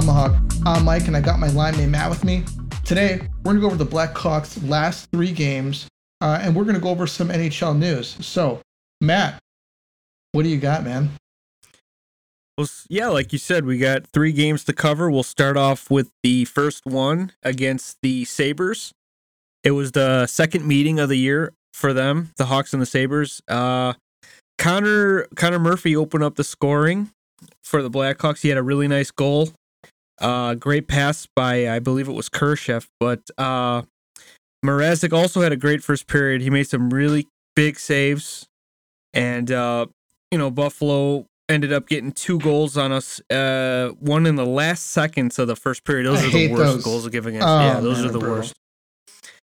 Tomahawk. 0.00 0.34
I'm 0.64 0.86
Mike, 0.86 1.08
and 1.08 1.16
I 1.16 1.20
got 1.20 1.38
my 1.38 1.48
line 1.48 1.76
name 1.76 1.90
Matt 1.90 2.08
with 2.08 2.24
me. 2.24 2.42
Today, 2.86 3.20
we're 3.44 3.52
gonna 3.52 3.60
go 3.60 3.66
over 3.66 3.76
the 3.76 3.84
Blackhawks' 3.84 4.66
last 4.66 5.10
three 5.10 5.30
games, 5.30 5.88
uh, 6.22 6.38
and 6.40 6.56
we're 6.56 6.64
gonna 6.64 6.80
go 6.80 6.88
over 6.88 7.06
some 7.06 7.28
NHL 7.28 7.78
news. 7.78 8.16
So, 8.24 8.62
Matt, 9.02 9.38
what 10.32 10.44
do 10.44 10.48
you 10.48 10.56
got, 10.56 10.84
man? 10.84 11.10
Well, 12.56 12.66
yeah, 12.88 13.08
like 13.08 13.34
you 13.34 13.38
said, 13.38 13.66
we 13.66 13.76
got 13.76 14.06
three 14.06 14.32
games 14.32 14.64
to 14.64 14.72
cover. 14.72 15.10
We'll 15.10 15.22
start 15.22 15.58
off 15.58 15.90
with 15.90 16.08
the 16.22 16.46
first 16.46 16.86
one 16.86 17.32
against 17.42 17.98
the 18.00 18.24
Sabres. 18.24 18.92
It 19.62 19.72
was 19.72 19.92
the 19.92 20.26
second 20.26 20.66
meeting 20.66 20.98
of 20.98 21.10
the 21.10 21.18
year 21.18 21.52
for 21.74 21.92
them, 21.92 22.30
the 22.38 22.46
Hawks 22.46 22.72
and 22.72 22.80
the 22.80 22.86
Sabres. 22.86 23.42
Uh, 23.48 23.92
Connor 24.56 25.26
Connor 25.36 25.58
Murphy 25.58 25.94
opened 25.94 26.24
up 26.24 26.36
the 26.36 26.44
scoring 26.44 27.10
for 27.62 27.82
the 27.82 27.90
Blackhawks. 27.90 28.40
He 28.40 28.48
had 28.48 28.56
a 28.56 28.62
really 28.62 28.88
nice 28.88 29.10
goal. 29.10 29.50
Uh, 30.20 30.54
great 30.54 30.86
pass 30.86 31.26
by 31.34 31.68
I 31.68 31.78
believe 31.78 32.08
it 32.08 32.12
was 32.12 32.28
Kurashev, 32.28 32.86
but 32.98 33.22
uh, 33.38 33.82
Mrazek 34.64 35.12
also 35.12 35.40
had 35.40 35.52
a 35.52 35.56
great 35.56 35.82
first 35.82 36.06
period. 36.06 36.42
He 36.42 36.50
made 36.50 36.64
some 36.64 36.90
really 36.90 37.26
big 37.56 37.78
saves, 37.78 38.46
and 39.14 39.50
uh, 39.50 39.86
you 40.30 40.38
know 40.38 40.50
Buffalo 40.50 41.26
ended 41.48 41.72
up 41.72 41.88
getting 41.88 42.12
two 42.12 42.38
goals 42.38 42.76
on 42.76 42.92
us. 42.92 43.20
Uh, 43.30 43.90
one 43.98 44.26
in 44.26 44.36
the 44.36 44.46
last 44.46 44.88
seconds 44.88 45.38
of 45.38 45.48
the 45.48 45.56
first 45.56 45.84
period. 45.84 46.06
Those 46.06 46.22
I 46.22 46.26
are 46.26 46.30
the 46.30 46.48
worst 46.52 46.74
those. 46.74 46.84
goals 46.84 47.06
of 47.06 47.12
giving 47.12 47.36
us. 47.38 47.44
Oh, 47.44 47.60
yeah, 47.60 47.80
those 47.80 47.98
man, 47.98 48.06
are 48.06 48.12
the 48.12 48.20
worst. 48.20 48.54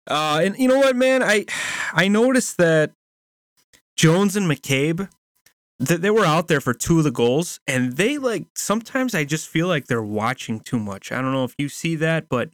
Uh, 0.07 0.41
and 0.43 0.57
you 0.57 0.67
know 0.67 0.77
what, 0.77 0.95
man? 0.95 1.23
I 1.23 1.45
I 1.93 2.07
noticed 2.07 2.57
that 2.57 2.91
Jones 3.97 4.35
and 4.35 4.49
McCabe 4.49 5.09
they 5.87 6.09
were 6.11 6.25
out 6.25 6.47
there 6.47 6.61
for 6.61 6.73
two 6.73 6.99
of 6.99 7.03
the 7.03 7.11
goals, 7.11 7.59
and 7.67 7.93
they 7.97 8.17
like 8.17 8.45
sometimes 8.55 9.15
I 9.15 9.23
just 9.23 9.47
feel 9.47 9.67
like 9.67 9.87
they're 9.87 10.01
watching 10.03 10.59
too 10.59 10.79
much. 10.79 11.11
I 11.11 11.21
don't 11.21 11.33
know 11.33 11.43
if 11.43 11.55
you 11.57 11.69
see 11.69 11.95
that, 11.97 12.29
but 12.29 12.49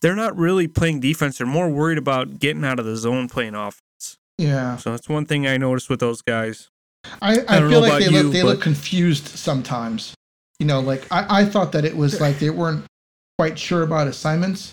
they're 0.00 0.16
not 0.16 0.36
really 0.36 0.66
playing 0.66 1.00
defense. 1.00 1.38
They're 1.38 1.46
more 1.46 1.68
worried 1.68 1.98
about 1.98 2.38
getting 2.40 2.64
out 2.64 2.78
of 2.80 2.84
the 2.84 2.96
zone, 2.96 3.28
playing 3.28 3.54
offense. 3.54 4.16
Yeah, 4.38 4.76
So 4.76 4.90
that's 4.90 5.08
one 5.08 5.24
thing 5.26 5.46
I 5.46 5.56
noticed 5.56 5.88
with 5.88 6.00
those 6.00 6.22
guys. 6.22 6.68
I, 7.20 7.38
I, 7.40 7.58
I 7.58 7.60
feel 7.60 7.80
like 7.80 8.00
they 8.00 8.06
about 8.08 8.12
look 8.12 8.24
you, 8.24 8.30
they 8.32 8.42
but- 8.42 8.48
look 8.48 8.60
confused 8.62 9.28
sometimes. 9.28 10.14
You 10.58 10.66
know, 10.66 10.80
like 10.80 11.06
I, 11.10 11.42
I 11.42 11.44
thought 11.44 11.72
that 11.72 11.84
it 11.84 11.96
was 11.96 12.20
like 12.20 12.38
they 12.38 12.50
weren't 12.50 12.84
quite 13.38 13.58
sure 13.58 13.82
about 13.82 14.06
assignments, 14.06 14.72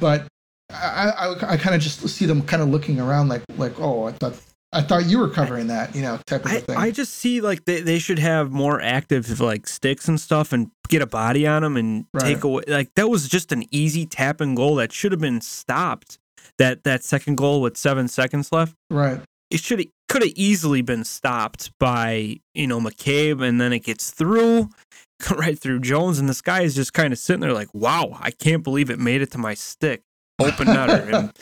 but 0.00 0.26
I 0.70 1.10
I, 1.40 1.52
I 1.52 1.56
kind 1.58 1.74
of 1.74 1.80
just 1.82 2.06
see 2.08 2.24
them 2.26 2.42
kind 2.42 2.62
of 2.62 2.68
looking 2.70 2.98
around 3.00 3.28
like 3.28 3.42
like 3.58 3.78
oh 3.78 4.04
I 4.04 4.12
thought 4.12 4.34
I 4.72 4.82
thought 4.82 5.06
you 5.06 5.18
were 5.18 5.30
covering 5.30 5.68
that 5.68 5.94
you 5.96 6.02
know 6.02 6.18
type 6.26 6.44
of 6.44 6.52
I, 6.52 6.60
thing. 6.60 6.76
I 6.76 6.90
just 6.90 7.14
see 7.14 7.40
like 7.40 7.64
they, 7.64 7.80
they 7.80 7.98
should 7.98 8.18
have 8.18 8.50
more 8.52 8.80
active 8.80 9.40
like 9.40 9.66
sticks 9.66 10.08
and 10.08 10.20
stuff 10.20 10.52
and 10.52 10.70
get 10.88 11.00
a 11.02 11.06
body 11.06 11.46
on 11.46 11.62
them 11.62 11.76
and 11.76 12.04
Right. 12.12 12.34
take 12.34 12.44
away 12.44 12.64
like 12.68 12.90
that 12.96 13.08
was 13.08 13.28
just 13.28 13.50
an 13.52 13.64
easy 13.70 14.04
tap 14.06 14.40
and 14.40 14.56
goal 14.56 14.74
that 14.76 14.92
should 14.92 15.12
have 15.12 15.20
been 15.20 15.40
stopped. 15.40 16.18
That 16.58 16.84
that 16.84 17.02
second 17.04 17.36
goal 17.36 17.60
with 17.62 17.76
seven 17.76 18.08
seconds 18.08 18.50
left. 18.52 18.74
right. 18.90 19.20
it 19.50 19.60
should 19.60 19.88
could 20.08 20.22
have 20.22 20.32
easily 20.34 20.82
been 20.82 21.04
stopped 21.04 21.70
by 21.78 22.38
you 22.54 22.66
know 22.66 22.80
McCabe, 22.80 23.42
and 23.46 23.60
then 23.60 23.72
it 23.72 23.80
gets 23.84 24.10
through 24.10 24.68
right 25.36 25.58
through 25.58 25.80
Jones, 25.80 26.18
and 26.18 26.28
this 26.28 26.40
guy 26.42 26.62
is 26.62 26.74
just 26.74 26.92
kind 26.94 27.12
of 27.12 27.18
sitting 27.18 27.40
there 27.40 27.52
like, 27.52 27.72
"Wow, 27.74 28.18
I 28.20 28.30
can't 28.32 28.62
believe 28.64 28.90
it 28.90 28.98
made 28.98 29.22
it 29.22 29.30
to 29.32 29.38
my 29.38 29.54
stick, 29.54 30.02
open 30.38 30.66
nutter." 30.74 31.08
and, 31.10 31.32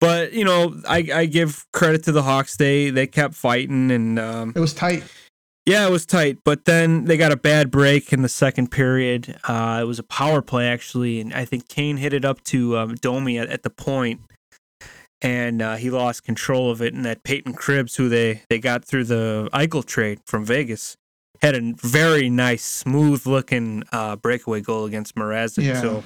but 0.00 0.32
you 0.32 0.44
know, 0.44 0.80
I, 0.88 1.08
I 1.12 1.26
give 1.26 1.66
credit 1.72 2.04
to 2.04 2.12
the 2.12 2.22
Hawks; 2.22 2.56
they 2.56 2.90
they 2.90 3.06
kept 3.06 3.34
fighting, 3.34 3.90
and 3.90 4.18
um, 4.18 4.52
It 4.54 4.60
was 4.60 4.72
tight. 4.74 5.02
yeah, 5.66 5.86
it 5.86 5.90
was 5.90 6.06
tight. 6.06 6.38
But 6.44 6.64
then 6.64 7.04
they 7.04 7.16
got 7.16 7.32
a 7.32 7.36
bad 7.36 7.70
break 7.70 8.12
in 8.12 8.22
the 8.22 8.28
second 8.28 8.70
period. 8.70 9.38
Uh, 9.44 9.78
it 9.82 9.86
was 9.86 9.98
a 9.98 10.02
power 10.04 10.40
play 10.42 10.66
actually, 10.68 11.20
and 11.20 11.32
I 11.34 11.44
think 11.44 11.68
Kane 11.68 11.96
hit 11.96 12.12
it 12.12 12.24
up 12.24 12.42
to 12.44 12.76
um, 12.78 12.94
Domi 12.94 13.38
at, 13.38 13.48
at 13.48 13.62
the 13.62 13.70
point, 13.70 14.20
and 15.20 15.60
uh, 15.60 15.76
he 15.76 15.90
lost 15.90 16.24
control 16.24 16.70
of 16.70 16.80
it. 16.80 16.94
And 16.94 17.04
that 17.04 17.22
Peyton 17.24 17.54
Krebs, 17.54 17.96
who 17.96 18.08
they 18.08 18.42
they 18.48 18.58
got 18.58 18.84
through 18.84 19.04
the 19.04 19.48
Eichel 19.52 19.84
trade 19.84 20.20
from 20.26 20.44
Vegas, 20.44 20.96
had 21.42 21.54
a 21.54 21.74
very 21.76 22.30
nice, 22.30 22.64
smooth 22.64 23.26
looking 23.26 23.82
uh, 23.92 24.16
breakaway 24.16 24.60
goal 24.60 24.84
against 24.84 25.14
Mrazek. 25.16 25.64
Yeah. 25.64 25.80
So 25.80 26.04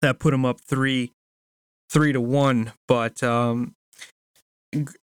that 0.00 0.18
put 0.18 0.34
him 0.34 0.44
up 0.44 0.60
three 0.60 1.12
three 1.94 2.12
to 2.12 2.20
one. 2.20 2.72
But 2.86 3.22
um, 3.22 3.74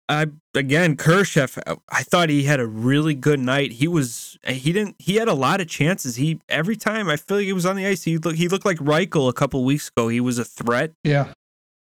I 0.09 0.27
again 0.55 0.97
Kurashev. 0.97 1.59
I 1.91 2.03
thought 2.03 2.31
he 2.31 2.45
had 2.45 2.61
a 2.61 2.67
really 2.67 3.15
good 3.15 3.41
night. 3.41 3.73
He 3.73 3.89
was 3.89 4.39
he 4.47 4.73
didn't 4.73 4.97
he 4.99 5.17
had 5.17 5.29
a 5.29 5.35
lot 5.35 5.61
of 5.61 5.69
chances. 5.69 6.17
He 6.17 6.41
every 6.49 6.77
time 6.77 7.09
I 7.11 7.17
feel 7.17 7.39
like 7.39 7.47
he 7.47 7.53
was 7.53 7.67
on 7.67 7.77
the 7.77 7.87
ice. 7.87 8.05
He 8.05 8.17
look 8.17 8.37
he 8.37 8.49
looked 8.49 8.65
like 8.65 8.79
Reichel 8.79 9.29
a 9.29 9.35
couple 9.35 9.63
weeks 9.65 9.91
ago. 9.95 10.09
He 10.09 10.21
was 10.21 10.39
a 10.39 10.45
threat. 10.45 10.93
Yeah. 11.05 11.33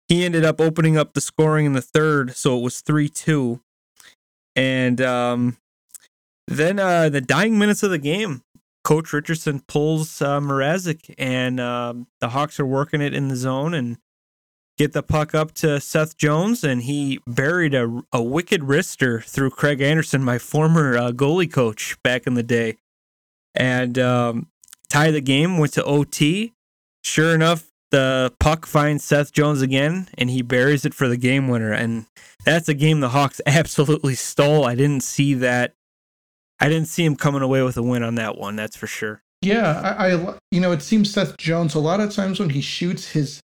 He 0.08 0.24
ended 0.24 0.44
up 0.44 0.60
opening 0.60 0.96
up 0.96 1.14
the 1.14 1.20
scoring 1.20 1.66
in 1.66 1.72
the 1.72 1.82
third, 1.82 2.36
so 2.36 2.58
it 2.58 2.62
was 2.62 2.80
three 2.80 3.08
two. 3.08 3.60
And 4.54 5.00
um, 5.00 5.58
then 6.46 6.78
uh, 6.78 7.08
the 7.08 7.20
dying 7.20 7.58
minutes 7.58 7.82
of 7.82 7.90
the 7.90 7.98
game, 7.98 8.42
Coach 8.84 9.12
Richardson 9.12 9.60
pulls 9.66 10.22
uh, 10.22 10.40
Mrazek, 10.40 11.12
and 11.18 11.60
um, 11.60 12.06
the 12.20 12.28
Hawks 12.30 12.60
are 12.60 12.66
working 12.66 13.00
it 13.00 13.12
in 13.12 13.28
the 13.28 13.36
zone 13.36 13.74
and 13.74 13.98
get 14.76 14.92
the 14.92 15.02
puck 15.02 15.34
up 15.34 15.52
to 15.52 15.80
Seth 15.80 16.16
Jones, 16.16 16.62
and 16.62 16.82
he 16.82 17.20
buried 17.26 17.74
a, 17.74 18.02
a 18.12 18.22
wicked 18.22 18.62
wrister 18.62 19.24
through 19.24 19.50
Craig 19.50 19.80
Anderson, 19.80 20.22
my 20.22 20.38
former 20.38 20.96
uh, 20.96 21.10
goalie 21.12 21.52
coach 21.52 21.96
back 22.02 22.26
in 22.26 22.34
the 22.34 22.42
day, 22.42 22.76
and 23.54 23.98
um, 23.98 24.48
tie 24.88 25.10
the 25.10 25.20
game. 25.20 25.58
Went 25.58 25.72
to 25.74 25.84
OT. 25.84 26.52
Sure 27.02 27.34
enough, 27.34 27.70
the 27.90 28.32
puck 28.40 28.66
finds 28.66 29.04
Seth 29.04 29.32
Jones 29.32 29.62
again, 29.62 30.08
and 30.18 30.28
he 30.28 30.42
buries 30.42 30.84
it 30.84 30.94
for 30.94 31.08
the 31.08 31.16
game 31.16 31.48
winner. 31.48 31.72
And 31.72 32.06
that's 32.44 32.68
a 32.68 32.74
game 32.74 33.00
the 33.00 33.10
Hawks 33.10 33.40
absolutely 33.46 34.14
stole. 34.14 34.64
I 34.64 34.74
didn't 34.74 35.02
see 35.02 35.34
that. 35.34 35.74
I 36.58 36.68
didn't 36.68 36.88
see 36.88 37.04
him 37.04 37.16
coming 37.16 37.42
away 37.42 37.62
with 37.62 37.76
a 37.76 37.82
win 37.82 38.02
on 38.02 38.14
that 38.16 38.38
one. 38.38 38.56
That's 38.56 38.76
for 38.76 38.86
sure. 38.86 39.22
Yeah, 39.42 39.80
I, 39.98 40.14
I 40.14 40.38
you 40.50 40.60
know 40.60 40.72
it 40.72 40.82
seems 40.82 41.12
Seth 41.12 41.36
Jones 41.36 41.74
a 41.74 41.78
lot 41.78 42.00
of 42.00 42.10
times 42.10 42.40
when 42.40 42.50
he 42.50 42.60
shoots 42.60 43.10
his 43.10 43.40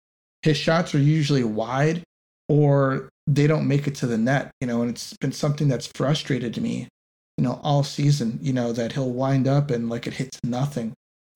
his 0.42 0.56
shots 0.56 0.94
are 0.94 1.00
usually 1.00 1.44
wide 1.44 2.02
or 2.48 3.08
they 3.26 3.46
don't 3.46 3.68
make 3.68 3.86
it 3.86 3.94
to 3.96 4.06
the 4.06 4.18
net, 4.18 4.50
you 4.60 4.66
know, 4.66 4.80
and 4.82 4.90
it's 4.90 5.14
been 5.18 5.32
something 5.32 5.68
that's 5.68 5.90
frustrated 5.94 6.60
me, 6.60 6.88
you 7.36 7.44
know, 7.44 7.60
all 7.62 7.82
season, 7.82 8.38
you 8.40 8.52
know, 8.52 8.72
that 8.72 8.92
he'll 8.92 9.10
wind 9.10 9.46
up 9.46 9.70
and 9.70 9.88
like 9.90 10.06
it 10.06 10.14
hits 10.14 10.38
nothing. 10.44 10.92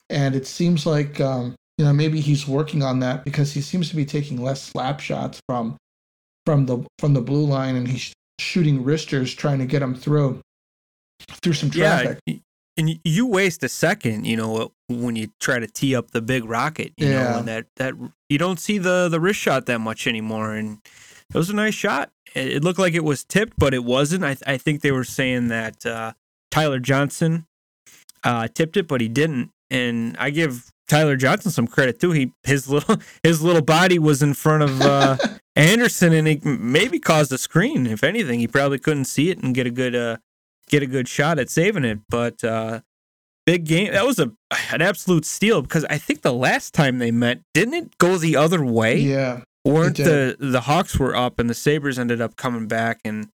And 0.09 0.35
it 0.35 0.47
seems 0.47 0.87
like 0.87 1.21
um, 1.21 1.55
you 1.79 1.85
know, 1.85 1.93
maybe 1.93 2.21
he's 2.21 2.47
working 2.47 2.83
on 2.83 3.01
that 3.01 3.25
because 3.25 3.53
he 3.53 3.61
seems 3.61 3.89
to 3.91 3.97
be 3.97 4.05
taking 4.05 4.43
less 4.43 4.63
slap 4.63 5.01
shots 5.01 5.41
from 5.49 5.77
from 6.47 6.67
the 6.67 6.85
from 6.99 7.15
the 7.15 7.21
blue 7.21 7.45
line 7.45 7.77
and 7.77 7.89
he's 7.89 8.13
shooting 8.39 8.85
wristers 8.85 9.35
trying 9.35 9.59
to 9.59 9.67
get 9.67 9.81
them 9.81 9.95
through 9.95 10.41
through 11.43 11.55
some 11.55 11.71
traffic. 11.71 12.19
Yeah, 12.27 12.37
and 12.77 13.01
you 13.05 13.27
waste 13.27 13.63
a 13.63 13.69
second, 13.69 14.27
you 14.27 14.37
know, 14.37 14.73
when 14.93 15.17
you 15.17 15.29
try 15.41 15.59
to 15.59 15.67
tee 15.67 15.95
up 15.97 16.11
the 16.13 16.23
big 16.23 16.45
rocket, 16.45 16.93
you 16.97 17.09
Yeah. 17.09 17.33
know, 17.33 17.39
and 17.39 17.49
that 17.49 17.67
that 17.77 17.95
you 18.29 18.39
don't 18.39 18.61
see 18.61 18.79
the 18.79 19.09
the 19.09 19.21
wrist 19.21 19.41
shot 19.41 19.67
that 19.67 19.81
much 19.81 20.07
anymore. 20.07 20.55
And 20.55 20.79
it 21.33 21.37
was 21.37 21.51
a 21.51 21.55
nice 21.55 21.75
shot. 21.75 22.11
It, 22.35 22.49
it 22.57 22.65
looked 22.65 22.79
like 22.79 22.95
it 22.95 23.05
was 23.05 23.25
tipped, 23.25 23.55
but 23.59 23.75
it 23.75 23.85
wasn't. 23.85 24.25
I 24.25 24.37
I 24.47 24.57
think 24.59 24.81
they 24.83 24.93
were 24.93 25.05
saying 25.05 25.49
that 25.49 25.85
uh, 25.87 26.13
Tyler 26.51 26.79
Johnson 26.79 27.47
uh, 28.25 28.49
tipped 28.55 28.77
it, 28.77 28.87
but 28.89 29.01
he 29.01 29.09
didn't. 29.09 29.51
And 29.71 30.17
I 30.19 30.31
give 30.31 30.71
Tyler 30.89 31.17
Johnson 31.17 31.51
some 31.51 31.67
credit 31.67 31.99
too. 32.01 32.13
He 32.13 32.33
his 32.45 32.69
little 32.69 32.97
his 33.23 33.43
little 33.43 33.63
body 33.63 33.99
was 33.99 34.23
in 34.23 34.35
front 34.35 34.63
of 34.63 34.81
uh, 34.83 35.17
Anderson, 35.57 36.13
and 36.13 36.27
he 36.29 36.41
maybe 36.45 36.99
caused 36.99 37.33
a 37.33 37.39
screen. 37.39 37.87
If 37.87 38.05
anything, 38.05 38.39
he 38.41 38.47
probably 38.49 38.79
couldn't 38.79 39.07
see 39.07 39.31
it 39.31 39.39
and 39.43 39.55
get 39.55 39.67
a 39.67 39.71
good 39.71 39.95
uh, 39.97 40.17
get 40.69 40.83
a 40.83 40.87
good 40.87 41.09
shot 41.09 41.39
at 41.39 41.49
saving 41.51 41.85
it. 41.85 42.01
But 42.11 42.45
uh, 42.45 42.81
big 43.47 43.65
game. 43.65 43.93
That 43.93 44.07
was 44.07 44.19
a 44.19 44.33
an 44.73 44.83
absolute 44.83 45.25
steal 45.25 45.63
because 45.63 45.85
I 45.87 45.99
think 45.99 46.23
the 46.23 46.33
last 46.33 46.75
time 46.75 46.99
they 46.99 47.11
met, 47.11 47.41
didn't 47.55 47.75
it 47.75 47.99
go 47.99 48.17
the 48.17 48.37
other 48.37 48.65
way? 48.65 48.99
yeah. 48.99 49.43
Weren't 49.65 49.97
the 49.97 50.37
the 50.41 50.63
Hawks 50.63 50.99
were 50.99 51.15
up 51.15 51.39
and 51.39 51.49
the 51.49 51.55
Sabers 51.55 51.99
ended 51.99 52.21
up 52.21 52.37
coming 52.37 52.67
back 52.67 53.01
and. 53.05 53.29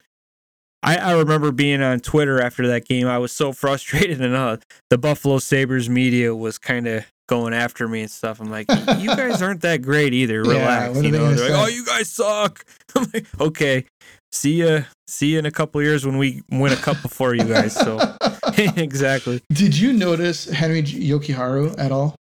I, 0.80 0.96
I 0.96 1.12
remember 1.14 1.50
being 1.50 1.82
on 1.82 1.98
Twitter 1.98 2.40
after 2.40 2.68
that 2.68 2.86
game. 2.86 3.08
I 3.08 3.18
was 3.18 3.32
so 3.32 3.52
frustrated, 3.64 4.20
and 4.20 4.36
uh, 4.36 4.58
the 4.90 4.96
Buffalo 4.96 5.40
Sabers 5.40 5.90
media 5.90 6.36
was 6.36 6.56
kind 6.56 6.86
of 6.86 7.04
going 7.28 7.52
after 7.52 7.86
me 7.86 8.02
and 8.02 8.10
stuff. 8.10 8.40
I'm 8.40 8.50
like, 8.50 8.66
you 8.70 9.08
guys 9.08 9.42
aren't 9.42 9.60
that 9.62 9.82
great 9.82 10.14
either. 10.14 10.40
Relax. 10.42 10.96
are 10.96 11.02
you 11.02 11.10
know, 11.10 11.34
they're 11.34 11.50
like, 11.50 11.64
oh, 11.64 11.68
you 11.68 11.84
guys 11.84 12.10
suck. 12.10 12.64
I'm 12.96 13.06
like, 13.12 13.26
okay, 13.40 13.84
see 14.32 14.64
ya, 14.64 14.82
see 15.06 15.32
you 15.32 15.38
in 15.38 15.46
a 15.46 15.50
couple 15.50 15.82
years 15.82 16.04
when 16.04 16.18
we 16.18 16.42
win 16.50 16.72
a 16.72 16.76
cup 16.76 17.00
before 17.02 17.34
you 17.34 17.44
guys. 17.44 17.74
So 17.74 17.98
exactly. 18.58 19.42
Did 19.52 19.78
you 19.78 19.92
notice 19.92 20.48
Henri 20.48 20.82
Jokiharju 20.82 21.78
at 21.78 21.92
all? 21.92 22.14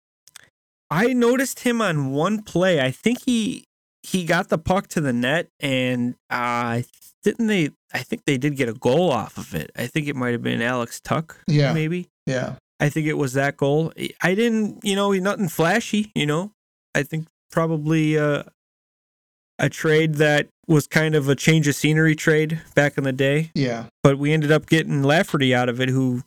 I 0.89 1.13
noticed 1.13 1.61
him 1.61 1.81
on 1.81 2.11
one 2.11 2.41
play. 2.41 2.79
I 2.81 2.91
think 2.91 3.23
he 3.25 3.65
he 4.03 4.23
got 4.23 4.49
the 4.49 4.57
puck 4.57 4.87
to 4.89 5.01
the 5.01 5.13
net, 5.13 5.47
and 5.59 6.15
uh, 6.29 6.81
didn't 7.23 7.47
they? 7.47 7.71
I 7.93 7.99
think 7.99 8.23
they 8.25 8.37
did 8.37 8.55
get 8.55 8.69
a 8.69 8.73
goal 8.73 9.11
off 9.11 9.37
of 9.37 9.55
it. 9.55 9.71
I 9.75 9.87
think 9.87 10.07
it 10.07 10.15
might 10.15 10.31
have 10.31 10.43
been 10.43 10.61
Alex 10.61 10.99
Tuch. 10.99 11.31
Yeah. 11.47 11.73
maybe. 11.73 12.07
Yeah. 12.25 12.55
I 12.79 12.89
think 12.89 13.07
it 13.07 13.13
was 13.13 13.33
that 13.33 13.57
goal. 13.57 13.93
I 14.21 14.35
didn't, 14.35 14.83
you 14.83 14.95
know, 14.95 15.11
nothing 15.13 15.47
flashy. 15.47 16.11
You 16.13 16.25
know, 16.25 16.51
I 16.93 17.03
think 17.03 17.27
probably 17.51 18.17
uh, 18.17 18.43
a 19.59 19.69
trade 19.69 20.15
that 20.15 20.47
was 20.67 20.87
kind 20.87 21.15
of 21.15 21.29
a 21.29 21.35
change 21.35 21.67
of 21.67 21.75
scenery 21.75 22.15
trade 22.15 22.61
back 22.73 22.97
in 22.97 23.03
the 23.03 23.11
day. 23.13 23.51
Yeah. 23.53 23.85
But 24.03 24.17
we 24.17 24.33
ended 24.33 24.51
up 24.51 24.65
getting 24.65 25.03
Lafferty 25.03 25.53
out 25.53 25.69
of 25.69 25.79
it, 25.79 25.89
who 25.89 26.23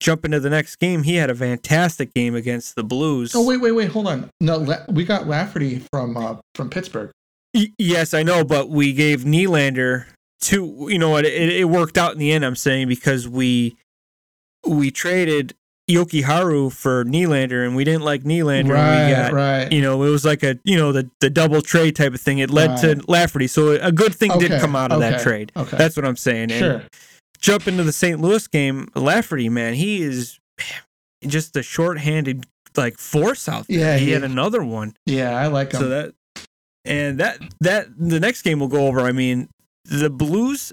jump 0.00 0.24
into 0.24 0.40
the 0.40 0.50
next 0.50 0.76
game. 0.76 1.02
He 1.04 1.16
had 1.16 1.30
a 1.30 1.34
fantastic 1.34 2.12
game 2.14 2.34
against 2.34 2.74
the 2.74 2.84
Blues. 2.84 3.34
Oh 3.34 3.46
wait, 3.46 3.60
wait, 3.60 3.72
wait, 3.72 3.90
hold 3.90 4.06
on. 4.08 4.30
No, 4.40 4.56
La- 4.58 4.84
we 4.88 5.04
got 5.04 5.26
Lafferty 5.26 5.82
from 5.92 6.16
uh, 6.16 6.36
from 6.54 6.70
Pittsburgh. 6.70 7.10
Y- 7.54 7.72
yes, 7.78 8.14
I 8.14 8.22
know, 8.22 8.44
but 8.44 8.68
we 8.70 8.92
gave 8.92 9.20
Nylander 9.20 10.06
two. 10.40 10.86
You 10.88 10.98
know 10.98 11.10
what? 11.10 11.24
It, 11.24 11.50
it 11.50 11.64
worked 11.66 11.98
out 11.98 12.12
in 12.12 12.18
the 12.18 12.32
end. 12.32 12.44
I'm 12.44 12.56
saying 12.56 12.88
because 12.88 13.28
we 13.28 13.76
we 14.66 14.90
traded 14.90 15.54
Jokiharju 15.90 16.72
for 16.72 17.04
Nylander, 17.04 17.66
and 17.66 17.74
we 17.76 17.84
didn't 17.84 18.02
like 18.02 18.22
Nylander. 18.22 18.70
Right, 18.72 18.94
and 18.94 19.08
we 19.10 19.14
got, 19.16 19.32
right. 19.32 19.72
You 19.72 19.82
know, 19.82 20.02
it 20.04 20.10
was 20.10 20.24
like 20.24 20.42
a 20.42 20.58
you 20.64 20.76
know 20.76 20.92
the 20.92 21.10
the 21.20 21.28
double 21.30 21.60
trade 21.62 21.96
type 21.96 22.14
of 22.14 22.20
thing. 22.20 22.38
It 22.38 22.50
led 22.50 22.76
to 22.82 23.02
Lafferty, 23.08 23.46
so 23.46 23.72
a 23.72 23.92
good 23.92 24.14
thing 24.14 24.30
did 24.38 24.60
come 24.60 24.76
out 24.76 24.92
of 24.92 25.00
that 25.00 25.20
trade. 25.22 25.52
okay. 25.56 25.76
That's 25.76 25.96
what 25.96 26.04
I'm 26.06 26.16
saying. 26.16 26.50
And 26.52 26.58
Sure. 26.60 26.82
jump 27.40 27.66
into 27.68 27.82
the 27.84 27.92
St. 27.92 28.20
Louis 28.20 28.46
game, 28.46 28.88
Lafferty, 28.94 29.48
man, 29.48 29.74
he 29.74 30.02
is 30.02 30.38
just 31.26 31.56
a 31.56 31.62
shorthanded 31.62 32.46
like 32.76 32.96
force 32.98 33.48
out 33.48 33.66
there. 33.68 33.78
Yeah, 33.78 33.96
he 33.96 34.06
he- 34.06 34.10
had 34.12 34.22
another 34.24 34.62
one. 34.62 34.94
Yeah, 35.06 35.36
I 35.36 35.48
like 35.48 35.72
him. 35.72 35.80
So 35.80 35.88
that 35.88 36.14
and 36.84 37.18
that 37.18 37.38
that 37.60 37.88
the 37.98 38.20
next 38.20 38.42
game 38.42 38.60
we'll 38.60 38.68
go 38.68 38.86
over. 38.86 39.00
I 39.00 39.12
mean, 39.12 39.48
the 39.84 40.08
Blues. 40.10 40.72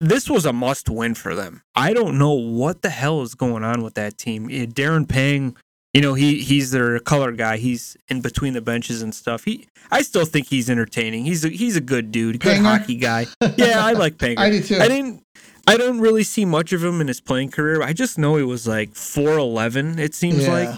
This 0.00 0.30
was 0.30 0.44
a 0.46 0.52
must 0.52 0.88
win 0.88 1.14
for 1.14 1.34
them. 1.34 1.62
I 1.74 1.92
don't 1.92 2.18
know 2.18 2.32
what 2.32 2.82
the 2.82 2.90
hell 2.90 3.22
is 3.22 3.34
going 3.34 3.64
on 3.64 3.82
with 3.82 3.94
that 3.94 4.16
team. 4.18 4.48
Darren 4.48 5.08
Pang, 5.08 5.56
you 5.92 6.00
know 6.00 6.14
he 6.14 6.40
he's 6.40 6.70
their 6.70 6.98
color 7.00 7.32
guy. 7.32 7.56
He's 7.56 7.96
in 8.08 8.20
between 8.20 8.52
the 8.52 8.60
benches 8.60 9.02
and 9.02 9.14
stuff. 9.14 9.44
He 9.44 9.66
I 9.90 10.02
still 10.02 10.24
think 10.24 10.46
he's 10.48 10.70
entertaining. 10.70 11.24
He's 11.24 11.44
a, 11.44 11.48
he's 11.48 11.76
a 11.76 11.80
good 11.80 12.12
dude, 12.12 12.38
good 12.40 12.58
Panger? 12.58 12.62
hockey 12.62 12.96
guy. 12.96 13.26
Yeah, 13.56 13.84
I 13.84 13.92
like 13.92 14.18
Pang. 14.18 14.38
I 14.38 14.50
do 14.50 14.62
too. 14.62 14.78
I 14.78 14.88
didn't. 14.88 15.22
I 15.66 15.76
don't 15.76 15.98
really 16.00 16.22
see 16.22 16.44
much 16.44 16.72
of 16.72 16.84
him 16.84 17.00
in 17.00 17.08
his 17.08 17.20
playing 17.20 17.50
career. 17.50 17.82
I 17.82 17.92
just 17.92 18.18
know 18.18 18.36
he 18.36 18.44
was 18.44 18.68
like 18.68 18.94
four 18.94 19.36
eleven. 19.36 19.98
It 19.98 20.14
seems 20.14 20.44
Yeah. 20.46 20.52
like, 20.52 20.68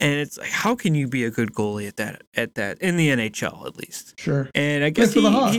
and 0.00 0.14
it's 0.20 0.36
like, 0.36 0.50
how 0.50 0.74
can 0.74 0.94
you 0.94 1.08
be 1.08 1.24
a 1.24 1.30
good 1.30 1.54
goalie 1.54 1.88
at 1.88 1.96
that 1.96 2.22
at 2.34 2.56
that 2.56 2.78
in 2.82 2.98
the 2.98 3.08
NHL 3.08 3.66
at 3.66 3.76
least? 3.78 4.20
Sure. 4.20 4.50
And 4.54 4.84
I 4.84 4.90
guess 4.90 5.14
for 5.14 5.20
he, 5.20 5.30
the 5.30 5.50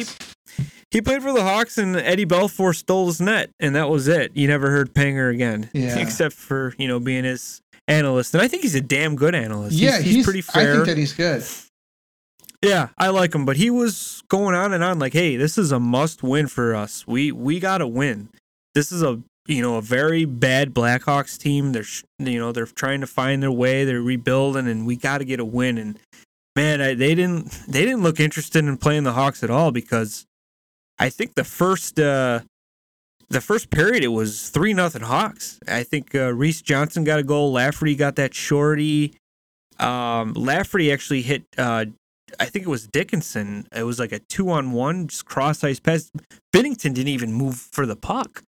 he. 0.59 0.65
He 0.93 1.01
played 1.01 1.23
for 1.23 1.33
the 1.33 1.41
Hawks, 1.43 1.77
and 1.77 1.95
Eddie 1.97 2.25
Belfour 2.25 2.75
stole 2.75 3.07
his 3.07 3.19
net, 3.19 3.49
and 3.59 3.75
that 3.75 3.89
was 3.89 4.07
it. 4.07 4.31
You 4.35 4.47
never 4.47 4.69
heard 4.69 4.93
Panger 4.93 5.33
again, 5.33 5.69
Yeah. 5.73 5.97
except 5.99 6.35
for 6.35 6.73
you 6.77 6.87
know 6.87 6.99
being 6.99 7.23
his 7.23 7.61
analyst. 7.87 8.33
And 8.33 8.41
I 8.41 8.47
think 8.47 8.61
he's 8.61 8.75
a 8.75 8.81
damn 8.81 9.15
good 9.15 9.35
analyst. 9.35 9.75
yeah, 9.75 9.99
he's, 9.99 10.15
he's, 10.15 10.25
pretty 10.25 10.41
fair. 10.41 10.71
I 10.71 10.75
think 10.75 10.85
that 10.85 10.97
he's 10.97 11.13
good. 11.13 11.43
Yeah, 12.61 12.89
I 12.97 13.09
like 13.09 13.35
him, 13.35 13.43
but 13.43 13.57
he 13.57 13.69
was 13.69 14.23
going 14.29 14.55
on 14.55 14.71
and 14.71 14.83
on 14.83 14.99
like, 14.99 15.13
"Hey, 15.13 15.35
this 15.35 15.57
is 15.57 15.71
a 15.71 15.79
must 15.79 16.23
win 16.23 16.47
for 16.47 16.75
us. 16.75 17.05
We 17.05 17.31
we 17.31 17.59
got 17.59 17.79
to 17.79 17.87
win. 17.87 18.29
This 18.75 18.91
is 18.91 19.01
a 19.01 19.19
you 19.47 19.61
know 19.61 19.75
a 19.77 19.81
very 19.81 20.25
bad 20.25 20.73
Blackhawks 20.73 21.37
team. 21.37 21.73
They're 21.73 21.83
you 22.19 22.39
know 22.39 22.51
they're 22.51 22.67
trying 22.67 23.01
to 23.01 23.07
find 23.07 23.43
their 23.43 23.51
way. 23.51 23.83
They're 23.83 24.01
rebuilding, 24.01 24.67
and 24.67 24.85
we 24.85 24.95
got 24.95 25.17
to 25.17 25.25
get 25.25 25.39
a 25.39 25.45
win." 25.45 25.77
And 25.77 25.99
man, 26.55 26.81
I, 26.81 26.93
they 26.93 27.15
didn't 27.15 27.51
they 27.67 27.83
didn't 27.83 28.03
look 28.03 28.19
interested 28.19 28.63
in 28.63 28.77
playing 28.77 29.03
the 29.03 29.13
Hawks 29.13 29.43
at 29.43 29.49
all 29.49 29.71
because 29.71 30.25
I 30.99 31.09
think 31.09 31.35
the 31.35 31.43
first 31.43 31.99
uh 31.99 32.41
the 33.29 33.41
first 33.41 33.69
period 33.71 34.03
it 34.03 34.09
was 34.09 34.49
three 34.49 34.73
nothing 34.73 35.01
Hawks. 35.01 35.59
I 35.67 35.83
think 35.83 36.13
uh, 36.13 36.33
Reese 36.33 36.61
Johnson 36.61 37.03
got 37.03 37.19
a 37.19 37.23
goal. 37.23 37.51
Lafferty 37.51 37.95
got 37.95 38.15
that 38.17 38.33
shorty. 38.35 39.15
Um, 39.79 40.33
Lafferty 40.33 40.91
actually 40.91 41.23
hit. 41.23 41.43
Uh, 41.57 41.85
I 42.39 42.45
think 42.45 42.65
it 42.65 42.69
was 42.69 42.85
Dickinson. 42.87 43.67
It 43.75 43.83
was 43.83 43.99
like 43.99 44.11
a 44.11 44.19
two 44.19 44.49
on 44.51 44.71
one, 44.71 45.07
just 45.07 45.25
cross 45.25 45.63
ice 45.63 45.79
pass. 45.79 46.11
Binnington 46.55 46.93
didn't 46.93 47.07
even 47.07 47.33
move 47.33 47.55
for 47.57 47.85
the 47.85 47.95
puck. 47.95 48.43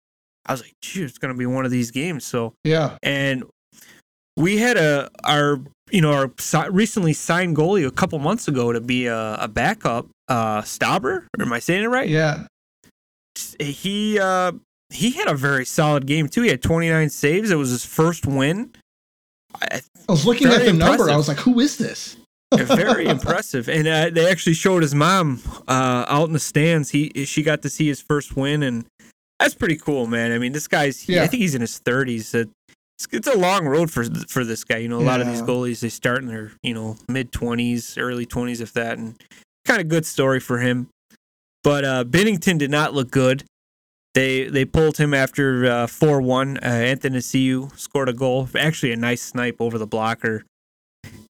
I 0.46 0.52
was 0.54 0.62
like, 0.62 0.74
gee, 0.82 1.04
it's 1.04 1.18
gonna 1.18 1.34
be 1.34 1.46
one 1.46 1.64
of 1.66 1.72
these 1.72 1.92
games. 1.92 2.26
So 2.26 2.54
Yeah. 2.66 2.98
and 3.02 3.44
we 4.36 4.58
had 4.58 4.76
a 4.78 5.10
our 5.24 5.62
you 5.94 6.02
know 6.02 6.12
our 6.12 6.32
recently 6.72 7.14
signed 7.14 7.56
goalie 7.56 7.88
a 7.88 7.92
couple 7.92 8.18
months 8.20 8.48
ago 8.48 8.74
to 8.74 8.82
be 8.82 9.06
a, 9.06 9.36
a 9.36 9.48
backup. 9.48 10.08
Uh, 10.28 10.62
Stauber, 10.62 11.28
am 11.40 11.54
I 11.54 11.60
saying 11.60 11.84
it 11.84 11.88
right? 11.88 12.10
Yeah. 12.10 12.48
He 13.60 14.20
uh 14.20 14.54
he 14.90 15.12
had 15.12 15.28
a 15.28 15.36
very 15.36 15.66
solid 15.66 16.06
game 16.06 16.28
too. 16.28 16.42
He 16.42 16.50
had 16.50 16.62
29 16.62 17.10
saves. 17.10 17.52
It 17.52 17.56
was 17.56 17.70
his 17.70 17.86
first 17.86 18.26
win. 18.26 18.72
I, 19.62 19.82
I 20.08 20.12
was 20.12 20.26
looking 20.26 20.48
at 20.48 20.66
the 20.66 20.74
number. 20.74 21.10
I 21.10 21.16
was 21.16 21.28
like, 21.28 21.38
who 21.38 21.60
is 21.60 21.78
this? 21.78 22.18
very 22.56 23.08
impressive. 23.08 23.68
And 23.70 23.88
uh, 23.88 24.10
they 24.12 24.30
actually 24.30 24.54
showed 24.54 24.82
his 24.84 24.94
mom 24.94 25.42
uh, 25.68 26.06
out 26.08 26.28
in 26.28 26.34
the 26.34 26.40
stands. 26.40 26.92
He 26.92 27.12
she 27.26 27.44
got 27.44 27.62
to 27.64 27.70
see 27.70 27.88
his 27.88 28.02
first 28.02 28.36
win, 28.36 28.64
and 28.64 28.86
that's 29.40 29.56
pretty 29.56 29.78
cool, 29.78 30.08
man. 30.08 30.32
I 30.32 30.38
mean, 30.38 30.54
this 30.54 30.68
guy's 30.68 31.08
Yeah. 31.08 31.24
I 31.24 31.28
think 31.28 31.42
he's 31.42 31.56
in 31.56 31.62
his 31.62 31.80
thirties. 31.80 32.36
It's, 33.04 33.28
it's 33.28 33.28
a 33.28 33.38
long 33.38 33.66
road 33.68 33.92
for 33.92 34.06
for 34.28 34.44
this 34.44 34.64
guy. 34.64 34.78
You 34.78 34.90
know, 34.90 35.00
a 35.00 35.02
lot 35.02 35.22
of 35.22 35.28
these 35.28 35.42
goalies 35.42 35.80
they 35.80 35.90
start 35.90 36.22
in 36.22 36.28
their 36.28 36.52
you 36.62 36.74
know 36.74 36.98
mid 37.08 37.32
twenties, 37.32 37.98
early 37.98 38.26
twenties, 38.26 38.62
if 38.62 38.74
that, 38.74 38.98
and 38.98 39.16
kind 39.66 39.82
of 39.82 39.88
good 39.88 40.06
story 40.06 40.40
for 40.40 40.60
him. 40.60 40.90
But 41.64 41.86
uh, 41.86 42.04
Binnington 42.04 42.58
did 42.58 42.72
not 42.72 42.94
look 42.94 43.12
good. 43.12 43.44
They 44.14 44.46
they 44.46 44.66
pulled 44.66 44.98
him 44.98 45.14
after 45.14 45.88
four 45.88 46.22
one. 46.22 46.58
Uh, 46.58 46.70
Athanasiou 46.70 47.78
scored 47.78 48.10
a 48.10 48.14
goal, 48.14 48.48
actually 48.58 48.92
a 48.92 48.98
nice 48.98 49.22
snipe 49.22 49.58
over 49.60 49.78
the 49.78 49.88
blocker, 49.88 50.44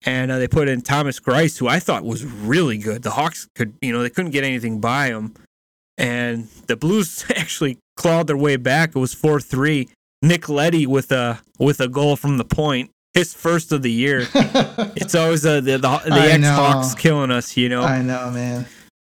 and 0.04 0.30
uh, 0.30 0.38
they 0.38 0.48
put 0.48 0.68
in 0.68 0.80
Thomas 0.80 1.20
Greiss, 1.20 1.58
who 1.58 1.68
I 1.68 1.78
thought 1.78 2.04
was 2.04 2.24
really 2.24 2.78
good. 2.78 3.02
The 3.02 3.10
Hawks 3.10 3.48
could 3.54 3.74
you 3.80 3.92
know 3.92 4.02
they 4.02 4.10
couldn't 4.10 4.32
get 4.32 4.44
anything 4.44 4.80
by 4.80 5.08
him, 5.08 5.34
and 5.96 6.48
the 6.66 6.76
Blues 6.76 7.24
actually 7.36 7.78
clawed 7.96 8.26
their 8.26 8.36
way 8.36 8.56
back. 8.56 8.90
It 8.96 8.98
was 8.98 9.14
four 9.14 9.40
three. 9.40 9.88
Nick 10.22 10.48
Leddy 10.48 10.86
with 10.86 11.12
a 11.12 11.40
with 11.58 11.80
a 11.80 11.88
goal 11.88 12.16
from 12.16 12.38
the 12.38 12.44
point, 12.44 12.90
his 13.12 13.34
first 13.34 13.72
of 13.72 13.82
the 13.82 13.90
year. 13.92 14.26
It's 14.94 15.14
always 15.14 15.44
uh, 15.44 15.60
the 15.60 15.72
the, 15.72 15.78
the 15.78 16.32
ex 16.32 16.46
Hawks 16.46 16.94
killing 16.94 17.30
us, 17.30 17.56
you 17.56 17.68
know. 17.68 17.82
I 17.82 18.02
know, 18.02 18.30
man. 18.30 18.66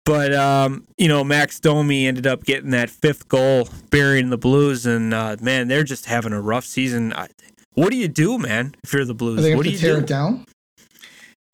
But 0.06 0.34
um, 0.34 0.86
you 0.98 1.08
know, 1.08 1.24
Max 1.24 1.60
Domi 1.60 2.08
ended 2.08 2.28
up 2.28 2.44
getting 2.44 2.72
that 2.72 2.90
fifth 2.90 3.28
goal, 3.28 3.70
burying 3.90 4.30
the 4.30 4.38
Blues, 4.38 4.86
and 4.86 5.14
uh, 5.14 5.38
man, 5.42 5.68
they're 5.68 5.84
just 5.84 6.06
having 6.06 6.34
a 6.34 6.42
rough 6.42 6.66
season. 6.66 7.14
I, 7.14 7.28
what 7.74 7.92
do 7.92 7.98
you 7.98 8.08
do, 8.08 8.38
man? 8.38 8.76
If 8.84 8.94
you're 8.94 9.06
the 9.06 9.14
Are 9.14 9.16
Blues, 9.16 9.56
what 9.56 9.64
to 9.64 9.70
do 9.70 9.70
you 9.70 9.78
tear 9.78 9.96
do? 9.96 10.02
it 10.02 10.08
down? 10.08 10.46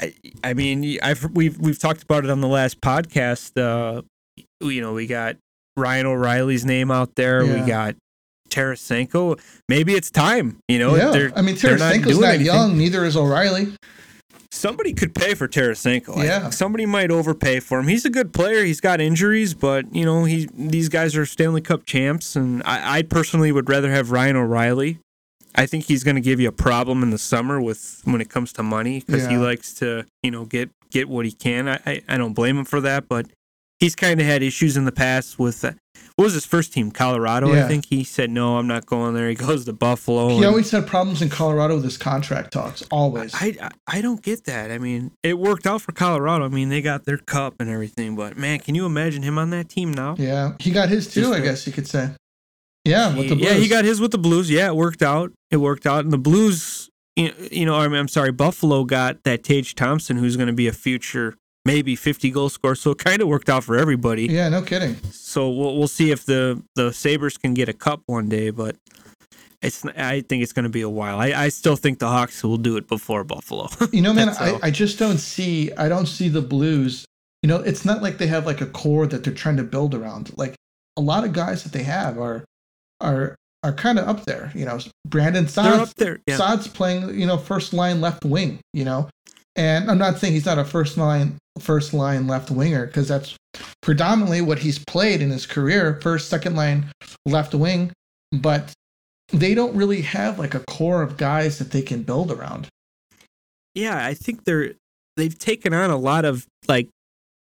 I, 0.02 0.14
I 0.44 0.54
mean, 0.54 1.00
I've 1.02 1.30
we've 1.34 1.58
we've 1.60 1.80
talked 1.80 2.04
about 2.04 2.24
it 2.24 2.30
on 2.30 2.42
the 2.42 2.48
last 2.48 2.82
podcast. 2.82 3.60
Uh, 3.60 4.02
you 4.62 4.82
know, 4.82 4.94
we 4.94 5.08
got 5.08 5.38
Ryan 5.78 6.08
O'Reilly's 6.08 6.66
name 6.66 6.92
out 6.92 7.16
there. 7.16 7.44
Yeah. 7.44 7.62
We 7.62 7.68
got 7.68 7.96
Tarasenko. 8.56 9.40
Maybe 9.68 9.94
it's 9.94 10.10
time. 10.10 10.60
You 10.68 10.80
know, 10.80 10.96
yeah. 10.96 11.12
they're, 11.12 11.32
I 11.36 11.42
mean, 11.42 11.56
not 11.56 11.64
Tarasenko's 11.64 12.20
not, 12.20 12.30
anything. 12.30 12.46
young. 12.46 12.78
Neither 12.78 13.06
is 13.06 13.18
O'Reilly. 13.18 13.74
somebody 14.52 14.94
could 14.94 15.14
pay 15.14 15.34
for 15.34 15.48
Tarasenko. 15.48 16.24
Yeah. 16.24 16.50
somebody 16.50 16.86
might 16.86 17.12
overpay 17.12 17.60
for 17.60 17.80
him. 17.80 17.88
He's 17.88 18.06
a 18.06 18.10
good 18.10 18.34
player. 18.34 18.64
He's 18.64 18.82
got 18.82 19.02
injuries, 19.02 19.54
but 19.54 19.94
you 19.94 20.06
know, 20.06 20.24
he 20.24 20.48
these 20.54 20.90
guys 20.90 21.16
are 21.16 21.26
Stanley 21.26 21.62
Cup 21.62 21.86
champs, 21.86 22.36
and 22.36 22.64
I, 22.64 23.00
I 23.00 23.02
personally 23.02 23.52
would 23.52 23.70
rather 23.70 23.92
have 23.92 24.12
Ryan 24.12 24.38
O'Reilly. 24.38 25.00
I 25.58 25.66
think 25.66 25.86
he's 25.86 26.04
going 26.04 26.16
to 26.16 26.22
give 26.22 26.42
you 26.42 26.50
a 26.50 26.54
problem 26.54 27.02
in 27.02 27.12
the 27.12 27.18
summer 27.18 27.62
with 27.62 28.02
when 28.04 28.20
it 28.20 28.30
comes 28.30 28.52
to 28.54 28.64
money 28.64 29.02
because 29.06 29.26
he 29.28 29.38
likes 29.38 29.74
to, 29.76 30.06
you 30.22 30.32
know, 30.32 30.46
get 30.46 30.70
get 30.90 31.08
what 31.08 31.26
he 31.26 31.32
can. 31.32 31.70
I 31.70 31.80
I, 31.86 32.02
I 32.10 32.18
don't 32.18 32.34
blame 32.34 32.58
him 32.58 32.66
for 32.66 32.82
that, 32.82 33.08
but 33.08 33.28
he's 33.80 33.96
kind 33.96 34.20
of 34.20 34.26
had 34.26 34.44
issues 34.44 34.78
in 34.78 34.86
the 34.86 34.92
past 34.92 35.40
with 35.40 35.64
uh, 35.64 35.74
what 36.16 36.26
was 36.26 36.34
his 36.34 36.46
first 36.46 36.72
team, 36.72 36.92
Colorado. 36.92 37.54
I 37.54 37.68
think 37.68 37.88
he 37.88 38.06
said 38.06 38.30
no, 38.30 38.58
I'm 38.58 38.68
not 38.68 38.86
going 38.86 39.14
there. 39.14 39.28
He 39.28 39.36
goes 39.36 39.66
to 39.66 39.74
Buffalo. 39.74 40.30
He 40.30 40.46
always 40.46 40.72
had 40.72 40.88
problems 40.88 41.22
in 41.22 41.30
Colorado 41.30 41.76
with 41.76 41.84
his 41.84 41.98
contract 41.98 42.54
talks. 42.54 42.84
Always. 42.90 43.34
I, 43.36 43.56
I 43.62 43.70
I 43.88 44.02
don't 44.02 44.22
get 44.22 44.46
that. 44.46 44.72
I 44.72 44.78
mean, 44.78 45.12
it 45.24 45.38
worked 45.38 45.68
out 45.68 45.82
for 45.82 45.92
Colorado. 45.92 46.46
I 46.46 46.50
mean, 46.50 46.70
they 46.70 46.82
got 46.82 47.06
their 47.06 47.18
cup 47.18 47.56
and 47.60 47.70
everything, 47.70 48.16
but 48.16 48.38
man, 48.38 48.60
can 48.60 48.76
you 48.76 48.86
imagine 48.86 49.24
him 49.24 49.38
on 49.38 49.50
that 49.50 49.70
team 49.70 49.94
now? 49.94 50.16
yeah. 50.18 50.54
He 50.60 50.72
got 50.72 50.90
his 50.90 51.12
too, 51.14 51.22
Just 51.22 51.34
I 51.34 51.40
guess 51.42 51.68
you 51.68 51.74
could 51.74 51.88
say. 51.88 52.12
Yeah, 52.86 53.16
with 53.16 53.30
the 53.30 53.36
yeah, 53.36 53.54
he 53.54 53.68
got 53.68 53.84
his 53.84 54.00
with 54.00 54.12
the 54.12 54.20
Blues. 54.20 54.50
Yeah, 54.50 54.68
it 54.68 54.76
worked 54.76 55.02
out. 55.02 55.32
It 55.50 55.58
worked 55.58 55.88
out, 55.88 56.04
and 56.04 56.14
the 56.14 56.20
Blues, 56.20 56.88
you 57.16 57.34
you 57.52 57.66
know, 57.66 57.76
I 57.76 57.88
mean, 57.88 58.00
I'm 58.00 58.08
sorry, 58.08 58.32
Buffalo 58.32 58.84
got 58.84 59.24
that 59.24 59.44
Tage 59.44 59.74
Thompson, 59.74 60.18
who's 60.18 60.38
going 60.38 60.48
to 60.48 60.54
be 60.54 60.68
a 60.68 60.72
future 60.74 61.36
maybe 61.66 61.96
50 61.96 62.32
goal 62.32 62.50
scorer. 62.50 62.76
So 62.76 62.92
it 62.92 63.00
kind 63.00 63.22
of 63.22 63.28
worked 63.28 63.50
out 63.50 63.64
for 63.64 63.76
everybody. 63.76 64.28
Yeah, 64.28 64.48
no 64.50 64.62
kidding. 64.62 64.96
So 65.12 65.50
we'll 65.50 65.78
we'll 65.78 65.88
see 65.88 66.12
if 66.12 66.26
the 66.26 66.64
the 66.76 66.94
Sabers 66.94 67.38
can 67.38 67.54
get 67.54 67.68
a 67.68 67.74
cup 67.74 68.02
one 68.06 68.30
day, 68.30 68.52
but. 68.52 68.78
It's. 69.62 69.84
I 69.84 70.22
think 70.22 70.44
it's 70.44 70.52
going 70.52 70.66
to 70.66 70.70
be 70.70 70.82
a 70.82 70.90
while. 70.90 71.18
I, 71.20 71.28
I 71.28 71.50
still 71.50 71.76
think 71.76 71.98
the 71.98 72.08
Hawks 72.08 72.44
will 72.44 72.58
do 72.58 72.78
it 72.78 72.88
before 72.88 73.24
Buffalo. 73.24 73.68
You 73.92 74.04
know, 74.04 74.14
man, 74.14 74.30
I. 74.30 74.60
I 74.62 74.70
just 74.70 75.00
don't 75.00 75.18
see 75.18 75.72
I 75.72 75.90
don't 75.90 76.06
see 76.06 76.30
the 76.30 76.42
Blues. 76.42 77.06
You 77.42 77.48
know, 77.48 77.62
it's 77.62 77.84
not 77.84 78.04
like 78.04 78.20
they 78.20 78.28
have 78.28 78.46
like 78.46 78.62
a 78.62 78.68
core 78.68 79.08
that 79.08 79.24
they're 79.24 79.34
trying 79.34 79.58
to 79.58 79.64
build 79.64 79.96
around. 79.96 80.38
Like 80.38 80.56
a 80.98 81.02
lot 81.02 81.24
of 81.24 81.34
guys 81.34 81.64
that 81.64 81.72
they 81.72 81.82
have 81.82 82.20
are 82.20 82.44
are 83.02 83.36
are 83.64 83.74
kind 83.74 83.98
of 83.98 84.08
up 84.08 84.26
there. 84.26 84.52
You 84.54 84.66
know, 84.66 84.78
Brandon 85.08 85.46
They're 85.46 85.74
up 85.74 85.96
there. 85.96 86.20
Yeah. 86.28 86.38
Saad's 86.38 86.68
playing, 86.68 87.20
you 87.20 87.26
know, 87.26 87.38
first 87.38 87.74
line 87.74 88.02
left 88.02 88.24
wing. 88.24 88.60
You 88.74 88.86
know, 88.86 89.10
and 89.56 89.90
I'm 89.90 89.98
not 89.98 90.20
saying 90.20 90.34
he's 90.34 90.46
not 90.46 90.60
a 90.60 90.66
first 90.66 90.98
line 90.98 91.38
first 91.60 91.94
line 91.94 92.28
left 92.28 92.52
winger 92.52 92.86
because 92.86 93.08
that's 93.08 93.36
predominantly 93.82 94.42
what 94.42 94.60
he's 94.60 94.80
played 94.80 95.22
in 95.22 95.30
his 95.30 95.46
career, 95.46 96.00
first 96.02 96.30
second 96.30 96.56
line 96.56 96.86
left 97.26 97.54
wing. 97.54 97.92
But 98.32 98.74
they 99.30 99.56
don't 99.56 99.76
really 99.76 100.02
have 100.02 100.38
like 100.40 100.54
a 100.54 100.60
core 100.62 101.02
of 101.02 101.18
guys 101.18 101.58
that 101.60 101.72
they 101.72 101.82
can 101.82 102.04
build 102.04 102.32
around. 102.32 102.68
yeah, 103.74 104.06
I 104.06 104.14
think 104.14 104.44
they're 104.46 104.74
they've 105.18 105.38
taken 105.38 105.74
on 105.74 105.90
a 105.90 105.98
lot 105.98 106.26
of 106.26 106.46
like 106.68 106.90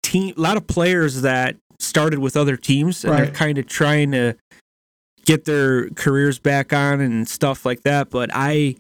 team, 0.03 0.35
a 0.37 0.41
lot 0.41 0.57
of 0.57 0.67
players 0.67 1.23
that 1.23 1.57
started 1.79 2.19
with 2.19 2.37
other 2.37 2.57
teams, 2.57 3.05
and 3.05 3.15
they're 3.19 3.35
kind 3.35 3.59
of 3.59 3.67
trying 3.67 4.13
to 4.13 4.35
get 5.25 5.45
their 5.45 5.89
careers 5.91 6.39
back 6.39 6.73
on 6.73 7.01
and 7.01 7.29
stuff 7.29 7.65
like 7.65 7.83
that. 7.83 8.11
But 8.11 8.31
I, 8.33 8.77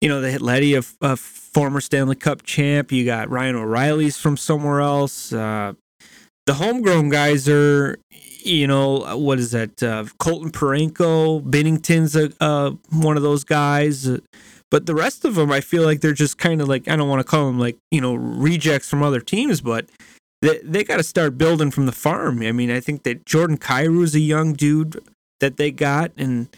you 0.00 0.08
know, 0.08 0.20
they 0.20 0.32
had 0.32 0.42
Leddy, 0.42 0.74
a, 0.74 0.82
a 1.00 1.16
former 1.16 1.80
Stanley 1.80 2.16
Cup 2.16 2.42
champ. 2.42 2.90
You 2.92 3.04
got 3.04 3.28
Ryan 3.28 3.56
O'Reilly's 3.56 4.16
from 4.16 4.36
somewhere 4.36 4.80
else. 4.80 5.32
Uh, 5.32 5.74
the 6.46 6.54
homegrown 6.54 7.10
guys 7.10 7.48
are, 7.48 7.98
you 8.42 8.66
know, 8.66 9.16
what 9.16 9.38
is 9.38 9.50
that? 9.50 9.82
Uh, 9.82 10.06
Colton 10.18 10.50
Parayko, 10.50 11.42
Binnington's 11.42 12.16
a, 12.16 12.32
uh, 12.40 12.72
one 12.90 13.16
of 13.16 13.22
those 13.22 13.44
guys. 13.44 14.08
Uh, 14.08 14.18
but 14.70 14.86
the 14.86 14.94
rest 14.94 15.24
of 15.24 15.34
them, 15.34 15.50
I 15.50 15.60
feel 15.60 15.82
like 15.82 16.00
they're 16.00 16.12
just 16.12 16.38
kind 16.38 16.62
of 16.62 16.68
like 16.68 16.88
I 16.88 16.96
don't 16.96 17.08
want 17.08 17.20
to 17.20 17.24
call 17.24 17.46
them 17.46 17.58
like 17.58 17.76
you 17.90 18.00
know 18.00 18.14
rejects 18.14 18.88
from 18.88 19.02
other 19.02 19.20
teams, 19.20 19.60
but 19.60 19.86
they 20.42 20.58
they 20.62 20.84
got 20.84 20.98
to 20.98 21.02
start 21.02 21.36
building 21.36 21.70
from 21.70 21.86
the 21.86 21.92
farm. 21.92 22.42
I 22.42 22.52
mean, 22.52 22.70
I 22.70 22.80
think 22.80 23.02
that 23.02 23.26
Jordan 23.26 23.58
Kyrou 23.58 24.14
a 24.14 24.20
young 24.20 24.52
dude 24.52 25.02
that 25.40 25.56
they 25.56 25.70
got, 25.70 26.12
and 26.16 26.48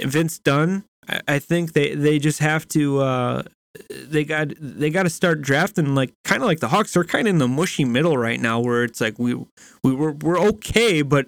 Vince 0.00 0.38
Dunn. 0.38 0.84
I, 1.08 1.20
I 1.28 1.38
think 1.38 1.72
they 1.72 1.94
they 1.94 2.18
just 2.18 2.38
have 2.40 2.66
to. 2.68 3.00
Uh, 3.00 3.42
they 3.90 4.24
got 4.24 4.48
they 4.58 4.90
got 4.90 5.04
to 5.04 5.10
start 5.10 5.40
drafting 5.42 5.94
like 5.94 6.12
kind 6.24 6.42
of 6.42 6.46
like 6.46 6.60
the 6.60 6.68
Hawks. 6.68 6.94
They're 6.94 7.04
kind 7.04 7.28
of 7.28 7.32
in 7.34 7.38
the 7.38 7.48
mushy 7.48 7.84
middle 7.84 8.16
right 8.16 8.40
now, 8.40 8.60
where 8.60 8.84
it's 8.84 9.00
like 9.00 9.18
we 9.18 9.34
we 9.84 9.94
were 9.94 10.12
we're 10.12 10.38
okay, 10.40 11.02
but 11.02 11.26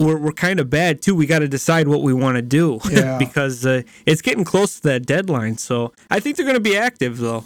we're 0.00 0.18
we're 0.18 0.32
kind 0.32 0.60
of 0.60 0.68
bad 0.68 1.00
too. 1.00 1.14
We 1.14 1.26
got 1.26 1.38
to 1.38 1.48
decide 1.48 1.88
what 1.88 2.02
we 2.02 2.12
want 2.12 2.36
to 2.36 2.42
do 2.42 2.80
Yeah. 2.90 3.18
because 3.18 3.64
uh, 3.64 3.82
it's 4.06 4.22
getting 4.22 4.44
close 4.44 4.76
to 4.80 4.82
that 4.88 5.06
deadline. 5.06 5.56
So 5.56 5.92
I 6.10 6.20
think 6.20 6.36
they're 6.36 6.46
going 6.46 6.56
to 6.56 6.60
be 6.60 6.76
active 6.76 7.18
though. 7.18 7.44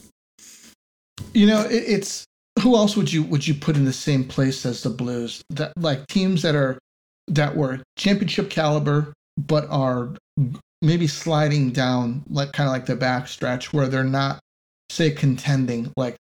You 1.32 1.46
know, 1.46 1.62
it, 1.62 1.84
it's 1.86 2.25
who 2.62 2.75
else 2.76 2.96
would 2.96 3.12
you 3.12 3.22
would 3.25 3.46
you 3.46 3.54
put 3.54 3.76
in 3.76 3.84
the 3.84 3.92
same 3.92 4.25
place 4.25 4.64
as 4.66 4.82
the 4.82 4.90
Blues? 4.90 5.42
That 5.50 5.72
like 5.76 6.06
teams 6.08 6.42
that 6.42 6.54
are 6.54 6.78
that 7.28 7.54
were 7.56 7.80
championship 7.96 8.50
caliber, 8.50 9.12
but 9.36 9.68
are 9.70 10.10
maybe 10.87 11.07
sliding 11.07 11.71
down 11.73 12.25
like 12.31 12.52
kind 12.52 12.69
of 12.69 12.73
like 12.73 12.87
the 12.87 12.97
backstretch 12.97 13.73
where 13.73 13.88
they're 13.88 14.05
not 14.05 14.38
say 14.90 15.11
contending 15.11 15.93
like 15.97 16.16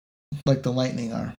like 0.46 0.62
the 0.62 0.72
Lightning 0.72 1.12
are. 1.12 1.34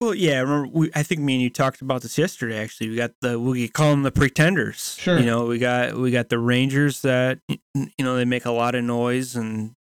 Well, 0.00 0.14
yeah, 0.14 0.38
I 0.38 0.40
remember 0.40 0.68
we, 0.72 0.90
I 0.94 1.02
think 1.02 1.20
me 1.20 1.34
and 1.34 1.42
you 1.42 1.50
talked 1.50 1.80
about 1.80 2.02
this 2.02 2.18
yesterday. 2.18 2.58
Actually, 2.58 2.90
we 2.90 2.96
got 2.96 3.12
the 3.20 3.38
we 3.38 3.68
call 3.68 3.90
them 3.90 4.02
the 4.02 4.10
pretenders. 4.10 4.96
Sure. 4.98 5.18
You 5.18 5.26
know, 5.26 5.46
we 5.46 5.58
got 5.58 5.94
we 5.94 6.10
got 6.10 6.28
the 6.28 6.38
Rangers 6.38 7.02
that 7.02 7.38
you 7.48 7.88
know 7.98 8.16
they 8.16 8.24
make 8.24 8.46
a 8.46 8.50
lot 8.50 8.74
of 8.74 8.84
noise, 8.84 9.36
and 9.36 9.74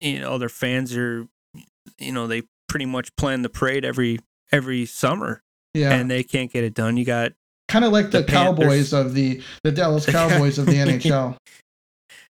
you 0.00 0.20
know 0.20 0.38
their 0.38 0.48
fans 0.48 0.96
are, 0.96 1.28
you 1.98 2.12
know, 2.12 2.26
they 2.26 2.42
pretty 2.68 2.86
much 2.86 3.14
plan 3.16 3.42
the 3.42 3.48
parade 3.48 3.84
every 3.84 4.18
every 4.50 4.86
summer, 4.86 5.42
Yeah, 5.72 5.92
and 5.92 6.10
they 6.10 6.24
can't 6.24 6.52
get 6.52 6.64
it 6.64 6.74
done. 6.74 6.96
You 6.96 7.04
got 7.04 7.32
kind 7.68 7.84
of 7.84 7.92
like 7.92 8.10
the, 8.10 8.18
the. 8.22 8.24
Cowboys 8.24 8.92
of 8.92 9.14
the 9.14 9.42
the 9.62 9.72
Dallas 9.72 10.06
Cowboys 10.10 10.58
of 10.58 10.66
the 10.66 10.74
NHL. 10.74 11.36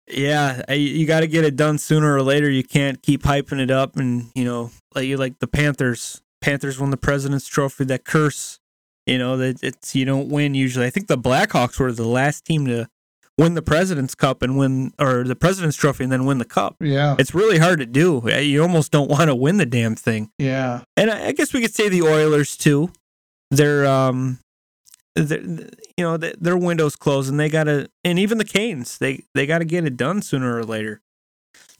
Yeah, 0.07 0.73
you 0.73 1.05
got 1.05 1.21
to 1.21 1.27
get 1.27 1.45
it 1.45 1.55
done 1.55 1.77
sooner 1.77 2.13
or 2.13 2.21
later. 2.21 2.49
You 2.49 2.63
can't 2.63 3.01
keep 3.01 3.23
hyping 3.23 3.59
it 3.61 3.71
up, 3.71 3.95
and 3.95 4.29
you 4.35 4.43
know, 4.43 4.71
like 4.93 5.05
you 5.05 5.17
like 5.17 5.39
the 5.39 5.47
Panthers. 5.47 6.21
Panthers 6.41 6.79
won 6.79 6.89
the 6.89 6.97
President's 6.97 7.47
Trophy. 7.47 7.85
That 7.85 8.03
curse, 8.03 8.59
you 9.05 9.17
know, 9.17 9.37
that 9.37 9.63
it's 9.63 9.95
you 9.95 10.03
don't 10.05 10.27
win 10.27 10.53
usually. 10.53 10.85
I 10.85 10.89
think 10.89 11.07
the 11.07 11.17
Blackhawks 11.17 11.79
were 11.79 11.91
the 11.93 12.07
last 12.07 12.43
team 12.43 12.65
to 12.65 12.87
win 13.37 13.53
the 13.53 13.61
President's 13.61 14.13
Cup 14.13 14.41
and 14.41 14.57
win, 14.57 14.91
or 14.99 15.23
the 15.23 15.35
President's 15.35 15.77
Trophy 15.77 16.03
and 16.03 16.11
then 16.11 16.25
win 16.25 16.39
the 16.39 16.45
Cup. 16.45 16.75
Yeah, 16.81 17.15
It's 17.17 17.33
really 17.33 17.59
hard 17.59 17.79
to 17.79 17.85
do. 17.85 18.21
You 18.27 18.61
almost 18.63 18.91
don't 18.91 19.09
want 19.09 19.29
to 19.29 19.35
win 19.35 19.57
the 19.57 19.65
damn 19.65 19.95
thing. 19.95 20.29
yeah, 20.37 20.81
And 20.97 21.09
I 21.09 21.27
I 21.27 21.31
guess 21.31 21.53
we 21.53 21.61
could 21.61 21.73
say 21.73 21.87
the 21.87 22.01
Oilers 22.01 22.57
too. 22.57 22.91
They're 23.49 23.85
um, 23.85 24.39
you 25.15 25.69
know, 25.99 26.17
their 26.17 26.57
window's 26.57 26.95
closed, 26.95 27.29
and 27.29 27.39
they 27.39 27.49
gotta, 27.49 27.89
and 28.03 28.17
even 28.17 28.37
the 28.37 28.45
Canes, 28.45 28.97
they 28.97 29.23
they 29.33 29.45
gotta 29.45 29.65
get 29.65 29.85
it 29.85 29.97
done 29.97 30.21
sooner 30.21 30.57
or 30.57 30.63
later. 30.63 31.01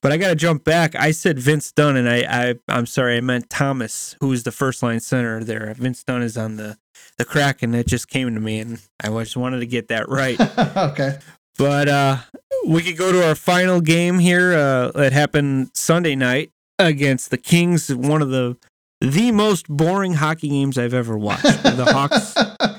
But 0.02 0.12
I 0.12 0.18
gotta 0.18 0.36
jump 0.36 0.64
back. 0.64 0.96
I 0.96 1.12
said 1.12 1.40
Vince 1.40 1.72
Dunn, 1.72 1.96
and 1.96 2.10
I, 2.10 2.26
I 2.28 2.56
I'm 2.68 2.86
sorry, 2.86 3.18
I 3.18 3.22
meant 3.22 3.50
Thomas, 3.50 4.16
who 4.20 4.32
is 4.32 4.44
the 4.44 4.52
first 4.52 4.84
line 4.84 5.00
center 5.00 5.44
there. 5.44 5.74
Vince 5.76 6.04
Dunn 6.04 6.24
is 6.24 6.38
on 6.38 6.58
the 6.58 6.78
the 7.18 7.26
crack, 7.26 7.62
and 7.62 7.76
it 7.76 7.88
just 7.88 8.10
came 8.10 8.34
to 8.34 8.40
me, 8.40 8.60
and 8.60 8.82
I 9.00 9.10
just 9.24 9.38
wanted 9.38 9.60
to 9.60 9.68
get 9.68 9.88
that 9.90 10.10
right. 10.10 10.40
okay. 10.92 11.20
But 11.58 11.88
uh, 11.88 12.18
we 12.66 12.82
could 12.82 12.98
go 12.98 13.12
to 13.12 13.28
our 13.28 13.36
final 13.36 13.82
game 13.82 14.20
here. 14.20 14.54
Uh, 14.54 14.92
that 14.92 15.14
happened 15.14 15.72
Sunday 15.74 16.16
night 16.16 16.52
against 16.80 17.30
the 17.30 17.38
Kings. 17.38 17.94
One 17.94 18.22
of 18.22 18.30
the 18.30 18.58
the 19.00 19.32
most 19.32 19.68
boring 19.68 20.14
hockey 20.14 20.50
games 20.50 20.78
I've 20.78 20.94
ever 20.94 21.18
watched. 21.18 21.44
The 21.44 21.86
Hawks 21.86 22.36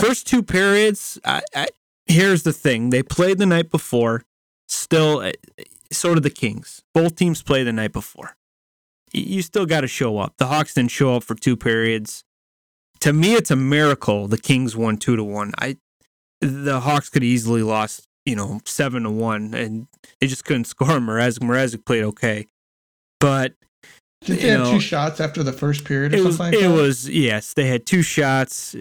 first 0.00 0.26
two 0.26 0.42
periods. 0.42 1.18
I, 1.24 1.42
I, 1.54 1.68
here's 2.06 2.42
the 2.42 2.52
thing: 2.52 2.90
they 2.90 3.02
played 3.02 3.38
the 3.38 3.46
night 3.46 3.70
before. 3.70 4.22
Still, 4.68 5.18
uh, 5.18 5.32
so 5.92 6.14
did 6.14 6.22
the 6.22 6.30
Kings. 6.30 6.82
Both 6.94 7.16
teams 7.16 7.42
played 7.42 7.66
the 7.66 7.72
night 7.72 7.92
before. 7.92 8.36
You 9.12 9.42
still 9.42 9.66
got 9.66 9.82
to 9.82 9.86
show 9.86 10.18
up. 10.18 10.34
The 10.38 10.46
Hawks 10.46 10.74
didn't 10.74 10.90
show 10.90 11.16
up 11.16 11.22
for 11.22 11.34
two 11.34 11.56
periods. 11.56 12.24
To 13.00 13.12
me, 13.12 13.34
it's 13.34 13.50
a 13.50 13.56
miracle 13.56 14.26
the 14.26 14.38
Kings 14.38 14.74
won 14.76 14.96
two 14.96 15.16
to 15.16 15.22
one. 15.24 15.52
I 15.58 15.76
the 16.40 16.80
Hawks 16.80 17.08
could 17.08 17.22
easily 17.22 17.62
lost, 17.62 18.06
you 18.26 18.34
know, 18.36 18.60
seven 18.64 19.04
to 19.04 19.10
one, 19.10 19.54
and 19.54 19.86
they 20.20 20.26
just 20.26 20.44
couldn't 20.44 20.64
score. 20.74 20.88
Mrazek 20.88 21.40
Mrazek 21.40 21.84
played 21.84 22.04
okay, 22.04 22.46
but 23.20 23.52
Did 24.22 24.38
they 24.38 24.50
you 24.50 24.58
have 24.58 24.70
two 24.70 24.80
shots 24.80 25.20
after 25.20 25.42
the 25.42 25.52
first 25.52 25.84
period 25.84 26.14
or 26.14 26.16
it 26.16 26.24
was 26.24 26.36
something 26.38 26.58
like 26.58 26.64
it 26.64 26.68
that? 26.68 26.74
was 26.82 27.08
yes, 27.08 27.52
they 27.54 27.66
had 27.66 27.86
two 27.86 28.02
shots. 28.02 28.74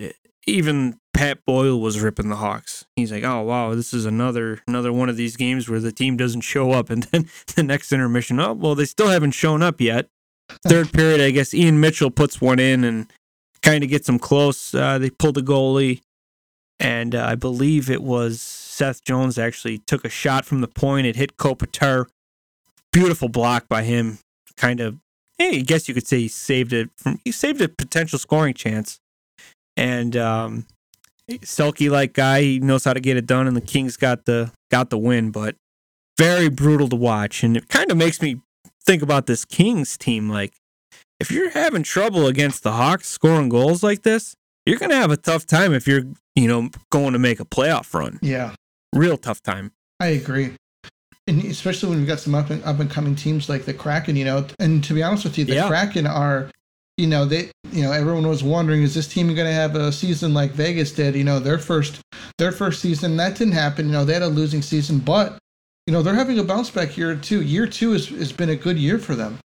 Even 0.48 0.98
Pat 1.14 1.46
Boyle 1.46 1.80
was 1.80 2.00
ripping 2.00 2.30
the 2.30 2.38
Hawks. 2.38 2.86
He's 2.96 3.12
like, 3.12 3.24
"Oh 3.24 3.42
wow, 3.42 3.76
this 3.76 3.94
is 3.94 4.06
another 4.06 4.62
another 4.68 4.92
one 4.92 5.10
of 5.10 5.18
these 5.18 5.38
games 5.38 5.70
where 5.70 5.80
the 5.80 5.92
team 5.92 6.18
doesn't 6.18 6.42
show 6.42 6.72
up." 6.72 6.90
And 6.94 7.04
then 7.04 7.30
the 7.56 7.64
next 7.64 7.92
intermission, 7.92 8.40
oh 8.40 8.54
well, 8.54 8.76
they 8.76 8.86
still 8.86 9.08
haven't 9.08 9.32
shown 9.32 9.62
up 9.62 9.80
yet. 9.80 10.08
Third 10.68 10.92
period, 10.92 11.22
I 11.22 11.32
guess 11.32 11.54
Ian 11.54 11.80
Mitchell 11.80 12.12
puts 12.12 12.42
one 12.42 12.60
in 12.60 12.84
and 12.84 13.12
kind 13.62 13.84
of 13.84 13.90
gets 13.90 14.08
them 14.08 14.20
close. 14.20 14.74
Uh, 14.76 14.98
they 14.98 15.10
pulled 15.10 15.36
the 15.36 15.42
goalie, 15.42 16.02
and 16.80 17.16
uh, 17.16 17.26
I 17.26 17.36
believe 17.36 17.90
it 17.90 18.04
was 18.04 18.42
Seth 18.42 19.04
Jones 19.04 19.38
actually 19.38 19.78
took 19.78 20.04
a 20.04 20.10
shot 20.10 20.46
from 20.46 20.62
the 20.62 20.68
point. 20.68 21.08
It 21.08 21.16
hit 21.16 21.38
Kopitar. 21.38 22.08
Beautiful 22.92 23.30
block 23.30 23.68
by 23.68 23.84
him. 23.84 24.20
Kind 24.58 24.80
of, 24.80 25.00
hey, 25.38 25.60
I 25.60 25.62
guess 25.62 25.88
you 25.88 25.94
could 25.94 26.08
say 26.08 26.20
he 26.20 26.28
saved 26.28 26.74
it 26.74 26.90
from. 26.98 27.20
He 27.24 27.32
saved 27.32 27.62
a 27.62 27.70
potential 27.70 28.20
scoring 28.20 28.54
chance. 28.54 29.00
And 29.76 30.16
um, 30.16 30.68
Selke 31.30 31.90
like 31.90 32.14
guy, 32.14 32.42
he 32.42 32.60
knows 32.60 32.84
how 32.84 32.94
to 32.94 33.00
get 33.00 33.18
it 33.18 33.26
done, 33.26 33.48
and 33.48 33.56
the 33.56 33.62
Kings 33.62 33.98
got 33.98 34.26
the 34.26 34.52
got 34.70 34.90
the 34.90 34.98
win. 34.98 35.32
But 35.32 35.56
very 36.18 36.50
brutal 36.50 36.88
to 36.90 36.96
watch, 36.96 37.44
and 37.44 37.56
it 37.58 37.70
kind 37.70 37.92
of 37.92 37.98
makes 37.98 38.22
me 38.22 38.42
think 38.86 39.02
about 39.02 39.26
this 39.26 39.46
Kings 39.46 39.98
team. 39.98 40.30
Like, 40.30 40.54
if 41.20 41.32
you're 41.32 41.52
having 41.52 41.84
trouble 41.84 42.28
against 42.28 42.64
the 42.64 42.74
Hawks 42.74 43.08
scoring 43.08 43.50
goals 43.50 43.84
like 43.84 44.04
this, 44.04 44.36
you're 44.66 44.78
gonna 44.80 44.96
have 44.96 45.12
a 45.12 45.18
tough 45.18 45.46
time 45.46 45.74
if 45.74 45.88
you're, 45.88 46.04
you 46.36 46.48
know, 46.48 46.70
going 46.92 47.14
to 47.14 47.20
make 47.20 47.40
a 47.40 47.46
playoff 47.46 47.94
run. 47.94 48.20
yeah. 48.22 48.54
Real 48.94 49.18
tough 49.18 49.42
time. 49.42 49.72
I 50.00 50.08
agree. 50.08 50.52
And 51.26 51.44
especially 51.46 51.90
when 51.90 52.00
we've 52.00 52.08
got 52.08 52.20
some 52.20 52.36
up 52.36 52.50
and 52.52 52.64
up 52.64 52.80
and 52.80 52.92
coming 52.92 53.16
teams 53.16 53.48
like 53.50 53.64
the 53.66 53.74
Kraken, 53.74 54.16
you 54.16 54.26
know, 54.26 54.46
and 54.60 54.84
to 54.84 54.94
be 54.94 55.02
honest 55.02 55.24
with 55.24 55.38
you, 55.38 55.46
the 55.46 55.56
Yeah. 55.56 55.68
Kraken 55.68 56.06
are, 56.06 56.52
you 56.98 57.08
know, 57.08 57.26
they, 57.26 57.52
you 57.72 57.84
know, 57.84 57.92
everyone 57.92 58.28
was 58.28 58.44
wondering, 58.44 58.84
is 58.84 58.94
this 58.94 59.08
team 59.08 59.28
going 59.28 59.48
to 59.48 59.54
have 59.54 59.76
a 59.76 59.92
season 59.92 60.34
like 60.34 60.52
Vegas 60.52 60.92
did? 60.92 61.16
You 61.16 61.24
know, 61.24 61.40
their 61.40 61.58
first, 61.58 62.02
their 62.38 62.52
first 62.52 62.82
season 62.82 63.18
that 63.18 63.36
didn't 63.38 63.54
happen. 63.54 63.88
You 63.88 63.94
know, 63.94 64.06
they 64.06 64.14
had 64.14 64.22
a 64.22 64.28
losing 64.28 64.62
season, 64.62 65.00
but 65.00 65.38
you 65.88 65.94
know, 65.94 66.02
they're 66.02 66.14
having 66.14 66.40
a 66.40 66.44
bounce 66.44 66.70
back 66.70 66.96
year 66.96 67.16
too. 67.16 67.42
Year 67.42 67.68
two 67.68 67.92
has 67.92 68.08
has 68.08 68.32
been 68.32 68.50
a 68.50 68.56
good 68.56 68.78
year 68.78 69.00
for 69.00 69.16
them, 69.16 69.40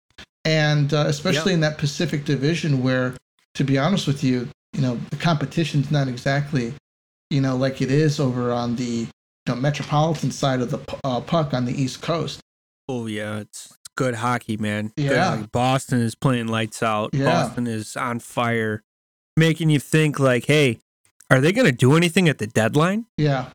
and 0.44 0.92
uh, 0.92 1.04
especially 1.06 1.52
in 1.52 1.60
that 1.60 1.78
Pacific 1.78 2.24
Division, 2.24 2.82
where, 2.82 3.14
to 3.54 3.64
be 3.64 3.78
honest 3.78 4.06
with 4.06 4.22
you, 4.22 4.48
you 4.72 4.82
know, 4.82 4.98
the 5.10 5.16
competition's 5.16 5.90
not 5.90 6.08
exactly, 6.08 6.74
you 7.30 7.40
know, 7.40 7.56
like 7.56 7.80
it 7.80 7.90
is 7.90 8.20
over 8.20 8.52
on 8.52 8.76
the 8.76 9.06
you 9.46 9.54
know, 9.54 9.54
metropolitan 9.54 10.30
side 10.30 10.60
of 10.60 10.70
the 10.70 10.98
uh, 11.04 11.20
puck 11.20 11.54
on 11.54 11.64
the 11.64 11.80
East 11.80 12.02
Coast. 12.02 12.40
Oh 12.88 13.06
yeah, 13.06 13.38
it's 13.38 13.75
good 13.96 14.16
hockey, 14.16 14.56
man. 14.56 14.92
Yeah. 14.96 15.36
hockey. 15.36 15.48
Boston 15.52 16.00
is 16.00 16.14
playing 16.14 16.46
lights 16.48 16.82
out. 16.82 17.10
Yeah. 17.12 17.24
Boston 17.24 17.66
is 17.66 17.96
on 17.96 18.20
fire, 18.20 18.82
making 19.36 19.70
you 19.70 19.80
think 19.80 20.18
like, 20.20 20.44
hey, 20.46 20.78
are 21.30 21.40
they 21.40 21.52
going 21.52 21.66
to 21.66 21.72
do 21.72 21.96
anything 21.96 22.28
at 22.28 22.38
the 22.38 22.46
deadline? 22.46 23.06
Yeah, 23.16 23.50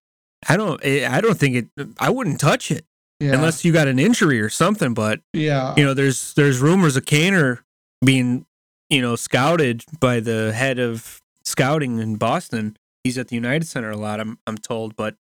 I 0.49 0.57
don't. 0.57 0.79
eh, 0.83 1.07
I 1.09 1.21
don't 1.21 1.37
think 1.37 1.55
it. 1.77 1.89
I 1.99 2.09
wouldn't 2.09 2.39
touch 2.39 2.69
it 2.71 2.85
Yeah. 3.19 3.33
unless 3.33 3.63
you 3.63 3.71
got 3.71 3.87
an 3.87 3.97
injury 3.99 4.41
or 4.41 4.49
something. 4.49 4.93
But 4.93 5.21
yeah. 5.33 5.73
you 5.77 5.83
know, 5.85 5.93
there's 5.93 6.33
there's 6.33 6.59
rumors 6.59 6.95
of 6.97 7.05
Kaner 7.05 7.59
being 8.03 8.45
you 8.89 9.01
know 9.01 9.15
scouted 9.15 9.83
by 9.99 10.19
the 10.19 10.51
head 10.53 10.79
of 10.79 11.21
scouting 11.45 11.99
in 11.99 12.15
Boston. 12.17 12.75
He's 13.03 13.17
at 13.17 13.29
the 13.29 13.35
United 13.35 13.67
Center 13.67 13.89
a 13.89 13.97
lot. 13.97 14.19
I'm 14.19 14.37
I'm 14.45 14.57
told, 14.57 14.95
but 14.97 15.15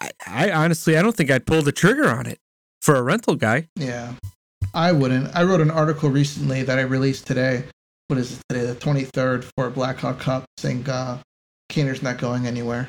I, 0.00 0.10
I 0.26 0.50
honestly 0.50 0.96
I 0.98 1.02
don't 1.02 1.14
think 1.16 1.30
I'd 1.30 1.46
pull 1.46 1.62
the 1.62 1.72
trigger 1.72 2.08
on 2.10 2.26
it 2.26 2.38
for 2.84 2.96
a 2.96 3.02
rental 3.02 3.34
guy. 3.34 3.66
Yeah, 3.76 4.12
I 4.74 4.92
wouldn't. 4.92 5.34
I 5.34 5.42
wrote 5.42 5.60
an 5.62 5.70
article 5.70 6.10
recently 6.10 6.62
that 6.64 6.78
I 6.78 6.82
released 6.82 7.26
today. 7.26 7.64
What 8.08 8.18
is 8.18 8.32
it 8.38 8.42
today? 8.50 8.66
The 8.66 8.74
23rd 8.74 9.50
for 9.56 9.70
Blackhawk 9.70 10.28
Up, 10.28 10.44
saying 10.58 10.88
uh, 10.88 11.18
Kaner's 11.70 12.02
not 12.02 12.18
going 12.18 12.46
anywhere. 12.46 12.88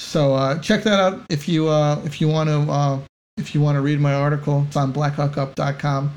So 0.00 0.34
uh, 0.34 0.58
check 0.60 0.82
that 0.84 0.98
out 0.98 1.26
if 1.28 1.48
you 1.48 1.68
uh, 1.68 2.00
if 2.04 2.20
you 2.20 2.28
want 2.28 2.48
to 2.48 2.60
uh, 2.72 2.98
if 3.36 3.54
you 3.54 3.60
want 3.60 3.76
to 3.76 3.82
read 3.82 4.00
my 4.00 4.14
article. 4.14 4.64
It's 4.68 4.76
on 4.76 4.92
blackhawkup.com. 4.92 6.12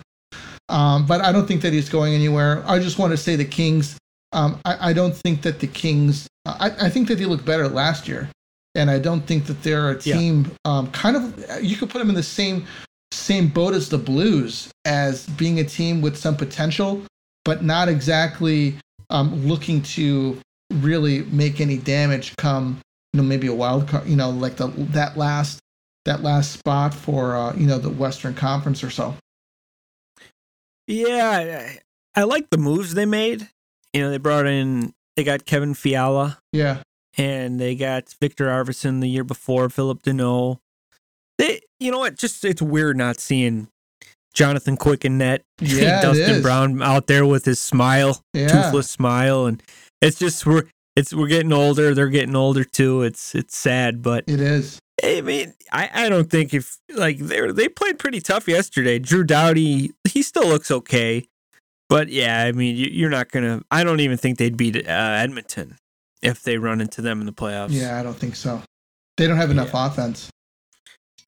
Um, 0.69 1.05
but 1.05 1.21
I 1.21 1.31
don't 1.31 1.47
think 1.47 1.61
that 1.63 1.73
he's 1.73 1.89
going 1.89 2.13
anywhere. 2.13 2.63
I 2.65 2.79
just 2.79 2.99
want 2.99 3.11
to 3.11 3.17
say 3.17 3.35
the 3.35 3.45
Kings. 3.45 3.97
Um, 4.31 4.59
I, 4.63 4.89
I 4.91 4.93
don't 4.93 5.15
think 5.15 5.41
that 5.41 5.59
the 5.59 5.67
Kings. 5.67 6.27
I, 6.45 6.71
I 6.81 6.89
think 6.89 7.07
that 7.09 7.15
they 7.15 7.25
looked 7.25 7.45
better 7.45 7.67
last 7.67 8.07
year, 8.07 8.29
and 8.75 8.89
I 8.89 8.99
don't 8.99 9.21
think 9.21 9.45
that 9.47 9.61
they're 9.63 9.89
a 9.91 10.01
Yeah. 10.03 10.17
team. 10.17 10.51
Um, 10.65 10.91
kind 10.91 11.15
of, 11.17 11.63
you 11.63 11.75
could 11.75 11.89
put 11.89 11.99
them 11.99 12.09
in 12.09 12.15
the 12.15 12.23
same 12.23 12.65
same 13.11 13.47
boat 13.47 13.73
as 13.73 13.89
the 13.89 13.97
Blues 13.97 14.69
as 14.85 15.25
being 15.27 15.59
a 15.59 15.63
team 15.63 16.01
with 16.01 16.17
some 16.17 16.35
potential, 16.35 17.01
but 17.45 17.63
not 17.63 17.89
exactly 17.89 18.75
um, 19.09 19.47
looking 19.47 19.81
to 19.81 20.37
really 20.75 21.23
make 21.23 21.61
any 21.61 21.77
damage. 21.77 22.35
Come, 22.37 22.79
you 23.13 23.21
know, 23.21 23.27
maybe 23.27 23.47
a 23.47 23.53
wild 23.53 23.87
card. 23.87 24.07
You 24.07 24.15
know, 24.15 24.29
like 24.29 24.57
the 24.57 24.67
that 24.67 25.17
last 25.17 25.59
that 26.05 26.23
last 26.23 26.51
spot 26.51 26.93
for 26.93 27.35
uh, 27.35 27.55
you 27.55 27.67
know 27.67 27.77
the 27.77 27.89
Western 27.89 28.33
Conference 28.33 28.83
or 28.83 28.89
so. 28.89 29.15
Yeah, 30.87 31.77
I, 32.15 32.21
I 32.21 32.23
like 32.23 32.49
the 32.49 32.57
moves 32.57 32.95
they 32.95 33.05
made. 33.05 33.49
You 33.93 34.01
know, 34.01 34.09
they 34.09 34.17
brought 34.17 34.47
in 34.47 34.93
they 35.15 35.23
got 35.23 35.45
Kevin 35.45 35.73
Fiala 35.73 36.39
Yeah, 36.53 36.81
and 37.17 37.59
they 37.59 37.75
got 37.75 38.15
Viktor 38.21 38.47
Arvidsson 38.47 39.01
the 39.01 39.09
year 39.09 39.23
before, 39.23 39.69
Phillip 39.69 40.01
Danault. 40.03 40.59
They, 41.39 41.61
you 41.79 41.89
know 41.89 41.99
what? 41.99 42.17
Just 42.17 42.43
it's 42.43 42.61
weird 42.61 42.97
not 42.97 43.19
seeing 43.19 43.69
Jonathan 44.33 44.77
Quick 44.77 45.05
and 45.05 45.17
net, 45.17 45.41
Yeah, 45.61 46.01
Dustin. 46.01 46.41
Brown 46.41 46.81
out 46.83 47.07
there 47.07 47.25
with 47.25 47.45
his 47.45 47.59
smile, 47.59 48.21
yeah, 48.33 48.49
toothless 48.49 48.89
smile, 48.89 49.45
and 49.45 49.63
it's 50.01 50.19
just 50.19 50.45
we're 50.45 50.65
it's 50.95 51.13
we're 51.13 51.27
getting 51.27 51.53
older. 51.53 51.95
They're 51.95 52.09
getting 52.09 52.35
older 52.35 52.65
too. 52.65 53.03
It's 53.03 53.33
it's 53.33 53.57
sad, 53.57 54.01
but 54.01 54.25
it 54.27 54.41
is. 54.41 54.79
I 55.01 55.21
mean, 55.21 55.53
I, 55.71 55.89
I 55.93 56.09
don't 56.09 56.29
think 56.29 56.53
if 56.53 56.77
like 56.93 57.19
they 57.19 57.49
they 57.51 57.69
played 57.69 57.99
pretty 57.99 58.19
tough 58.19 58.47
yesterday. 58.47 58.99
Drew 58.99 59.23
Doughty, 59.23 59.91
he 60.09 60.21
still 60.21 60.45
looks 60.47 60.69
okay, 60.69 61.25
but 61.87 62.09
yeah, 62.09 62.43
I 62.43 62.51
mean, 62.51 62.75
you, 62.75 62.87
you're 62.91 63.09
not 63.09 63.31
gonna. 63.31 63.61
I 63.71 63.85
don't 63.85 64.01
even 64.01 64.17
think 64.17 64.37
they'd 64.37 64.57
beat 64.57 64.75
uh, 64.75 64.81
Edmonton 64.91 65.77
if 66.21 66.43
they 66.43 66.57
run 66.57 66.81
into 66.81 67.01
them 67.01 67.21
in 67.21 67.25
the 67.25 67.31
playoffs. 67.31 67.69
Yeah, 67.71 67.97
I 67.97 68.03
don't 68.03 68.17
think 68.17 68.35
so. 68.35 68.61
They 69.15 69.25
don't 69.25 69.37
have 69.37 69.51
enough 69.51 69.71
offense. 69.73 70.29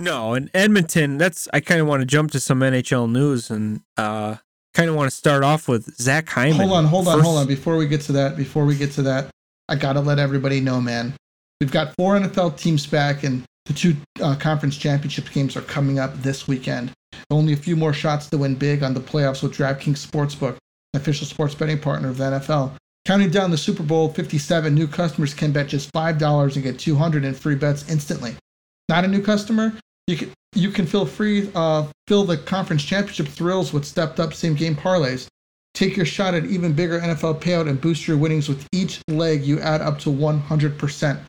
No, 0.02 0.34
and 0.34 0.50
Edmonton. 0.54 1.18
That's 1.18 1.48
I 1.54 1.60
kind 1.60 1.80
of 1.80 1.88
want 1.88 2.02
to 2.02 2.06
jump 2.06 2.32
to 2.32 2.40
some 2.40 2.60
NHL 2.60 3.10
news 3.12 3.50
and 3.50 3.82
uh 3.98 4.36
kind 4.74 4.90
of 4.90 4.96
want 4.96 5.10
to 5.12 5.16
start 5.16 5.44
off 5.44 5.68
with 5.68 5.96
Zach 5.96 6.30
Hyman. 6.30 6.58
Hold 6.58 6.72
on, 6.72 6.86
hold 6.86 7.08
on, 7.08 7.16
First- 7.18 7.26
hold 7.26 7.38
on. 7.40 7.48
Before 7.48 7.78
we 7.78 7.88
get 7.88 8.02
to 8.02 8.12
that, 8.14 8.38
before 8.38 8.66
we 8.66 8.76
get 8.76 8.92
to 8.94 9.02
that, 9.04 9.30
I 9.70 9.76
gotta 9.76 10.00
let 10.02 10.18
everybody 10.20 10.60
know, 10.60 10.82
man. 10.82 11.14
We've 11.60 11.72
got 11.72 11.94
four 11.98 12.18
NFL 12.18 12.58
teams 12.58 12.88
back, 12.88 13.24
and 13.24 13.44
the 13.66 13.74
two 13.74 13.96
uh, 14.22 14.36
conference 14.36 14.78
championship 14.78 15.30
games 15.32 15.56
are 15.56 15.62
coming 15.62 16.00
up 16.00 16.16
this 16.22 16.48
weekend. 16.48 16.92
Only 17.30 17.54
a 17.54 17.58
few 17.58 17.76
more 17.76 17.94
shots 17.94 18.28
to 18.30 18.38
win 18.38 18.56
big 18.56 18.82
on 18.84 18.94
the 18.94 19.00
playoffs 19.00 19.44
with 19.44 19.56
DraftKings 19.56 20.06
Sportsbook, 20.06 20.58
an 20.94 21.00
official 21.02 21.28
sports 21.28 21.54
betting 21.54 21.80
partner 21.80 22.10
of 22.10 22.18
the 22.18 22.24
NFL. 22.24 22.72
Counting 23.06 23.30
down 23.30 23.52
the 23.52 23.58
Super 23.58 23.84
Bowl 23.84 24.10
57, 24.10 24.74
new 24.74 24.88
customers 24.88 25.34
can 25.34 25.52
bet 25.52 25.68
just 25.68 25.90
five 25.92 26.18
dollars 26.18 26.56
and 26.56 26.64
get 26.64 26.80
200 26.80 27.24
in 27.24 27.34
free 27.34 27.56
bets 27.56 27.90
instantly. 27.90 28.36
Not 28.90 29.06
a 29.06 29.08
new 29.08 29.22
customer? 29.22 29.74
You 30.08 30.18
can 30.18 30.34
you 30.54 30.70
can 30.72 30.86
feel 30.86 31.06
free 31.06 31.50
uh, 31.56 31.88
fill 32.08 32.24
the 32.24 32.38
conference 32.38 32.84
championship 32.84 33.28
thrills 33.28 33.72
with 33.74 33.86
stepped 33.86 34.20
up 34.20 34.34
same 34.34 34.56
game 34.56 34.76
parlays. 34.76 35.28
Take 35.74 35.96
your 35.96 36.06
shot 36.06 36.34
at 36.34 36.46
even 36.46 36.74
bigger 36.74 37.00
NFL 37.00 37.40
payout 37.40 37.70
and 37.70 37.80
boost 37.80 38.08
your 38.08 38.18
winnings 38.18 38.50
with 38.50 38.68
each 38.74 39.02
leg 39.08 39.44
you 39.44 39.60
add 39.62 39.80
up 39.80 40.00
to 40.00 40.10
100%. 40.10 41.20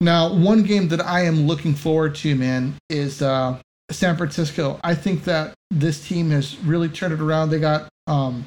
Now, 0.00 0.32
one 0.32 0.62
game 0.62 0.86
that 0.88 1.00
I 1.00 1.22
am 1.22 1.48
looking 1.48 1.74
forward 1.74 2.14
to, 2.16 2.36
man, 2.36 2.76
is 2.88 3.20
uh, 3.20 3.60
San 3.90 4.16
Francisco. 4.16 4.78
I 4.84 4.94
think 4.94 5.24
that 5.24 5.54
this 5.72 6.06
team 6.06 6.30
has 6.30 6.56
really 6.60 6.88
turned 6.88 7.12
it 7.12 7.20
around. 7.20 7.50
They 7.50 7.58
got 7.58 7.88
um, 8.06 8.44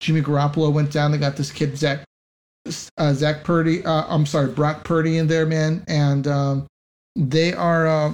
Jimmy 0.00 0.20
Garoppolo 0.20 0.70
went 0.72 0.92
down. 0.92 1.12
They 1.12 1.18
got 1.18 1.36
this 1.36 1.50
kid 1.50 1.78
Zach 1.78 2.04
uh, 2.98 3.14
Zach 3.14 3.42
Purdy. 3.44 3.82
Uh, 3.84 4.04
I'm 4.08 4.26
sorry, 4.26 4.48
Brock 4.48 4.84
Purdy 4.84 5.16
in 5.16 5.26
there, 5.26 5.46
man, 5.46 5.84
and 5.88 6.26
um, 6.26 6.66
they 7.16 7.54
are. 7.54 8.12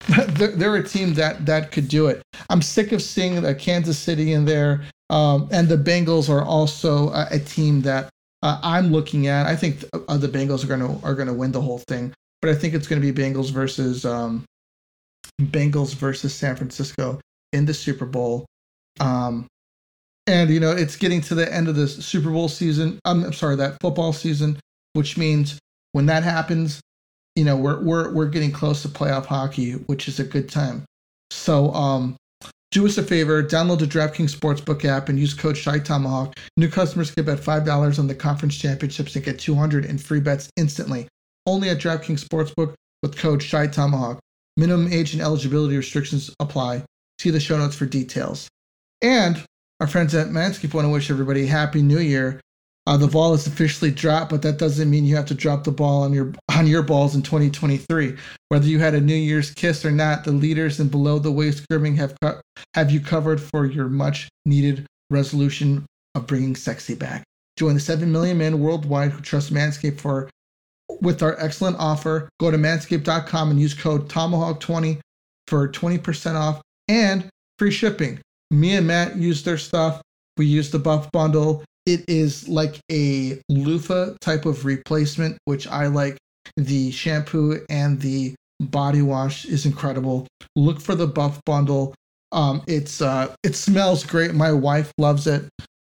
They're, 0.08 0.76
a 0.76 0.82
team 0.82 1.14
that 1.14 1.44
that 1.46 1.72
could 1.72 1.88
do 1.88 2.06
it. 2.06 2.22
I'm 2.50 2.62
sick 2.62 2.92
of 2.92 3.02
seeing 3.02 3.42
Kansas 3.56 3.98
City 3.98 4.32
in 4.32 4.44
there, 4.44 4.82
um, 5.10 5.48
and 5.50 5.68
the 5.68 5.76
Bengals 5.76 6.30
are 6.30 6.42
also 6.42 7.10
a, 7.10 7.26
a 7.32 7.38
team 7.38 7.82
that 7.82 8.08
uh, 8.42 8.60
I'm 8.62 8.92
looking 8.92 9.26
at. 9.26 9.46
I 9.46 9.56
think 9.56 9.84
uh, 9.92 10.16
the 10.16 10.28
Bengals 10.28 10.64
are 10.64 10.68
gonna 10.68 11.00
are 11.00 11.14
gonna 11.14 11.34
win 11.34 11.52
the 11.52 11.60
whole 11.60 11.82
thing, 11.88 12.12
but 12.40 12.50
I 12.50 12.54
think 12.54 12.74
it's 12.74 12.86
gonna 12.86 13.00
be 13.00 13.12
Bengals 13.12 13.50
versus 13.50 14.04
um, 14.04 14.44
Bengals 15.42 15.94
versus 15.94 16.34
San 16.34 16.56
Francisco 16.56 17.20
in 17.52 17.66
the 17.66 17.74
Super 17.74 18.06
Bowl. 18.06 18.46
Um, 19.00 19.46
and 20.26 20.50
you 20.50 20.60
know 20.60 20.70
it's 20.72 20.96
getting 20.96 21.20
to 21.22 21.34
the 21.34 21.52
end 21.52 21.68
of 21.68 21.74
the 21.74 21.88
Super 21.88 22.30
Bowl 22.30 22.48
season. 22.48 23.00
I'm, 23.04 23.24
I'm 23.24 23.32
sorry, 23.32 23.56
that 23.56 23.80
football 23.80 24.12
season, 24.12 24.60
which 24.92 25.16
means 25.16 25.58
when 25.92 26.06
that 26.06 26.22
happens, 26.22 26.80
you 27.38 27.44
know 27.44 27.56
we're 27.56 27.80
we're 27.80 28.12
we're 28.12 28.28
getting 28.28 28.50
close 28.50 28.82
to 28.82 28.88
playoff 28.88 29.26
hockey, 29.26 29.72
which 29.72 30.08
is 30.08 30.18
a 30.18 30.24
good 30.24 30.50
time. 30.50 30.84
So 31.30 31.72
um, 31.72 32.16
do 32.72 32.84
us 32.84 32.98
a 32.98 33.02
favor, 33.02 33.42
download 33.42 33.78
the 33.78 33.86
DraftKings 33.86 34.36
Sportsbook 34.36 34.84
app 34.84 35.08
and 35.08 35.18
use 35.18 35.34
code 35.34 35.56
Shy 35.56 35.78
Tomahawk. 35.78 36.34
New 36.56 36.68
customers 36.68 37.12
can 37.12 37.24
bet 37.24 37.38
five 37.38 37.64
dollars 37.64 37.98
on 38.00 38.08
the 38.08 38.14
conference 38.14 38.56
championships 38.58 39.14
and 39.14 39.24
get 39.24 39.38
two 39.38 39.54
hundred 39.54 39.84
in 39.84 39.98
free 39.98 40.20
bets 40.20 40.50
instantly. 40.56 41.06
Only 41.46 41.70
at 41.70 41.78
DraftKings 41.78 42.26
Sportsbook 42.26 42.74
with 43.02 43.16
code 43.16 43.42
Shy 43.42 43.68
Tomahawk. 43.68 44.18
Minimum 44.56 44.92
age 44.92 45.12
and 45.12 45.22
eligibility 45.22 45.76
restrictions 45.76 46.34
apply. 46.40 46.82
See 47.20 47.30
the 47.30 47.38
show 47.38 47.56
notes 47.56 47.76
for 47.76 47.86
details. 47.86 48.48
And 49.00 49.44
our 49.78 49.86
friends 49.86 50.12
at 50.16 50.26
Manscaped 50.26 50.74
want 50.74 50.86
to 50.86 50.90
wish 50.90 51.08
everybody 51.08 51.44
a 51.44 51.46
happy 51.46 51.82
new 51.82 52.00
year. 52.00 52.40
Uh, 52.88 52.96
the 52.96 53.06
ball 53.06 53.34
is 53.34 53.46
officially 53.46 53.90
dropped, 53.90 54.30
but 54.30 54.40
that 54.40 54.56
doesn't 54.56 54.88
mean 54.88 55.04
you 55.04 55.14
have 55.14 55.26
to 55.26 55.34
drop 55.34 55.62
the 55.62 55.70
ball 55.70 56.04
on 56.04 56.14
your 56.14 56.32
on 56.56 56.66
your 56.66 56.82
balls 56.82 57.14
in 57.14 57.20
2023. 57.20 58.16
Whether 58.48 58.66
you 58.66 58.78
had 58.78 58.94
a 58.94 59.00
New 59.00 59.14
Year's 59.14 59.50
kiss 59.50 59.84
or 59.84 59.90
not, 59.90 60.24
the 60.24 60.32
leaders 60.32 60.80
in 60.80 60.88
below 60.88 61.18
the 61.18 61.30
waist 61.30 61.68
grooming 61.68 61.96
have 61.96 62.16
co- 62.22 62.40
have 62.72 62.90
you 62.90 63.00
covered 63.00 63.42
for 63.42 63.66
your 63.66 63.90
much 63.90 64.30
needed 64.46 64.86
resolution 65.10 65.84
of 66.14 66.26
bringing 66.26 66.56
sexy 66.56 66.94
back. 66.94 67.24
Join 67.58 67.74
the 67.74 67.80
7 67.80 68.10
million 68.10 68.38
men 68.38 68.58
worldwide 68.58 69.10
who 69.10 69.20
trust 69.20 69.52
Manscaped 69.52 70.00
for 70.00 70.30
with 71.02 71.22
our 71.22 71.38
excellent 71.38 71.76
offer. 71.78 72.30
Go 72.40 72.50
to 72.50 72.56
manscaped.com 72.56 73.50
and 73.50 73.60
use 73.60 73.74
code 73.74 74.08
Tomahawk20 74.08 74.98
for 75.46 75.68
20% 75.68 76.36
off 76.36 76.62
and 76.88 77.28
free 77.58 77.70
shipping. 77.70 78.18
Me 78.50 78.76
and 78.76 78.86
Matt 78.86 79.16
use 79.16 79.42
their 79.42 79.58
stuff. 79.58 80.00
We 80.38 80.46
use 80.46 80.70
the 80.70 80.78
buff 80.78 81.12
bundle. 81.12 81.64
It 81.88 82.04
is 82.06 82.46
like 82.50 82.78
a 82.92 83.40
loofah 83.48 84.16
type 84.20 84.44
of 84.44 84.66
replacement, 84.66 85.38
which 85.46 85.66
I 85.66 85.86
like. 85.86 86.18
The 86.58 86.90
shampoo 86.90 87.64
and 87.70 87.98
the 87.98 88.34
body 88.60 89.00
wash 89.00 89.46
is 89.46 89.64
incredible. 89.64 90.26
Look 90.54 90.82
for 90.82 90.94
the 90.94 91.06
buff 91.06 91.40
bundle. 91.46 91.94
Um, 92.30 92.62
it's 92.66 93.00
uh, 93.00 93.34
it 93.42 93.56
smells 93.56 94.04
great. 94.04 94.34
My 94.34 94.52
wife 94.52 94.92
loves 94.98 95.26
it, 95.26 95.48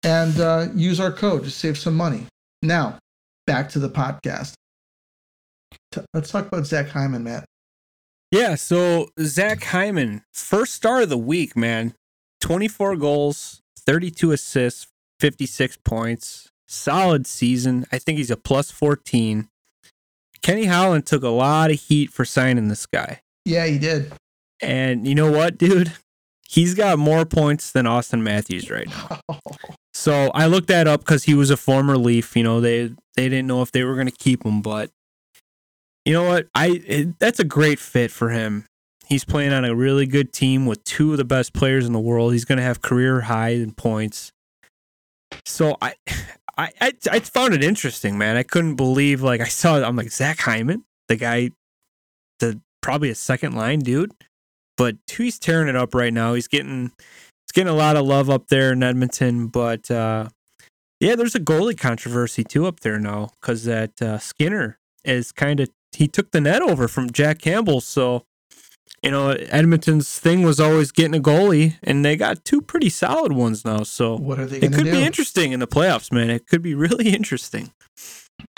and 0.03 0.39
uh, 0.39 0.67
use 0.73 1.01
our 1.01 1.11
code 1.11 1.43
to 1.43 1.51
save 1.51 1.77
some 1.77 1.97
money. 1.97 2.25
Now, 2.61 2.97
back 3.45 3.67
to 3.71 3.79
the 3.79 3.89
podcast. 3.89 4.53
Let's 6.13 6.31
talk 6.31 6.47
about 6.47 6.65
Zach 6.67 6.87
Hyman, 6.87 7.25
Matt. 7.25 7.43
Yeah, 8.31 8.55
so 8.55 9.09
Zach 9.19 9.61
Hyman, 9.61 10.23
first 10.31 10.73
star 10.73 11.01
of 11.01 11.09
the 11.09 11.17
week, 11.17 11.57
man. 11.57 11.95
24 12.39 12.95
goals, 12.95 13.59
32 13.85 14.31
assists, 14.31 14.87
56 15.21 15.77
points. 15.85 16.49
Solid 16.67 17.27
season. 17.27 17.85
I 17.91 17.99
think 17.99 18.17
he's 18.17 18.31
a 18.31 18.37
plus 18.37 18.71
14. 18.71 19.47
Kenny 20.41 20.65
Holland 20.65 21.05
took 21.05 21.21
a 21.21 21.29
lot 21.29 21.69
of 21.69 21.79
heat 21.79 22.11
for 22.11 22.25
signing 22.25 22.69
this 22.69 22.87
guy. 22.87 23.21
Yeah, 23.45 23.67
he 23.67 23.77
did. 23.77 24.11
And 24.61 25.07
you 25.07 25.13
know 25.13 25.31
what, 25.31 25.59
dude? 25.59 25.91
He's 26.49 26.73
got 26.73 26.97
more 26.97 27.23
points 27.25 27.71
than 27.71 27.85
Auston 27.85 28.21
Matthews 28.21 28.69
right 28.69 28.87
now. 28.87 29.19
So 29.93 30.31
I 30.33 30.47
looked 30.47 30.69
that 30.69 30.87
up 30.87 31.01
because 31.01 31.25
he 31.25 31.33
was 31.33 31.49
a 31.51 31.57
former 31.57 31.97
Leaf. 31.97 32.35
You 32.37 32.43
know, 32.43 32.61
they 32.61 32.87
they 33.15 33.27
didn't 33.27 33.45
know 33.45 33.61
if 33.61 33.73
they 33.73 33.83
were 33.83 33.95
going 33.95 34.07
to 34.07 34.15
keep 34.17 34.45
him, 34.45 34.61
but 34.61 34.89
You 36.05 36.13
know 36.13 36.23
what? 36.23 36.47
I 36.55 36.81
it, 36.87 37.19
that's 37.19 37.41
a 37.41 37.43
great 37.43 37.77
fit 37.77 38.09
for 38.09 38.29
him. 38.29 38.65
He's 39.05 39.25
playing 39.25 39.51
on 39.51 39.65
a 39.65 39.75
really 39.75 40.05
good 40.07 40.31
team 40.31 40.65
with 40.65 40.81
two 40.85 41.11
of 41.11 41.17
the 41.17 41.25
best 41.25 41.53
players 41.53 41.85
in 41.85 41.91
the 41.91 41.99
world. 41.99 42.31
He's 42.31 42.45
going 42.45 42.57
to 42.57 42.63
have 42.63 42.81
career 42.81 43.21
high 43.21 43.49
in 43.49 43.73
points. 43.73 44.31
So 45.45 45.77
I, 45.81 45.95
I, 46.57 46.69
I, 46.79 46.93
I 47.11 47.19
found 47.19 47.53
it 47.53 47.63
interesting, 47.63 48.17
man. 48.17 48.37
I 48.37 48.43
couldn't 48.43 48.75
believe 48.75 49.21
like 49.21 49.41
I 49.41 49.47
saw. 49.47 49.75
I'm 49.81 49.95
like 49.95 50.11
Zach 50.11 50.39
Hyman, 50.39 50.85
the 51.07 51.15
guy, 51.15 51.51
the 52.39 52.59
probably 52.81 53.09
a 53.09 53.15
second 53.15 53.55
line 53.55 53.79
dude, 53.79 54.11
but 54.77 54.97
he's 55.09 55.39
tearing 55.39 55.67
it 55.67 55.75
up 55.75 55.93
right 55.93 56.13
now. 56.13 56.33
He's 56.33 56.47
getting, 56.47 56.91
he's 56.99 57.53
getting 57.53 57.71
a 57.71 57.75
lot 57.75 57.95
of 57.95 58.05
love 58.05 58.29
up 58.29 58.47
there 58.47 58.73
in 58.73 58.83
Edmonton. 58.83 59.47
But 59.47 59.89
uh, 59.89 60.29
yeah, 60.99 61.15
there's 61.15 61.35
a 61.35 61.39
goalie 61.39 61.77
controversy 61.77 62.43
too 62.43 62.65
up 62.65 62.81
there 62.81 62.99
now 62.99 63.31
because 63.39 63.63
that 63.65 64.01
uh, 64.01 64.19
Skinner 64.19 64.77
is 65.03 65.31
kind 65.31 65.59
of 65.59 65.69
he 65.93 66.07
took 66.07 66.31
the 66.31 66.41
net 66.41 66.61
over 66.61 66.87
from 66.87 67.11
Jack 67.11 67.39
Campbell. 67.39 67.81
So, 67.81 68.23
you 69.03 69.09
know, 69.11 69.29
Edmonton's 69.31 70.19
thing 70.19 70.43
was 70.43 70.59
always 70.59 70.91
getting 70.91 71.15
a 71.15 71.21
goalie, 71.23 71.75
and 71.83 72.05
they 72.05 72.15
got 72.15 72.45
two 72.45 72.61
pretty 72.61 72.89
solid 72.89 73.31
ones 73.33 73.65
now. 73.65 73.83
So, 73.83 74.15
What 74.15 74.39
are 74.39 74.45
they 74.45 74.57
it 74.57 74.73
could 74.73 74.85
do? 74.85 74.91
be 74.91 75.03
interesting 75.03 75.51
in 75.53 75.59
the 75.59 75.67
playoffs, 75.67 76.11
man. 76.11 76.29
It 76.29 76.47
could 76.47 76.61
be 76.61 76.75
really 76.75 77.09
interesting. 77.13 77.71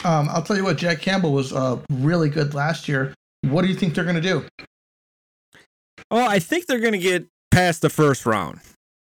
um, 0.04 0.28
I'll 0.30 0.42
tell 0.44 0.58
you 0.58 0.64
what, 0.64 0.78
Jack 0.78 1.00
Campbell 1.02 1.32
was 1.34 1.54
uh, 1.54 1.80
really 1.90 2.30
good 2.30 2.54
last 2.54 2.88
year. 2.90 3.14
What 3.42 3.62
do 3.62 3.68
you 3.70 3.76
think 3.76 3.94
they're 3.96 4.04
going 4.06 4.16
to 4.16 4.22
do? 4.22 4.46
Oh, 6.12 6.26
I 6.26 6.40
think 6.40 6.66
they're 6.66 6.80
going 6.80 6.94
to 6.94 6.98
get 7.00 7.26
past 7.52 7.82
the 7.82 7.90
first 7.90 8.26
round. 8.26 8.60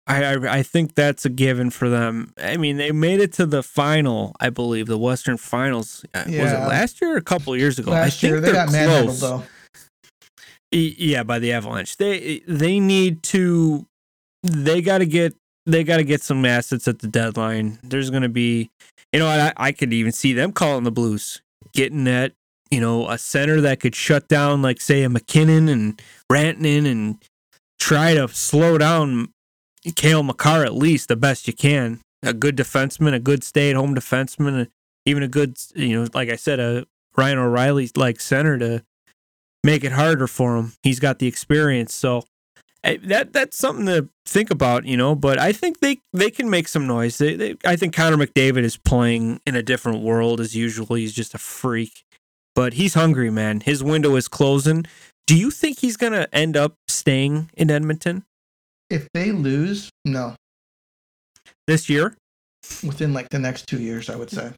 I, 0.06 0.22
I 0.34 0.58
I 0.58 0.62
think 0.62 0.94
that's 0.94 1.24
a 1.24 1.30
given 1.30 1.70
for 1.70 1.88
them. 1.88 2.32
I 2.36 2.58
mean, 2.58 2.76
they 2.76 2.92
made 2.92 3.20
it 3.20 3.32
to 3.34 3.46
the 3.46 3.62
final, 3.62 4.34
I 4.38 4.50
believe, 4.50 4.86
the 4.86 4.98
Western 4.98 5.38
Finals. 5.38 6.04
Uh, 6.14 6.24
Was 6.26 6.34
it 6.52 6.58
last 6.58 7.00
year 7.00 7.14
or 7.14 7.16
a 7.16 7.22
couple 7.22 7.54
of 7.54 7.58
years 7.58 7.78
ago? 7.78 7.90
I 7.92 8.02
Last 8.02 8.20
think 8.20 8.30
year 8.32 8.40
they 8.40 8.52
got 8.52 8.70
manhandled 8.70 9.18
close. 9.18 9.20
though. 9.20 9.42
Yeah, 10.74 11.22
by 11.22 11.38
the 11.38 11.52
Avalanche. 11.52 11.96
They 11.96 12.42
they 12.48 12.80
need 12.80 13.22
to 13.24 13.86
they 14.42 14.82
got 14.82 14.98
to 14.98 15.06
get 15.06 15.34
they 15.66 15.84
got 15.84 15.98
to 15.98 16.04
get 16.04 16.20
some 16.20 16.44
assets 16.44 16.88
at 16.88 16.98
the 16.98 17.06
deadline. 17.06 17.78
There's 17.82 18.10
going 18.10 18.22
to 18.22 18.28
be 18.28 18.70
you 19.14 19.20
know, 19.20 19.28
I 19.28 19.52
I 19.56 19.72
could 19.72 19.92
even 19.92 20.10
see 20.10 20.32
them 20.32 20.52
calling 20.52 20.82
the 20.82 20.90
Blues, 20.90 21.40
getting 21.72 22.02
that, 22.04 22.32
you 22.70 22.80
know, 22.80 23.08
a 23.08 23.16
center 23.16 23.60
that 23.60 23.78
could 23.78 23.94
shut 23.94 24.26
down 24.26 24.60
like 24.60 24.80
say 24.80 25.04
a 25.04 25.08
MacKinnon 25.08 25.68
and 25.68 26.02
Rantanen 26.30 26.90
and 26.90 27.22
try 27.78 28.14
to 28.14 28.26
slow 28.26 28.76
down 28.76 29.28
Cale 29.94 30.24
Makar 30.24 30.64
at 30.64 30.74
least 30.74 31.08
the 31.08 31.16
best 31.16 31.46
you 31.46 31.52
can. 31.52 32.00
A 32.24 32.32
good 32.32 32.56
defenseman, 32.56 33.14
a 33.14 33.20
good 33.20 33.44
stay-at-home 33.44 33.94
defenseman, 33.94 34.68
even 35.04 35.22
a 35.22 35.28
good, 35.28 35.58
you 35.76 36.00
know, 36.00 36.08
like 36.14 36.30
I 36.30 36.36
said, 36.36 36.58
a 36.58 36.86
Ryan 37.16 37.38
O'Reilly 37.38 37.90
like 37.94 38.18
center 38.18 38.58
to 38.58 38.82
make 39.64 39.82
it 39.82 39.90
harder 39.92 40.28
for 40.28 40.56
him. 40.56 40.74
He's 40.84 41.00
got 41.00 41.18
the 41.18 41.26
experience, 41.26 41.92
so 41.92 42.22
that 42.84 43.32
that's 43.32 43.56
something 43.58 43.86
to 43.86 44.08
think 44.26 44.50
about, 44.50 44.84
you 44.84 44.96
know. 44.96 45.14
But 45.16 45.38
I 45.40 45.52
think 45.52 45.80
they 45.80 45.98
they 46.12 46.30
can 46.30 46.48
make 46.48 46.68
some 46.68 46.86
noise. 46.86 47.18
They, 47.18 47.34
they 47.34 47.56
I 47.64 47.74
think 47.74 47.94
Connor 47.96 48.18
McDavid 48.18 48.62
is 48.62 48.76
playing 48.76 49.40
in 49.46 49.56
a 49.56 49.62
different 49.62 50.02
world 50.02 50.40
as 50.40 50.54
usual. 50.54 50.94
He's 50.94 51.14
just 51.14 51.34
a 51.34 51.38
freak, 51.38 52.04
but 52.54 52.74
he's 52.74 52.94
hungry, 52.94 53.30
man. 53.30 53.60
His 53.60 53.82
window 53.82 54.14
is 54.14 54.28
closing. 54.28 54.84
Do 55.26 55.34
you 55.36 55.50
think 55.50 55.78
he's 55.80 55.96
gonna 55.96 56.28
end 56.32 56.56
up 56.56 56.74
staying 56.86 57.50
in 57.56 57.70
Edmonton 57.70 58.24
If 58.90 59.08
they 59.14 59.32
lose, 59.32 59.88
no, 60.04 60.36
this 61.66 61.88
year? 61.88 62.14
within 62.82 63.12
like 63.12 63.28
the 63.28 63.38
next 63.38 63.66
two 63.66 63.78
years, 63.78 64.08
I 64.08 64.16
would 64.16 64.30
say. 64.30 64.50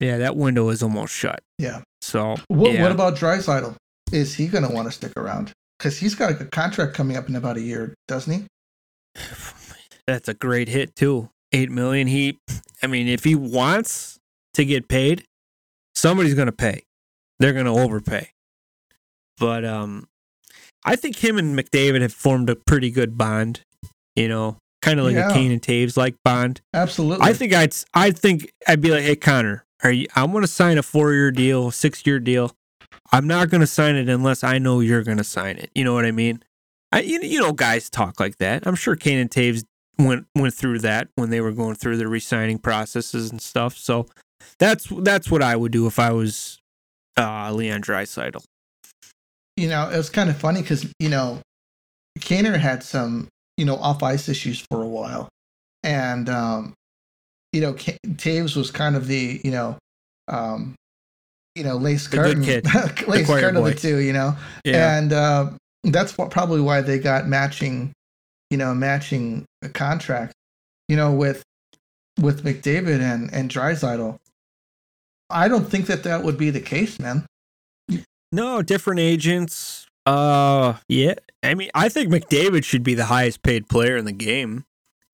Yeah, 0.00 0.18
that 0.18 0.34
window 0.36 0.68
is 0.70 0.82
almost 0.82 1.14
shut. 1.14 1.40
Yeah. 1.58 1.82
So 2.00 2.34
What, 2.48 2.72
yeah. 2.72 2.82
what 2.82 2.90
about 2.90 3.14
Draisaitl? 3.14 3.76
Is 4.12 4.34
he 4.34 4.46
going 4.48 4.64
to 4.64 4.70
want 4.72 4.86
to 4.88 4.92
stick 4.92 5.12
around? 5.16 5.52
Because 5.78 5.98
he's 5.98 6.14
got 6.14 6.30
a 6.30 6.44
contract 6.44 6.94
coming 6.94 7.16
up 7.16 7.28
in 7.28 7.34
about 7.36 7.56
a 7.56 7.60
year, 7.60 7.94
doesn't 8.08 8.32
he? 8.32 9.20
That's 10.06 10.28
a 10.28 10.34
great 10.34 10.68
hit 10.68 10.94
too. 10.96 11.30
Eight 11.52 11.70
million. 11.70 12.06
He, 12.08 12.38
I 12.82 12.86
mean, 12.86 13.08
if 13.08 13.24
he 13.24 13.34
wants 13.34 14.18
to 14.54 14.64
get 14.64 14.88
paid, 14.88 15.24
somebody's 15.94 16.34
gonna 16.34 16.52
pay. 16.52 16.82
They're 17.38 17.52
gonna 17.52 17.74
overpay. 17.74 18.30
But 19.38 19.64
um, 19.64 20.08
I 20.84 20.96
think 20.96 21.16
him 21.22 21.38
and 21.38 21.56
McDavid 21.58 22.00
have 22.02 22.12
formed 22.12 22.48
a 22.50 22.56
pretty 22.56 22.90
good 22.90 23.16
bond. 23.18 23.60
You 24.16 24.28
know, 24.28 24.56
kind 24.82 24.98
of 24.98 25.06
like 25.06 25.14
Yeah. 25.14 25.30
a 25.30 25.32
Kane 25.32 25.52
and 25.52 25.62
Toews 25.62 25.96
like 25.96 26.16
bond. 26.24 26.60
Absolutely. 26.74 27.26
I 27.26 27.32
think 27.32 27.54
I'd, 27.54 27.74
I 27.94 28.10
think 28.10 28.50
I'd 28.66 28.80
be 28.80 28.90
like, 28.90 29.02
hey 29.04 29.16
Connor, 29.16 29.64
are 29.84 29.92
you? 29.92 30.06
I'm 30.16 30.32
gonna 30.32 30.46
sign 30.46 30.78
a 30.78 30.82
four 30.82 31.12
year 31.12 31.30
deal, 31.30 31.70
six 31.70 32.04
year 32.06 32.18
deal. 32.18 32.52
I'm 33.12 33.26
not 33.26 33.50
gonna 33.50 33.66
sign 33.66 33.96
it 33.96 34.08
unless 34.08 34.42
I 34.44 34.58
know 34.58 34.80
you're 34.80 35.02
gonna 35.02 35.24
sign 35.24 35.56
it. 35.58 35.70
You 35.74 35.84
know 35.84 35.94
what 35.94 36.04
I 36.04 36.12
mean? 36.12 36.42
I, 36.92 37.00
you, 37.00 37.20
you 37.22 37.40
know, 37.40 37.52
guys 37.52 37.88
talk 37.88 38.20
like 38.20 38.38
that. 38.38 38.66
I'm 38.66 38.74
sure 38.74 38.96
Kane 38.96 39.18
and 39.18 39.30
Toews 39.30 39.64
went 39.98 40.26
went 40.34 40.54
through 40.54 40.80
that 40.80 41.08
when 41.14 41.30
they 41.30 41.40
were 41.40 41.52
going 41.52 41.74
through 41.74 41.96
the 41.96 42.08
re-signing 42.08 42.58
processes 42.58 43.30
and 43.30 43.40
stuff. 43.40 43.76
So 43.76 44.06
that's 44.58 44.86
that's 44.98 45.30
what 45.30 45.42
I 45.42 45.56
would 45.56 45.72
do 45.72 45.86
if 45.86 45.98
I 45.98 46.12
was 46.12 46.58
uh, 47.16 47.52
Leon 47.52 47.82
Draisaitl. 47.82 48.42
you 49.56 49.68
know, 49.68 49.88
it 49.88 49.96
was 49.96 50.10
kind 50.10 50.30
of 50.30 50.36
funny 50.36 50.62
because, 50.62 50.90
you 50.98 51.08
know, 51.08 51.40
Kaner 52.18 52.58
had 52.58 52.82
some, 52.82 53.28
you 53.56 53.64
know, 53.64 53.76
off 53.76 54.02
ice 54.02 54.28
issues 54.28 54.64
for 54.70 54.82
a 54.82 54.86
while. 54.86 55.28
And, 55.82 56.28
um, 56.28 56.74
you 57.52 57.60
know, 57.60 57.74
Toews 57.74 58.56
was 58.56 58.70
kind 58.70 58.96
of 58.96 59.06
the, 59.06 59.40
you 59.44 59.50
know, 59.50 59.76
um, 60.28 60.74
you 61.54 61.64
know, 61.64 61.76
lace 61.76 62.08
The 62.08 62.16
curtain, 62.16 62.42
lace 63.08 63.26
choir 63.26 63.40
curtain 63.40 63.56
of 63.56 63.64
the 63.64 63.74
two, 63.74 63.98
you 63.98 64.12
know, 64.12 64.36
Yeah, 64.64 64.96
and 64.98 65.12
uh, 65.12 65.50
that's 65.84 66.16
what 66.16 66.30
probably 66.30 66.60
why 66.60 66.80
they 66.80 66.98
got 66.98 67.26
matching, 67.26 67.92
you 68.50 68.56
know, 68.58 68.74
matching 68.74 69.44
contracts, 69.74 70.34
you 70.88 70.96
know, 70.96 71.12
with 71.12 71.42
with 72.20 72.44
McDavid 72.44 73.00
and 73.00 73.32
and 73.32 73.50
Draisaitl. 73.50 74.18
I 75.30 75.48
don't 75.48 75.64
think 75.64 75.86
that 75.86 76.02
that 76.04 76.22
would 76.24 76.36
be 76.36 76.50
the 76.50 76.60
case, 76.60 76.98
man. 76.98 77.24
no 78.30 78.62
different 78.62 79.00
agents. 79.00 79.86
Uh, 80.04 80.74
yeah. 80.88 81.14
I 81.42 81.54
mean, 81.54 81.70
I 81.74 81.88
think 81.88 82.10
McDavid 82.10 82.64
should 82.64 82.82
be 82.82 82.94
the 82.94 83.06
highest 83.06 83.42
paid 83.42 83.68
player 83.68 83.96
in 83.96 84.04
the 84.04 84.12
game. 84.12 84.64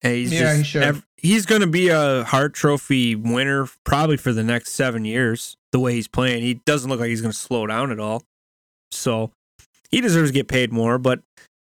And 0.01 0.13
he's 0.15 0.33
Yeah, 0.33 0.39
just 0.41 0.57
he 0.57 0.63
should. 0.63 0.83
ev- 0.83 1.05
he's 1.17 1.45
going 1.45 1.61
to 1.61 1.67
be 1.67 1.89
a 1.89 2.23
Hart 2.23 2.53
Trophy 2.53 3.15
winner 3.15 3.67
probably 3.83 4.17
for 4.17 4.33
the 4.33 4.43
next 4.43 4.71
seven 4.71 5.05
years. 5.05 5.55
The 5.71 5.79
way 5.79 5.93
he's 5.93 6.07
playing, 6.07 6.41
he 6.41 6.55
doesn't 6.65 6.89
look 6.89 6.99
like 6.99 7.09
he's 7.09 7.21
going 7.21 7.31
to 7.31 7.37
slow 7.37 7.67
down 7.67 7.91
at 7.91 7.99
all. 7.99 8.23
So 8.91 9.31
he 9.91 10.01
deserves 10.01 10.31
to 10.31 10.33
get 10.33 10.47
paid 10.47 10.71
more, 10.71 10.97
but 10.97 11.21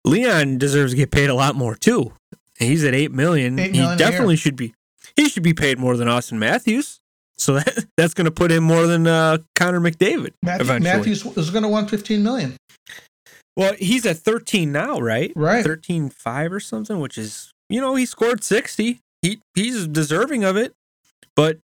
Leon 0.05 0.57
deserves 0.57 0.93
to 0.93 0.97
get 0.97 1.11
paid 1.11 1.29
a 1.29 1.35
lot 1.35 1.55
more 1.55 1.75
too. 1.75 2.13
He's 2.57 2.83
at 2.83 2.93
eight 2.95 3.11
million. 3.11 3.59
Eight 3.59 3.75
he 3.75 3.81
definitely 3.95 4.35
should 4.35 4.55
be. 4.55 4.73
He 5.15 5.29
should 5.29 5.43
be 5.43 5.53
paid 5.53 5.79
more 5.79 5.95
than 5.97 6.07
Auston 6.07 6.37
Matthews. 6.37 6.99
So 7.37 7.55
that, 7.55 7.85
that's 7.97 8.13
going 8.13 8.25
to 8.25 8.31
put 8.31 8.51
him 8.51 8.63
more 8.63 8.87
than 8.87 9.07
uh, 9.07 9.39
Connor 9.55 9.79
McDavid. 9.79 10.33
Matthew, 10.41 10.65
eventually. 10.65 10.79
Matthews 10.79 11.25
is 11.37 11.49
going 11.49 11.63
to 11.63 11.69
want 11.69 11.89
15 11.89 12.23
million. 12.23 12.57
Well, 13.55 13.73
he's 13.77 14.05
at 14.05 14.17
13 14.17 14.71
now, 14.71 14.99
right? 14.99 15.31
Right. 15.35 15.63
13.5 15.63 16.51
or 16.51 16.59
something, 16.59 16.99
which 16.99 17.17
is, 17.17 17.51
you 17.69 17.79
know, 17.79 17.95
he 17.95 18.05
scored 18.05 18.43
60. 18.43 18.99
He 19.21 19.39
he's 19.55 19.87
deserving 19.87 20.43
of 20.43 20.57
it. 20.57 20.73
But 21.35 21.59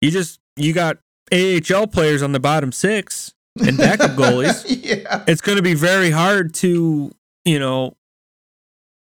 you 0.00 0.10
just 0.10 0.38
you 0.56 0.72
got 0.72 0.98
AHL 1.32 1.86
players 1.86 2.22
on 2.22 2.32
the 2.32 2.40
bottom 2.40 2.72
6 2.72 3.32
and 3.66 3.76
backup 3.76 4.10
goalies. 4.16 4.64
yeah. 4.68 5.24
It's 5.26 5.40
going 5.40 5.56
to 5.56 5.62
be 5.62 5.74
very 5.74 6.10
hard 6.10 6.54
to, 6.54 7.10
you 7.44 7.58
know, 7.58 7.94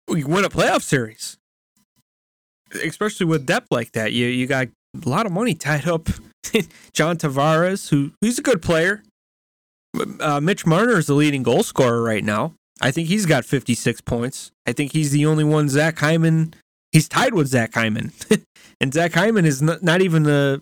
win 0.09 0.45
a 0.45 0.49
playoff 0.49 0.83
series. 0.83 1.37
Especially 2.83 3.27
with 3.27 3.47
depth 3.47 3.69
like 3.71 3.93
that. 3.93 4.13
You 4.13 4.27
you 4.27 4.47
got 4.47 4.67
a 4.67 5.09
lot 5.09 5.27
of 5.27 5.33
money 5.33 5.55
tied 5.55 5.87
up. 5.87 6.09
John 6.93 7.17
Tavares, 7.17 7.91
who 7.91 8.13
who's 8.21 8.39
a 8.39 8.43
good 8.43 8.63
player. 8.63 9.03
Uh, 10.19 10.41
Mitch 10.41 10.67
Marner 10.67 10.99
is 10.99 11.07
the 11.07 11.15
leading 11.15 11.45
goal 11.45 11.63
scorer 11.63 12.03
right 12.03 12.25
now. 12.25 12.55
I 12.81 12.91
think 12.91 13.07
he's 13.09 13.27
got 13.27 13.45
56 13.45 14.01
points. 14.01 14.51
I 14.67 14.73
think 14.73 14.93
he's 14.93 15.13
the 15.13 15.25
only 15.27 15.45
one. 15.45 15.69
Zach 15.69 15.99
Hyman, 15.99 16.55
he's 16.91 17.09
tied 17.09 17.35
with 17.35 17.47
Zach 17.47 17.75
Hyman, 17.75 18.13
and 18.81 18.93
Zach 18.93 19.13
Hyman 19.13 19.45
is 19.45 19.63
not, 19.63 19.83
not 19.83 20.03
even 20.03 20.25
the. 20.25 20.61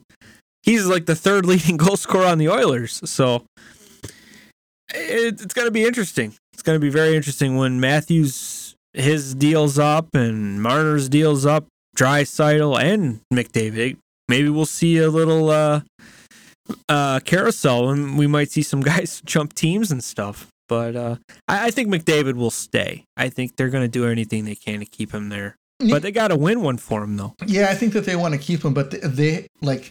He's 0.62 0.86
like 0.86 1.06
the 1.06 1.16
third 1.16 1.46
leading 1.46 1.76
goal 1.78 1.96
scorer 1.96 2.26
on 2.26 2.38
the 2.38 2.48
Oilers. 2.48 3.00
So 3.10 3.44
it, 4.94 5.40
it's 5.40 5.54
going 5.54 5.66
to 5.66 5.72
be 5.72 5.84
interesting. 5.84 6.34
It's 6.52 6.62
going 6.62 6.76
to 6.76 6.80
be 6.80 6.90
very 6.90 7.16
interesting 7.16 7.56
when 7.56 7.80
Matthews 7.80 8.74
his 8.94 9.34
deals 9.34 9.78
up 9.78 10.14
and 10.14 10.62
Marner's 10.62 11.08
deals 11.08 11.46
up, 11.46 11.66
Draisaitl 11.96 12.78
and 12.80 13.20
McDavid. 13.32 13.96
Maybe 14.28 14.48
we'll 14.48 14.66
see 14.66 14.98
a 14.98 15.08
little 15.08 15.50
uh, 15.50 15.80
uh, 16.88 17.20
carousel 17.20 17.90
and 17.90 18.18
we 18.18 18.26
might 18.26 18.50
see 18.50 18.62
some 18.62 18.80
guys 18.92 19.22
jump 19.24 19.54
teams 19.54 19.90
and 19.90 20.02
stuff. 20.02 20.48
But 20.68 20.96
uh, 20.96 21.16
I, 21.48 21.66
I 21.66 21.70
think 21.70 21.88
McDavid 21.88 22.34
will 22.34 22.50
stay. 22.50 23.04
I 23.16 23.28
think 23.28 23.56
they're 23.56 23.68
going 23.68 23.84
to 23.84 23.88
do 23.88 24.06
anything 24.06 24.44
they 24.44 24.54
can 24.54 24.80
to 24.80 24.86
keep 24.86 25.12
him 25.12 25.28
there. 25.28 25.56
But 25.80 26.02
they 26.02 26.12
got 26.12 26.28
to 26.28 26.36
win 26.36 26.62
one 26.62 26.76
for 26.76 27.02
him, 27.02 27.16
though. 27.16 27.34
Yeah, 27.44 27.68
I 27.68 27.74
think 27.74 27.92
that 27.94 28.04
they 28.04 28.14
want 28.14 28.34
to 28.34 28.38
keep 28.38 28.64
him, 28.64 28.72
but 28.72 28.92
they, 28.92 28.98
they 28.98 29.46
like 29.60 29.90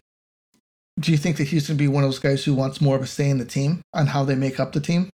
do 1.01 1.11
you 1.11 1.17
think 1.17 1.37
that 1.37 1.47
he's 1.47 1.67
going 1.67 1.77
to 1.77 1.81
be 1.81 1.87
one 1.87 2.03
of 2.03 2.09
those 2.09 2.19
guys 2.19 2.43
who 2.43 2.53
wants 2.53 2.79
more 2.79 2.95
of 2.95 3.01
a 3.01 3.07
say 3.07 3.29
in 3.29 3.37
the 3.37 3.45
team 3.45 3.81
on 3.93 4.07
how 4.07 4.23
they 4.23 4.35
make 4.35 4.59
up 4.59 4.71
the 4.71 4.79
team? 4.79 5.09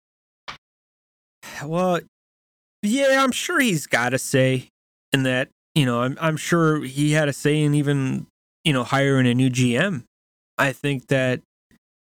Well, 1.63 1.99
yeah, 2.81 3.21
I'm 3.23 3.31
sure 3.31 3.59
he's 3.59 3.85
got 3.85 4.13
a 4.13 4.19
say 4.19 4.69
in 5.11 5.23
that. 5.23 5.49
You 5.75 5.85
know, 5.85 6.01
I'm 6.01 6.17
I'm 6.21 6.37
sure 6.37 6.83
he 6.83 7.11
had 7.11 7.29
a 7.29 7.33
say 7.33 7.61
in 7.61 7.73
even 7.73 8.27
you 8.63 8.73
know 8.73 8.83
hiring 8.83 9.27
a 9.27 9.33
new 9.33 9.49
GM. 9.49 10.03
I 10.57 10.71
think 10.71 11.07
that 11.07 11.41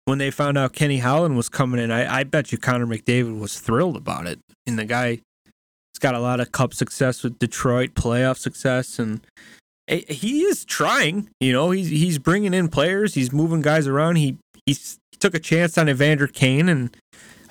when 0.06 0.17
they 0.17 0.32
found 0.32 0.58
out 0.58 0.74
Kenny 0.74 0.98
Holland 0.98 1.38
was 1.38 1.50
coming 1.50 1.80
in, 1.80 1.91
I, 1.91 2.20
I 2.20 2.24
bet 2.24 2.52
you 2.52 2.58
Connor 2.58 2.88
McDavid 2.88 3.39
was 3.39 3.60
thrilled 3.60 3.96
about 3.96 4.28
it. 4.28 4.39
And 4.67 4.78
the 4.78 4.86
guy, 4.86 5.10
he's 5.46 6.00
got 6.00 6.15
a 6.15 6.20
lot 6.20 6.39
of 6.39 6.52
cup 6.52 6.74
success 6.74 7.24
with 7.24 7.39
Detroit, 7.39 7.94
playoff 7.94 8.38
success, 8.38 9.00
and 9.00 9.22
Eh, 9.88 10.02
he 10.13 10.44
is 10.44 10.65
trying. 10.65 11.30
You 11.39 11.54
know, 11.54 11.72
he's 11.72 11.89
he's 11.89 12.17
bringing 12.20 12.54
in 12.54 12.67
players, 12.70 13.13
he's 13.13 13.32
moving 13.32 13.62
guys 13.62 13.88
around. 13.88 14.17
He 14.17 14.38
he's, 14.65 14.98
he 15.12 15.17
took 15.17 15.34
a 15.34 15.39
chance 15.39 15.78
on 15.78 15.89
Evander 15.89 16.28
Kane, 16.28 16.70
and 16.70 16.96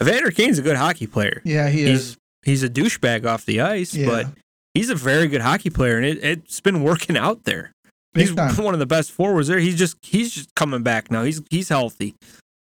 Evander 0.00 0.30
Kane's 0.30 0.58
a 0.58 0.62
good 0.62 0.76
hockey 0.76 1.06
player. 1.06 1.42
Yeah, 1.44 1.68
he 1.68 1.84
he's, 1.86 2.00
is. 2.00 2.16
He's 2.42 2.62
a 2.62 2.68
douchebag 2.70 3.26
off 3.26 3.44
the 3.44 3.60
ice, 3.60 3.94
Yeah. 3.94 4.06
but 4.06 4.26
he's 4.72 4.88
a 4.88 4.94
very 4.94 5.28
good 5.28 5.42
hockey 5.42 5.68
player, 5.70 5.96
and 5.96 6.06
it, 6.06 6.24
it's 6.24 6.60
been 6.60 6.82
working 6.82 7.16
out 7.16 7.44
there. 7.44 7.72
Big 8.14 8.28
he's 8.28 8.34
time. 8.34 8.56
one 8.56 8.74
of 8.74 8.80
the 8.80 8.86
best 8.86 9.12
forwards 9.12 9.48
there. 9.48 9.58
He's 9.58 9.76
just 9.78 9.96
he's 10.02 10.32
just 10.32 10.54
coming 10.54 10.82
back 10.82 11.10
now. 11.10 11.22
He's 11.24 11.42
he's 11.50 11.68
healthy. 11.68 12.14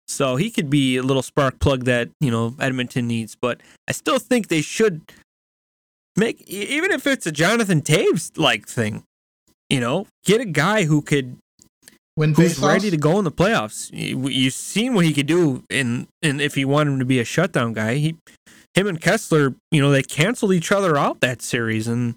So 0.07 0.37
he 0.37 0.51
could 0.51 0.69
be 0.69 0.97
a 0.99 1.03
little 1.03 1.23
spark 1.23 1.59
plug 1.61 1.85
that, 1.87 2.11
you 2.21 2.31
know, 2.31 2.55
Edmonton 2.61 3.09
needs, 3.09 3.37
but 3.41 3.61
I 3.89 3.93
still 3.93 4.19
think 4.19 4.49
they 4.49 4.61
should 4.61 5.01
make 6.17 6.43
even 6.43 6.93
if 6.93 7.07
it's 7.07 7.27
a 7.27 7.33
Jonathan 7.33 7.81
Toews 7.83 8.39
like 8.39 8.67
thing, 8.69 9.03
you 9.75 9.81
know, 9.81 10.07
get 10.25 10.41
a 10.41 10.45
guy 10.45 10.85
who 10.85 11.03
could 11.03 11.37
When 12.17 12.33
who's 12.35 12.59
ready 12.69 12.91
to 12.91 12.97
go 12.97 13.19
in 13.19 13.25
the 13.25 13.33
playoffs. 13.33 13.91
You- 13.93 14.29
You've 14.29 14.55
seen 14.55 14.95
what 14.95 15.05
he 15.05 15.13
could 15.13 15.27
do 15.27 15.65
and 15.69 16.07
in 16.23 16.41
if 16.41 16.55
he 16.55 16.65
wanted 16.65 16.93
him 16.93 16.99
to 17.01 17.05
be 17.05 17.19
a 17.19 17.25
shutdown 17.25 17.73
guy. 17.73 17.95
He 17.97 18.17
him 18.75 18.87
and 18.87 19.01
Kesler, 19.01 19.55
you 19.73 19.81
know, 19.83 19.91
they 19.91 20.03
canceled 20.03 20.53
each 20.53 20.71
other 20.73 20.97
out 20.97 21.21
that 21.21 21.43
series 21.43 21.87
and 21.89 22.15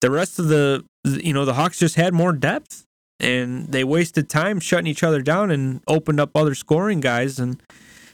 the 0.00 0.10
rest 0.10 0.38
of 0.38 0.48
the 0.48 0.84
you 1.04 1.32
know, 1.34 1.44
the 1.44 1.54
Hawks 1.54 1.78
just 1.78 1.96
had 1.96 2.12
more 2.14 2.32
depth 2.32 2.82
and 3.20 3.68
they 3.68 3.84
wasted 3.84 4.28
time 4.28 4.58
shutting 4.60 4.86
each 4.88 5.02
other 5.02 5.22
down 5.22 5.50
and 5.50 5.80
opened 5.86 6.18
up 6.20 6.30
other 6.34 6.54
scoring 6.54 7.00
guys 7.00 7.38
and 7.38 7.62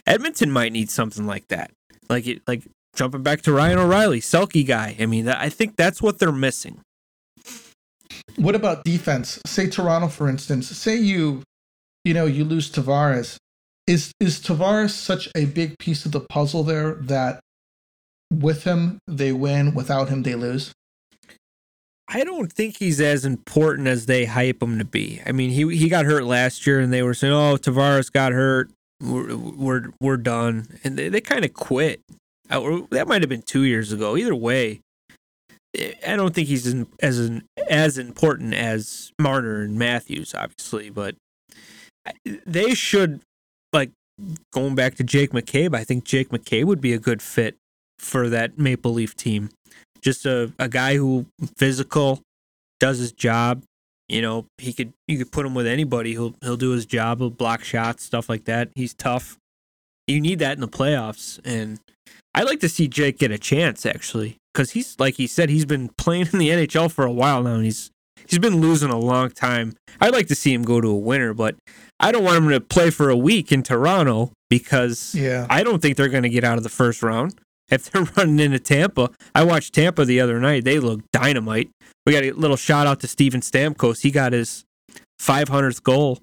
Edmonton 0.07 0.51
might 0.51 0.73
need 0.73 0.91
something 0.91 1.27
like 1.27 1.47
that. 1.49 1.71
Like 2.11 2.27
it 2.27 2.43
like 2.49 2.63
jumping 2.97 3.23
back 3.23 3.43
to 3.43 3.53
Ryan 3.53 3.79
O'Reilly, 3.79 4.21
Selke 4.21 4.67
guy. 4.67 4.97
I 5.01 5.07
mean, 5.07 5.29
I 5.29 5.49
think 5.49 5.77
that's 5.77 6.03
what 6.03 6.19
they're 6.19 6.33
missing. 6.49 6.81
What 8.37 8.55
about 8.55 8.85
defense? 8.85 9.41
Say 9.47 9.69
Toronto, 9.69 10.09
for 10.09 10.29
instance. 10.29 10.69
Say 10.69 10.97
you, 10.97 11.43
you 12.05 12.15
know, 12.15 12.27
you 12.27 12.45
lose 12.45 12.71
Tavares. 12.71 13.37
Is 13.87 14.13
is 14.21 14.41
Tavares 14.41 14.91
such 14.91 15.29
a 15.35 15.47
big 15.47 15.79
piece 15.79 16.07
of 16.07 16.13
the 16.13 16.21
puzzle 16.21 16.63
there 16.63 16.95
that 16.95 17.41
with 18.33 18.65
him 18.65 18.99
they 19.07 19.33
win, 19.33 19.75
without 19.75 20.09
him 20.09 20.23
they 20.23 20.35
lose? 20.35 20.73
I 22.09 22.25
don't 22.25 22.53
think 22.53 22.79
he's 22.79 23.01
as 23.01 23.25
important 23.25 23.89
as 23.89 24.07
they 24.07 24.27
hype 24.27 24.63
him 24.63 24.79
to 24.79 24.85
be. 24.85 25.21
I 25.27 25.33
mean, 25.33 25.51
he 25.51 25.77
he 25.77 25.89
got 25.89 26.05
hurt 26.05 26.25
last 26.25 26.67
year, 26.67 26.79
and 26.79 26.93
they 26.93 27.03
were 27.03 27.15
saying, 27.15 27.33
"Oh, 27.33 27.57
Tavares 27.57 28.13
got 28.13 28.33
hurt. 28.33 28.71
We're 29.01 29.37
we're, 29.37 29.85
we're 30.01 30.17
done," 30.17 30.79
and 30.85 30.97
they, 30.97 31.09
they 31.09 31.21
kind 31.21 31.45
of 31.45 31.55
quit. 31.55 32.01
Uh, 32.51 32.61
or 32.61 32.87
That 32.91 33.09
might 33.09 33.23
have 33.23 33.29
been 33.29 33.43
two 33.43 33.63
years 33.63 33.93
ago. 33.93 34.17
Either 34.17 34.35
way, 34.35 34.81
I- 35.77 36.17
don't 36.17 36.35
think 36.35 36.49
he's 36.49 36.67
as 37.01 37.41
as 37.69 37.99
important 37.99 38.55
as 38.55 39.13
Marner 39.19 39.63
and 39.63 39.79
Matthews, 39.79 40.35
obviously, 40.35 40.91
but 40.91 41.15
they 42.47 42.75
should 42.75 43.21
like 43.73 43.91
going 44.53 44.75
back 44.75 44.97
to 44.97 45.05
Jake 45.05 45.31
McCabe. 45.31 45.75
I 45.75 45.85
think 45.85 46.05
Jake 46.05 46.29
McCabe 46.29 46.65
would 46.65 46.81
be 46.81 46.93
a 46.93 46.99
good 46.99 47.23
fit 47.23 47.57
for 47.99 48.29
that 48.29 48.59
Maple 48.59 48.93
Leaf 48.93 49.17
team. 49.17 49.51
Just 50.03 50.27
a, 50.27 50.53
a 50.59 50.69
guy 50.69 50.97
who 50.97 51.27
physical 51.57 52.21
does 52.81 52.99
his 52.99 53.13
job 53.13 53.63
you 54.09 54.21
know 54.21 54.45
he 54.59 54.73
could 54.73 54.93
you 55.07 55.17
could 55.17 55.33
put 55.33 55.47
him 55.47 55.55
with 55.55 55.67
anybody. 55.67 56.13
He'll 56.13 56.35
he'll 56.43 56.57
do 56.57 56.71
his 56.71 56.85
job 56.87 57.19
he'll 57.19 57.31
block 57.31 57.65
shots 57.65 58.05
stuff 58.05 58.29
like 58.29 58.45
that. 58.45 58.69
He's 58.75 58.93
tough. 58.95 59.39
You 60.07 60.21
need 60.21 60.41
that 60.41 60.55
in 60.55 60.61
the 60.61 60.69
playoffs 60.69 61.41
and 61.45 61.79
i'd 62.35 62.45
like 62.45 62.61
to 62.61 62.69
see 62.69 62.89
jake 62.89 63.19
get 63.19 63.31
a 63.31 63.39
chance 63.39 63.87
actually 63.87 64.37
because 64.53 64.73
he's 64.73 64.99
like 64.99 65.15
he 65.17 65.27
said 65.27 65.49
he's 65.51 65.65
been 65.65 65.89
playing 65.97 66.29
in 66.33 66.39
the 66.39 66.49
nhl 66.51 66.91
for 66.91 67.05
a 67.05 67.13
while 67.13 67.43
now 67.43 67.55
and 67.55 67.65
he's 67.65 67.91
he's 68.27 68.39
been 68.39 68.61
losing 68.61 68.91
a 68.91 68.99
long 68.99 69.31
time 69.31 69.73
i'd 70.01 70.13
like 70.13 70.27
to 70.29 70.35
see 70.35 70.53
him 70.53 70.63
go 70.63 70.81
to 70.81 70.89
a 70.89 70.97
winner 70.97 71.33
but 71.35 71.55
i 72.01 72.13
don't 72.13 72.25
want 72.25 72.37
him 72.45 72.51
to 72.51 72.61
play 72.61 72.91
for 72.91 73.09
a 73.11 73.17
week 73.17 73.51
in 73.53 73.63
toronto 73.63 74.31
because 74.51 75.15
Yeah. 75.15 75.47
I 75.49 75.63
don't 75.63 75.81
think 75.81 75.97
they're 75.97 76.11
going 76.11 76.25
to 76.25 76.29
get 76.29 76.45
out 76.45 76.59
of 76.59 76.63
the 76.63 76.69
first 76.69 77.03
round. 77.03 77.35
If 77.71 77.91
they're 77.91 78.03
running 78.19 78.39
into 78.39 78.59
Tampa, 78.59 79.09
I 79.35 79.45
watched 79.45 79.73
Tampa 79.73 80.05
the 80.05 80.21
other 80.21 80.39
night. 80.39 80.65
They 80.65 80.79
look 80.79 81.01
dynamite. 81.11 81.71
We 82.05 82.13
got 82.13 82.23
a 82.23 82.33
little 82.33 82.59
shout 82.59 82.87
out 82.87 83.01
to 83.01 83.09
Steven 83.09 83.41
Stamkos. 83.41 84.03
He 84.03 84.11
got 84.11 84.35
his 84.35 84.63
500th 85.21 85.83
goal. 85.83 86.19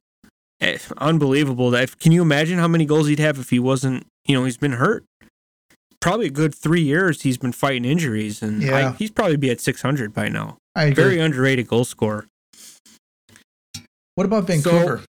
Eh, 0.62 0.78
Unbelievable. 0.98 1.72
That 1.72 1.98
can 2.00 2.12
you 2.12 2.22
imagine 2.22 2.60
how 2.60 2.68
many 2.68 2.86
goals 2.86 3.08
he'd 3.08 3.18
have 3.18 3.40
if 3.40 3.50
he 3.50 3.58
wasn't? 3.58 4.06
You 4.28 4.36
know, 4.36 4.44
he's 4.46 4.58
been 4.58 4.74
hurt. 4.74 5.06
Probably 6.02 6.28
a 6.28 6.32
good 6.32 6.56
three 6.56 6.82
years. 6.82 7.24
He's 7.24 7.38
been 7.38 7.52
fighting 7.52 7.84
injuries, 7.86 8.42
and 8.42 8.64
I- 8.70 8.92
he's 8.94 9.12
probably 9.12 9.36
be 9.38 9.50
at 9.50 9.60
600 9.60 10.14
by 10.14 10.30
now. 10.30 10.58
I 10.76 10.84
agree. 10.86 11.04
Very 11.04 11.20
underrated 11.20 11.68
goal 11.68 11.84
scorer. 11.86 12.26
what 14.16 14.26
about 14.26 14.46
Vancouver? 14.48 15.02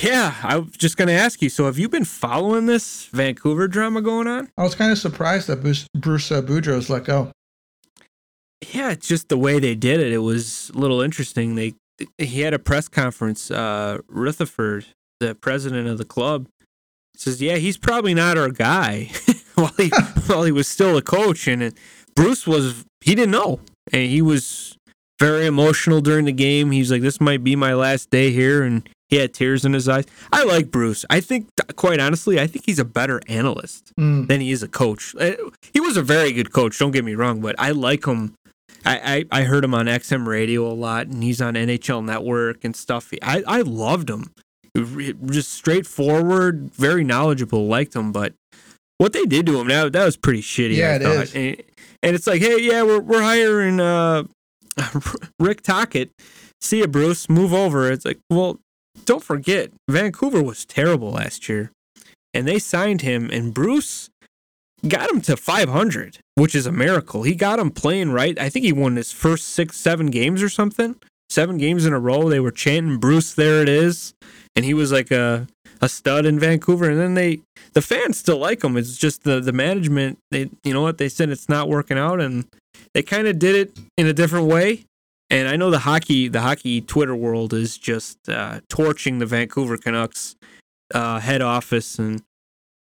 Yeah, 0.00 0.34
I 0.42 0.58
was 0.58 0.70
just 0.76 0.96
going 0.96 1.08
to 1.08 1.14
ask 1.14 1.42
you. 1.42 1.48
So, 1.48 1.66
have 1.66 1.78
you 1.78 1.88
been 1.88 2.04
following 2.04 2.66
this 2.66 3.06
Vancouver 3.06 3.68
drama 3.68 4.00
going 4.00 4.26
on? 4.26 4.48
I 4.56 4.62
was 4.62 4.74
kind 4.74 4.90
of 4.92 4.98
surprised 4.98 5.48
that 5.48 5.60
Bruce, 5.60 5.86
Bruce 5.94 6.30
uh, 6.32 6.40
Boudreau's 6.40 6.88
let 6.88 7.04
go. 7.04 7.30
Yeah, 8.72 8.92
it's 8.92 9.08
just 9.08 9.28
the 9.28 9.36
way 9.36 9.58
they 9.58 9.74
did 9.74 10.00
it. 10.00 10.12
It 10.12 10.18
was 10.18 10.70
a 10.74 10.78
little 10.78 11.00
interesting. 11.02 11.56
They 11.56 11.74
he 12.16 12.40
had 12.40 12.54
a 12.54 12.58
press 12.58 12.88
conference. 12.88 13.50
Uh, 13.50 13.98
Rutherford, 14.08 14.86
the 15.20 15.34
president 15.34 15.88
of 15.88 15.98
the 15.98 16.04
club, 16.04 16.46
says, 17.16 17.42
"Yeah, 17.42 17.56
he's 17.56 17.76
probably 17.76 18.14
not 18.14 18.38
our 18.38 18.50
guy." 18.50 19.10
while 19.54 19.72
he 19.76 19.90
while 20.26 20.44
he 20.44 20.52
was 20.52 20.68
still 20.68 20.96
a 20.96 21.02
coach, 21.02 21.46
and 21.48 21.62
it, 21.62 21.74
Bruce 22.14 22.46
was 22.46 22.84
he 23.00 23.14
didn't 23.14 23.32
know, 23.32 23.60
and 23.92 24.08
he 24.10 24.22
was 24.22 24.76
very 25.20 25.46
emotional 25.46 26.00
during 26.00 26.24
the 26.24 26.32
game. 26.32 26.70
He's 26.70 26.90
like, 26.90 27.02
"This 27.02 27.20
might 27.20 27.42
be 27.44 27.56
my 27.56 27.74
last 27.74 28.10
day 28.10 28.30
here," 28.30 28.62
and 28.62 28.88
he 29.08 29.16
had 29.16 29.34
tears 29.34 29.64
in 29.64 29.72
his 29.74 29.88
eyes. 29.88 30.06
I 30.32 30.44
like 30.44 30.70
Bruce. 30.70 31.04
I 31.10 31.20
think, 31.20 31.46
quite 31.76 32.00
honestly, 32.00 32.40
I 32.40 32.46
think 32.46 32.64
he's 32.64 32.78
a 32.78 32.84
better 32.84 33.20
analyst 33.28 33.92
Mm. 34.00 34.26
than 34.26 34.40
he 34.40 34.50
is 34.52 34.62
a 34.62 34.68
coach. 34.68 35.14
Uh, 35.20 35.32
He 35.74 35.80
was 35.80 35.96
a 35.98 36.02
very 36.02 36.32
good 36.32 36.50
coach. 36.52 36.78
Don't 36.78 36.92
get 36.92 37.04
me 37.04 37.14
wrong, 37.14 37.40
but 37.42 37.54
I 37.58 37.72
like 37.72 38.06
him. 38.06 38.34
I, 38.86 39.24
I, 39.30 39.40
I 39.40 39.42
heard 39.44 39.64
him 39.64 39.74
on 39.74 39.84
XM 39.86 40.26
radio 40.26 40.66
a 40.66 40.72
lot, 40.72 41.08
and 41.08 41.22
he's 41.22 41.42
on 41.42 41.54
NHL 41.54 42.02
Network 42.04 42.64
and 42.64 42.74
stuff. 42.74 43.12
I, 43.22 43.44
I 43.46 43.60
loved 43.60 44.08
him. 44.08 44.30
Just 45.26 45.52
straightforward, 45.52 46.70
very 46.74 47.04
knowledgeable. 47.04 47.66
Liked 47.66 47.94
him, 47.94 48.12
but 48.12 48.32
what 49.02 49.12
they 49.12 49.24
did 49.24 49.46
to 49.46 49.60
him 49.60 49.66
that 49.66 49.92
that 49.92 50.04
was 50.04 50.16
pretty 50.16 50.42
shitty. 50.42 50.76
Yeah, 50.76 50.92
I 50.92 50.94
it 50.94 51.02
is. 51.02 51.34
And, 51.34 51.62
and 52.04 52.14
it's 52.14 52.26
like, 52.28 52.40
hey, 52.40 52.60
yeah, 52.60 52.82
we're 52.84 53.00
we're 53.00 53.22
hiring 53.22 53.80
uh, 53.80 54.22
Rick 55.40 55.62
Tocchet. 55.62 56.10
See 56.60 56.78
ya, 56.80 56.86
Bruce. 56.86 57.28
Move 57.28 57.52
over. 57.52 57.90
It's 57.90 58.04
like, 58.04 58.20
well, 58.30 58.60
don't 59.04 59.24
forget, 59.24 59.72
Vancouver 59.90 60.40
was 60.40 60.64
terrible 60.64 61.10
last 61.10 61.48
year, 61.48 61.72
and 62.32 62.46
they 62.46 62.60
signed 62.60 63.00
him, 63.00 63.28
and 63.32 63.52
Bruce 63.52 64.08
got 64.86 65.10
him 65.10 65.20
to 65.22 65.36
500, 65.36 66.18
which 66.36 66.54
is 66.54 66.66
a 66.66 66.72
miracle. 66.72 67.24
He 67.24 67.34
got 67.34 67.58
him 67.58 67.70
playing 67.72 68.12
right. 68.12 68.38
I 68.38 68.48
think 68.48 68.64
he 68.64 68.72
won 68.72 68.94
his 68.94 69.10
first 69.10 69.48
six, 69.48 69.76
seven 69.76 70.06
games 70.06 70.42
or 70.42 70.48
something. 70.48 70.94
Seven 71.32 71.56
games 71.56 71.86
in 71.86 71.94
a 71.94 71.98
row. 71.98 72.28
They 72.28 72.40
were 72.40 72.50
chanting 72.50 72.98
Bruce, 72.98 73.32
there 73.32 73.62
it 73.62 73.68
is, 73.68 74.12
and 74.54 74.66
he 74.66 74.74
was 74.74 74.92
like 74.92 75.10
a 75.10 75.46
a 75.80 75.88
stud 75.88 76.26
in 76.26 76.38
Vancouver. 76.38 76.90
And 76.90 77.00
then 77.00 77.14
they, 77.14 77.40
the 77.72 77.80
fans 77.80 78.18
still 78.18 78.36
like 78.36 78.62
him. 78.62 78.76
It's 78.76 78.98
just 78.98 79.24
the 79.24 79.40
the 79.40 79.50
management. 79.50 80.18
They, 80.30 80.50
you 80.62 80.74
know 80.74 80.82
what 80.82 80.98
they 80.98 81.08
said, 81.08 81.30
it's 81.30 81.48
not 81.48 81.70
working 81.70 81.96
out, 81.96 82.20
and 82.20 82.44
they 82.92 83.02
kind 83.02 83.26
of 83.26 83.38
did 83.38 83.54
it 83.54 83.80
in 83.96 84.06
a 84.06 84.12
different 84.12 84.46
way. 84.46 84.84
And 85.30 85.48
I 85.48 85.56
know 85.56 85.70
the 85.70 85.78
hockey, 85.78 86.28
the 86.28 86.42
hockey 86.42 86.82
Twitter 86.82 87.16
world 87.16 87.54
is 87.54 87.78
just 87.78 88.28
uh, 88.28 88.60
torching 88.68 89.18
the 89.18 89.24
Vancouver 89.24 89.78
Canucks 89.78 90.36
uh, 90.94 91.18
head 91.18 91.40
office, 91.40 91.98
and 91.98 92.22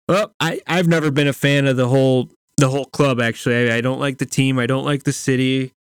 well, 0.08 0.32
I 0.40 0.62
I've 0.66 0.88
never 0.88 1.12
been 1.12 1.28
a 1.28 1.34
fan 1.34 1.68
of 1.68 1.76
the 1.76 1.90
whole 1.90 2.30
the 2.56 2.70
whole 2.70 2.86
club. 2.86 3.20
Actually, 3.20 3.70
I, 3.70 3.80
I 3.80 3.82
don't 3.82 4.00
like 4.00 4.18
the 4.18 4.26
team. 4.26 4.58
I 4.60 4.66
don't 4.66 4.86
like 4.86 5.04
the 5.04 5.12
city. 5.12 5.74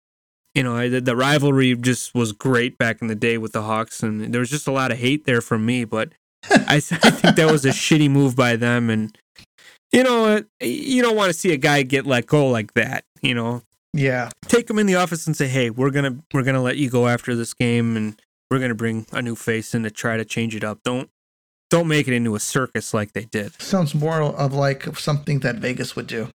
You 0.58 0.64
know, 0.64 0.76
I, 0.76 0.90
the, 0.90 1.00
the 1.00 1.16
rivalry 1.16 1.76
just 1.76 2.16
was 2.16 2.32
great 2.32 2.80
back 2.80 3.00
in 3.00 3.08
the 3.08 3.16
day 3.16 3.38
with 3.38 3.52
the 3.52 3.62
Hawks, 3.62 4.02
and 4.02 4.34
there 4.34 4.40
was 4.40 4.50
just 4.50 4.68
a 4.68 4.72
lot 4.72 4.92
of 4.92 4.98
hate 4.98 5.26
there 5.26 5.40
from 5.40 5.64
me. 5.68 5.86
But 5.86 6.10
I 6.50 6.80
think 6.80 7.36
that 7.36 7.52
was 7.52 7.64
a 7.64 7.70
shitty 7.86 8.10
move 8.10 8.36
by 8.36 8.56
them, 8.56 8.90
and 8.90 9.16
you 9.94 10.04
know, 10.04 10.44
you 10.60 11.04
don't 11.04 11.16
want 11.16 11.30
to 11.32 11.38
see 11.38 11.54
a 11.54 11.58
guy 11.58 11.84
get 11.84 12.08
let 12.08 12.26
go 12.26 12.48
like 12.50 12.74
that. 12.74 13.04
You 13.22 13.36
know, 13.36 13.62
Yeah. 13.94 14.30
take 14.48 14.68
him 14.68 14.80
in 14.80 14.88
the 14.88 14.96
office 14.96 15.28
and 15.28 15.38
say, 15.38 15.48
"Hey, 15.48 15.70
we're 15.70 15.92
gonna 15.92 16.18
we're 16.34 16.42
gonna 16.42 16.64
let 16.64 16.78
you 16.78 16.90
go 16.90 17.08
after 17.08 17.36
this 17.36 17.54
game, 17.54 17.96
and 17.96 18.20
we're 18.50 18.58
gonna 18.60 18.74
bring 18.74 19.06
a 19.12 19.22
new 19.22 19.36
face 19.36 19.76
in 19.76 19.84
to 19.84 19.92
try 19.92 20.18
to 20.18 20.26
change 20.26 20.56
it 20.56 20.64
up. 20.64 20.80
Don't 20.84 21.08
don't 21.70 21.88
make 21.88 22.08
it 22.08 22.16
into 22.16 22.34
a 22.34 22.40
circus 22.40 22.96
like 22.96 23.14
they 23.14 23.26
did. 23.26 23.62
Sounds 23.62 23.94
more 23.94 24.22
of 24.22 24.54
like 24.54 24.86
something 24.98 25.42
that 25.42 25.58
Vegas 25.58 25.96
would 25.96 26.08
do. 26.08 26.30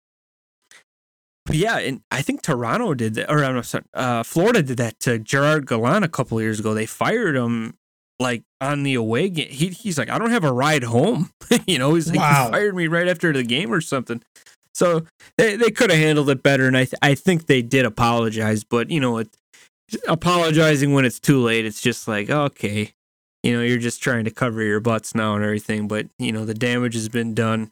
But 1.52 1.58
yeah, 1.58 1.80
and 1.80 2.02
I 2.10 2.22
think 2.22 2.42
Toronto 2.42 2.94
did 2.94 3.16
that, 3.16 3.30
or 3.30 3.44
I'm 3.44 3.62
sorry, 3.64 3.84
uh, 3.94 4.24
Florida 4.24 4.64
did 4.64 4.78
that 4.78 4.98
to 5.02 5.20
Gerard 5.20 5.68
Gallant 5.68 6.06
a 6.06 6.08
couple 6.08 6.40
years 6.42 6.62
ago. 6.62 6.74
They 6.74 6.86
fired 6.86 7.36
him 7.36 7.74
like 8.22 8.44
on 8.62 8.84
the 8.84 8.94
away 8.94 9.28
game. 9.28 9.50
He, 9.50 9.68
he's 9.68 9.98
like, 9.98 10.10
I 10.10 10.18
don't 10.18 10.30
have 10.30 10.46
a 10.46 10.54
ride 10.54 10.84
home. 10.86 11.30
you 11.68 11.78
know, 11.78 11.96
he's 11.96 12.08
like, 12.08 12.20
Wow. 12.20 12.46
you 12.46 12.52
fired 12.52 12.76
me 12.76 12.88
right 12.88 13.10
after 13.10 13.34
the 13.34 13.44
game 13.44 13.74
or 13.74 13.82
something. 13.82 14.22
So 14.74 15.06
they, 15.38 15.58
they 15.58 15.72
could 15.72 15.90
have 15.92 16.00
handled 16.00 16.30
it 16.30 16.42
better, 16.42 16.68
and 16.68 16.78
I 16.78 16.86
th- 16.86 17.00
I 17.02 17.16
think 17.16 17.48
they 17.48 17.62
did 17.62 17.86
apologize. 17.86 18.64
But 18.64 18.90
you 18.90 19.02
know, 19.02 19.18
it, 19.18 19.28
apologizing 20.08 20.94
when 20.94 21.04
it's 21.04 21.20
too 21.20 21.42
late, 21.42 21.66
it's 21.66 21.82
just 21.82 22.08
like 22.08 22.30
okay, 22.30 22.94
you 23.44 23.54
know, 23.58 23.62
you're 23.62 23.78
just 23.78 24.02
trying 24.02 24.24
to 24.24 24.32
cover 24.32 24.64
your 24.64 24.80
butts 24.80 25.14
now 25.14 25.36
and 25.36 25.44
everything. 25.44 25.90
But 25.90 26.08
you 26.18 26.32
know, 26.32 26.46
the 26.46 26.54
damage 26.54 26.94
has 26.94 27.10
been 27.10 27.34
done. 27.34 27.72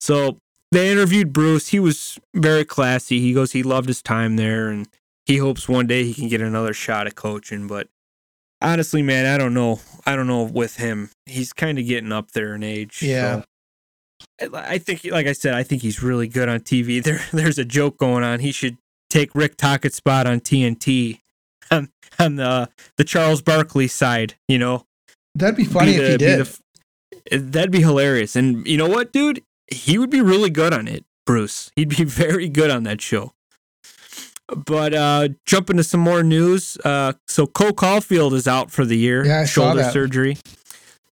So 0.00 0.38
they 0.72 0.90
interviewed 0.90 1.32
Bruce. 1.32 1.68
He 1.68 1.78
was 1.78 2.18
very 2.34 2.64
classy. 2.64 3.20
He 3.20 3.32
goes, 3.32 3.52
he 3.52 3.62
loved 3.62 3.86
his 3.88 4.02
time 4.02 4.34
there, 4.36 4.68
and 4.68 4.88
he 5.26 5.36
hopes 5.36 5.68
one 5.68 5.86
day 5.86 6.02
he 6.04 6.12
can 6.14 6.28
get 6.28 6.40
another 6.40 6.72
shot 6.74 7.06
at 7.06 7.14
coaching. 7.14 7.66
But 7.68 7.88
honestly, 8.60 9.02
man, 9.02 9.26
I 9.26 9.38
don't 9.38 9.54
know. 9.54 9.80
I 10.04 10.16
don't 10.16 10.26
know 10.26 10.42
with 10.42 10.76
him. 10.78 11.10
He's 11.26 11.52
kind 11.52 11.78
of 11.78 11.86
getting 11.86 12.10
up 12.10 12.32
there 12.32 12.54
in 12.54 12.62
age. 12.64 13.02
Yeah. 13.02 13.42
So 14.40 14.50
I 14.54 14.78
think, 14.78 15.04
like 15.04 15.26
I 15.26 15.32
said, 15.32 15.54
I 15.54 15.62
think 15.62 15.82
he's 15.82 16.02
really 16.02 16.26
good 16.28 16.48
on 16.48 16.60
TV. 16.60 17.02
There, 17.04 17.20
there's 17.32 17.58
a 17.58 17.64
joke 17.64 17.98
going 17.98 18.24
on. 18.24 18.40
He 18.40 18.50
should 18.52 18.78
take 19.10 19.34
Rick 19.34 19.56
Tocchet's 19.56 19.96
spot 19.96 20.26
on 20.26 20.40
TNT 20.40 21.20
on 21.70 21.90
on 22.18 22.36
the 22.36 22.68
the 22.96 23.04
Charles 23.04 23.42
Barkley 23.42 23.88
side. 23.88 24.34
You 24.48 24.58
know, 24.58 24.86
That'd 25.34 25.56
be 25.56 25.64
funny 25.64 25.92
be 25.92 25.98
if 25.98 26.04
the- 26.04 26.10
he 26.12 26.16
be 26.16 26.24
did. 26.36 26.46
the 27.30 27.38
that'd 27.50 27.70
be 27.70 27.80
hilarious. 27.82 28.36
And 28.36 28.66
you 28.66 28.76
know 28.78 28.88
what, 28.88 29.12
dude? 29.12 29.42
He 29.72 29.98
would 29.98 30.10
be 30.10 30.20
really 30.20 30.50
good 30.50 30.72
on 30.72 30.88
it, 30.88 31.04
Bruce. 31.26 31.70
He'd 31.76 31.88
be 31.88 32.04
very 32.24 32.48
good 32.48 32.70
on 32.70 32.84
that 32.84 33.00
show. 33.00 33.32
But 34.54 34.92
uh 34.92 35.28
jump 35.46 35.70
into 35.70 35.84
some 35.84 36.00
more 36.00 36.22
news. 36.22 36.76
Uh 36.84 37.14
so 37.28 37.46
Cole 37.46 37.72
Caufield 37.72 38.32
is 38.34 38.46
out 38.46 38.70
for 38.70 38.84
the 38.84 38.96
year, 38.96 39.24
Yeah, 39.24 39.40
I 39.40 39.44
shoulder 39.44 39.84
surgery. 39.84 40.36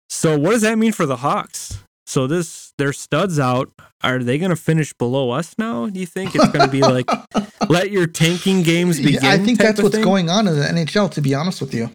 So 0.09 0.37
what 0.37 0.51
does 0.51 0.63
that 0.63 0.77
mean 0.77 0.91
for 0.91 1.05
the 1.05 1.17
Hawks? 1.17 1.77
So 2.05 2.25
this 2.27 2.73
their 2.77 2.91
studs 2.91 3.39
out. 3.39 3.71
Are 4.01 4.23
they 4.23 4.37
going 4.39 4.49
to 4.49 4.55
finish 4.55 4.93
below 4.93 5.29
us 5.31 5.53
now? 5.57 5.87
Do 5.87 5.99
you 5.99 6.05
think 6.05 6.33
it's 6.33 6.47
going 6.47 6.65
to 6.65 6.71
be 6.71 6.81
like 6.81 7.05
let 7.69 7.91
your 7.91 8.07
tanking 8.07 8.63
games 8.63 8.97
begin? 8.97 9.21
Yeah, 9.21 9.31
I 9.31 9.37
think 9.37 9.59
that's 9.59 9.81
what's 9.81 9.95
thing? 9.95 10.03
going 10.03 10.29
on 10.29 10.47
in 10.47 10.55
the 10.57 10.65
NHL. 10.65 11.11
To 11.11 11.21
be 11.21 11.35
honest 11.35 11.61
with 11.61 11.73
you, 11.73 11.91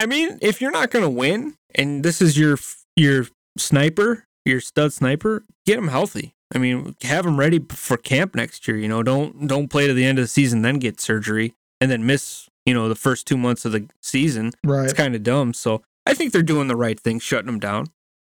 I 0.00 0.06
mean, 0.06 0.38
if 0.40 0.60
you're 0.60 0.70
not 0.70 0.90
going 0.90 1.02
to 1.04 1.10
win, 1.10 1.54
and 1.74 2.02
this 2.04 2.22
is 2.22 2.38
your 2.38 2.58
your 2.96 3.26
sniper, 3.58 4.24
your 4.44 4.60
stud 4.60 4.92
sniper, 4.92 5.44
get 5.66 5.78
him 5.78 5.88
healthy. 5.88 6.34
I 6.54 6.58
mean, 6.58 6.94
have 7.02 7.24
him 7.24 7.38
ready 7.38 7.60
for 7.70 7.96
camp 7.96 8.34
next 8.34 8.68
year. 8.68 8.76
You 8.76 8.88
know, 8.88 9.02
don't 9.02 9.46
don't 9.46 9.68
play 9.68 9.86
to 9.86 9.94
the 9.94 10.04
end 10.04 10.18
of 10.18 10.24
the 10.24 10.28
season, 10.28 10.62
then 10.62 10.78
get 10.78 11.00
surgery, 11.00 11.54
and 11.80 11.90
then 11.90 12.04
miss 12.04 12.48
you 12.66 12.74
know 12.74 12.88
the 12.88 12.94
first 12.94 13.26
two 13.26 13.36
months 13.36 13.64
of 13.64 13.72
the 13.72 13.88
season. 14.00 14.52
right? 14.64 14.84
It's 14.84 14.92
kind 14.92 15.14
of 15.14 15.22
dumb. 15.22 15.54
So 15.54 15.82
I 16.06 16.14
think 16.14 16.32
they're 16.32 16.42
doing 16.42 16.68
the 16.68 16.76
right 16.76 16.98
thing, 17.00 17.18
shutting 17.20 17.48
him 17.48 17.58
down. 17.58 17.86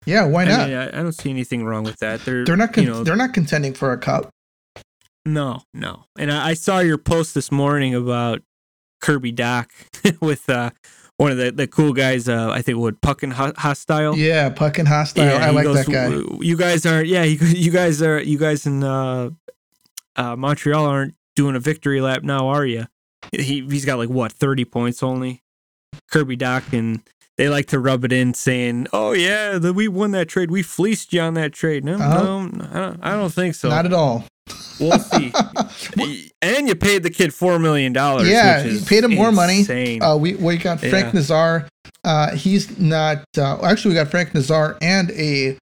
yeah, 0.05 0.25
why 0.25 0.43
I 0.43 0.45
not? 0.45 0.67
mean, 0.69 0.77
I, 0.77 0.87
I 0.87 1.03
don't 1.03 1.11
see 1.11 1.29
anything 1.29 1.65
wrong 1.65 1.83
with 1.83 1.97
that. 1.99 2.21
They're 2.25 2.45
they're 2.45 2.55
not. 2.55 2.73
Con- 2.73 2.83
you 2.85 2.89
know, 2.89 3.03
they're 3.03 3.15
not 3.15 3.33
contending 3.33 3.73
for 3.73 3.91
a 3.91 3.97
cup. 3.97 4.29
No, 5.25 5.61
no. 5.73 6.05
And 6.19 6.31
I, 6.31 6.49
I 6.49 6.53
saw 6.53 6.79
your 6.79 6.97
post 6.99 7.33
this 7.33 7.51
morning 7.51 7.95
about 7.95 8.43
Kirby 9.01 9.33
Dach 9.33 9.67
with 10.21 10.49
uh, 10.49 10.71
one 11.17 11.31
of 11.31 11.37
the, 11.37 11.51
the 11.51 11.67
cool 11.67 11.93
guys. 11.93 12.27
Uh, 12.27 12.49
I 12.51 12.61
think 12.61 12.77
would 12.77 13.01
Puck 13.01 13.23
and 13.23 13.33
Hostile. 13.33 14.17
Yeah, 14.17 14.49
puck 14.49 14.77
and 14.77 14.87
hostile. 14.87 15.23
I 15.37 15.49
like 15.51 15.63
goes, 15.65 15.85
that 15.85 15.91
guy. 15.91 16.37
You 16.41 16.57
guys 16.57 16.85
are, 16.85 17.03
yeah. 17.03 17.23
You, 17.23 17.37
you 17.47 17.71
guys 17.71 18.01
are, 18.01 18.19
you 18.21 18.37
guys 18.37 18.65
in 18.65 18.83
uh, 18.83 19.29
uh, 20.15 20.35
Montreal 20.35 20.85
aren't 20.85 21.15
doing 21.35 21.55
a 21.55 21.59
victory 21.59 22.01
lap 22.01 22.23
now, 22.23 22.47
are 22.47 22.65
you? 22.65 22.85
He 23.31 23.65
he's 23.67 23.85
got 23.85 23.97
like 23.97 24.09
what 24.09 24.31
thirty 24.31 24.65
points 24.65 25.01
only. 25.01 25.41
Kirby 26.11 26.37
Dach 26.37 26.77
and 26.77 27.01
they 27.37 27.49
like 27.49 27.65
to 27.67 27.79
rub 27.79 28.05
it 28.05 28.11
in, 28.13 28.33
saying, 28.33 28.87
"Oh 28.93 29.13
yeah, 29.13 29.57
the, 29.57 29.73
we 29.73 29.87
won 29.87 30.11
that 30.11 30.29
trade. 30.29 30.51
We 30.51 30.61
fleeced 30.61 31.11
you 31.11 31.21
on 31.21 31.33
that 31.33 31.51
trade." 31.51 31.83
No, 31.83 31.95
Oh. 31.95 32.45
no, 32.45 32.67
I 32.71 32.79
don't, 32.79 32.99
I 33.03 33.11
don't 33.15 33.33
think 33.33 33.55
so. 33.55 33.69
not 33.69 33.85
at 33.85 33.93
all. 33.93 34.25
We'll 34.79 34.99
see. 34.99 35.31
and 36.41 36.67
you 36.67 36.75
paid 36.75 37.03
the 37.03 37.09
kid 37.09 37.33
four 37.33 37.59
million 37.59 37.93
dollars. 37.93 38.27
Yeah, 38.27 38.63
which 38.63 38.73
you 38.73 38.79
paid 38.85 39.03
him 39.03 39.15
more 39.15 39.31
money. 39.31 39.99
Uh, 39.99 40.17
we 40.17 40.35
we 40.35 40.57
got 40.57 40.79
Frank 40.79 40.93
Yeah. 41.07 41.11
Nazar. 41.13 41.67
Uh, 42.03 42.35
he's 42.35 42.77
not. 42.77 43.23
Uh, 43.37 43.57
actually, 43.63 43.91
we 43.91 43.95
got 43.95 44.09
Frank 44.09 44.33
Nazar 44.33 44.77
and 44.81 45.11
a 45.11 45.57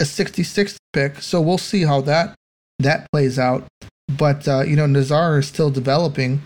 a 0.00 0.04
66th 0.04 0.76
pick. 0.92 1.20
So 1.22 1.40
we'll 1.40 1.58
see 1.58 1.82
how 1.82 2.00
that 2.02 2.34
that 2.78 3.06
plays 3.12 3.38
out. 3.38 3.64
But 4.08 4.46
uh, 4.48 4.62
you 4.62 4.76
know, 4.76 4.86
Nazar 4.86 5.38
is 5.38 5.46
still 5.46 5.70
developing, 5.70 6.42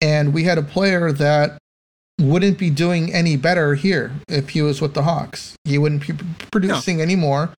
and 0.00 0.32
we 0.34 0.44
had 0.44 0.58
a 0.58 0.62
player 0.62 1.10
that 1.12 1.58
wouldn't 2.20 2.58
be 2.58 2.70
doing 2.70 3.12
any 3.12 3.36
better 3.36 3.74
here 3.74 4.12
if 4.28 4.50
he 4.50 4.62
was 4.62 4.80
with 4.80 4.94
the 4.94 5.02
Hawks. 5.02 5.54
He 5.64 5.78
wouldn't 5.78 6.06
be 6.06 6.12
p- 6.14 6.24
producing 6.50 7.00
anymore. 7.00 7.50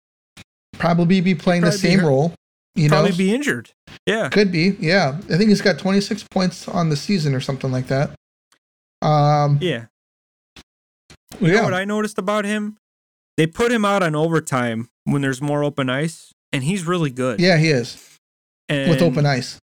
Probably 0.75 1.21
be 1.21 1.35
playing 1.35 1.63
the 1.63 1.69
Probably 1.71 1.83
be 1.83 1.89
same 1.89 1.99
hurt. 2.01 2.09
role. 2.09 2.35
You 2.79 2.89
Probably 2.89 3.11
know, 3.11 3.17
be 3.17 3.35
injured. 3.35 3.71
Yeah. 4.07 4.29
could 4.29 4.53
be. 4.53 4.77
Yeah, 4.79 5.19
I 5.31 5.37
think 5.37 5.49
he's 5.51 5.61
got 5.63 5.79
26 5.79 6.25
points 6.31 6.69
on 6.69 6.89
the 6.91 6.97
season 6.97 7.35
or 7.35 7.41
something 7.41 7.71
like 7.73 7.89
that. 7.89 8.11
Um, 9.03 9.59
Yeah. 9.61 9.87
You 11.41 11.49
know 11.49 11.55
yeah. 11.55 11.65
what 11.65 11.75
I 11.75 11.85
noticed 11.85 12.19
about 12.19 12.45
him? 12.45 12.77
They 13.37 13.47
put 13.47 13.71
him 13.71 13.85
out 13.85 14.03
on 14.03 14.15
overtime 14.15 14.89
when 15.05 15.23
there's 15.23 15.41
more 15.41 15.63
open 15.63 15.89
ice, 15.91 16.33
and 16.53 16.65
he's 16.65 16.85
really 16.87 17.11
good. 17.11 17.39
Yeah, 17.41 17.57
he 17.59 17.69
is 17.71 18.17
and 18.69 18.91
with 18.91 19.03
open 19.03 19.25
ice. 19.27 19.59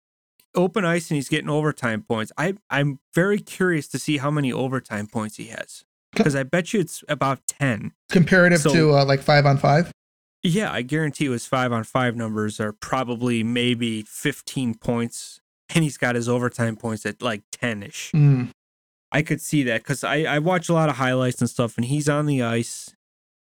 open 0.55 0.85
ice, 0.85 1.09
and 1.09 1.15
he's 1.15 1.29
getting 1.29 1.49
overtime 1.49 2.03
points. 2.03 2.31
I 2.37 2.55
I'm 2.69 2.99
very 3.15 3.39
curious 3.39 3.87
to 3.89 3.99
see 3.99 4.17
how 4.17 4.29
many 4.29 4.51
overtime 4.53 5.07
points 5.07 5.37
he 5.37 5.45
has 5.47 5.83
because 6.13 6.35
I 6.35 6.43
bet 6.43 6.73
you 6.73 6.79
it's 6.81 7.03
about 7.09 7.39
ten. 7.47 7.93
Comparative 8.11 8.59
So- 8.61 8.73
to 8.73 8.93
uh, 8.93 9.05
like 9.05 9.21
five 9.21 9.45
on 9.47 9.57
five. 9.57 9.91
Yeah, 10.43 10.71
I 10.71 10.81
guarantee 10.81 11.25
you 11.25 11.31
his 11.31 11.45
five 11.45 11.71
on 11.71 11.85
five 11.85 12.17
numbers 12.17 12.59
are 12.59 12.73
probably 12.73 13.43
maybe 13.43 14.01
15 14.01 14.75
points, 14.75 15.39
and 15.73 15.83
he's 15.83 15.97
got 15.97 16.15
his 16.15 16.27
overtime 16.27 16.75
points 16.75 17.05
at 17.05 17.21
like 17.21 17.43
10 17.53 17.83
ish. 17.83 18.11
Mm. 18.11 18.51
I 19.11 19.21
could 19.21 19.41
see 19.41 19.63
that 19.63 19.83
because 19.83 20.03
I, 20.03 20.23
I 20.23 20.39
watch 20.39 20.67
a 20.67 20.73
lot 20.73 20.89
of 20.89 20.97
highlights 20.97 21.39
and 21.39 21.49
stuff, 21.49 21.77
and 21.77 21.85
he's 21.85 22.09
on 22.09 22.25
the 22.25 22.41
ice. 22.41 22.93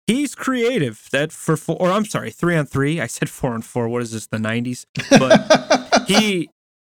He's 0.07 0.35
creative. 0.35 1.07
That 1.11 1.31
for 1.31 1.55
four, 1.55 1.77
or 1.79 1.91
I'm 1.91 2.05
sorry, 2.05 2.31
three 2.31 2.57
on 2.57 2.65
three. 2.65 2.99
I 2.99 3.07
said 3.07 3.29
four 3.29 3.53
on 3.53 3.61
four. 3.61 3.87
What 3.87 4.01
is 4.01 4.11
this, 4.11 4.27
the 4.27 4.37
90s? 4.37 4.85
But 5.11 6.03
he 6.07 6.49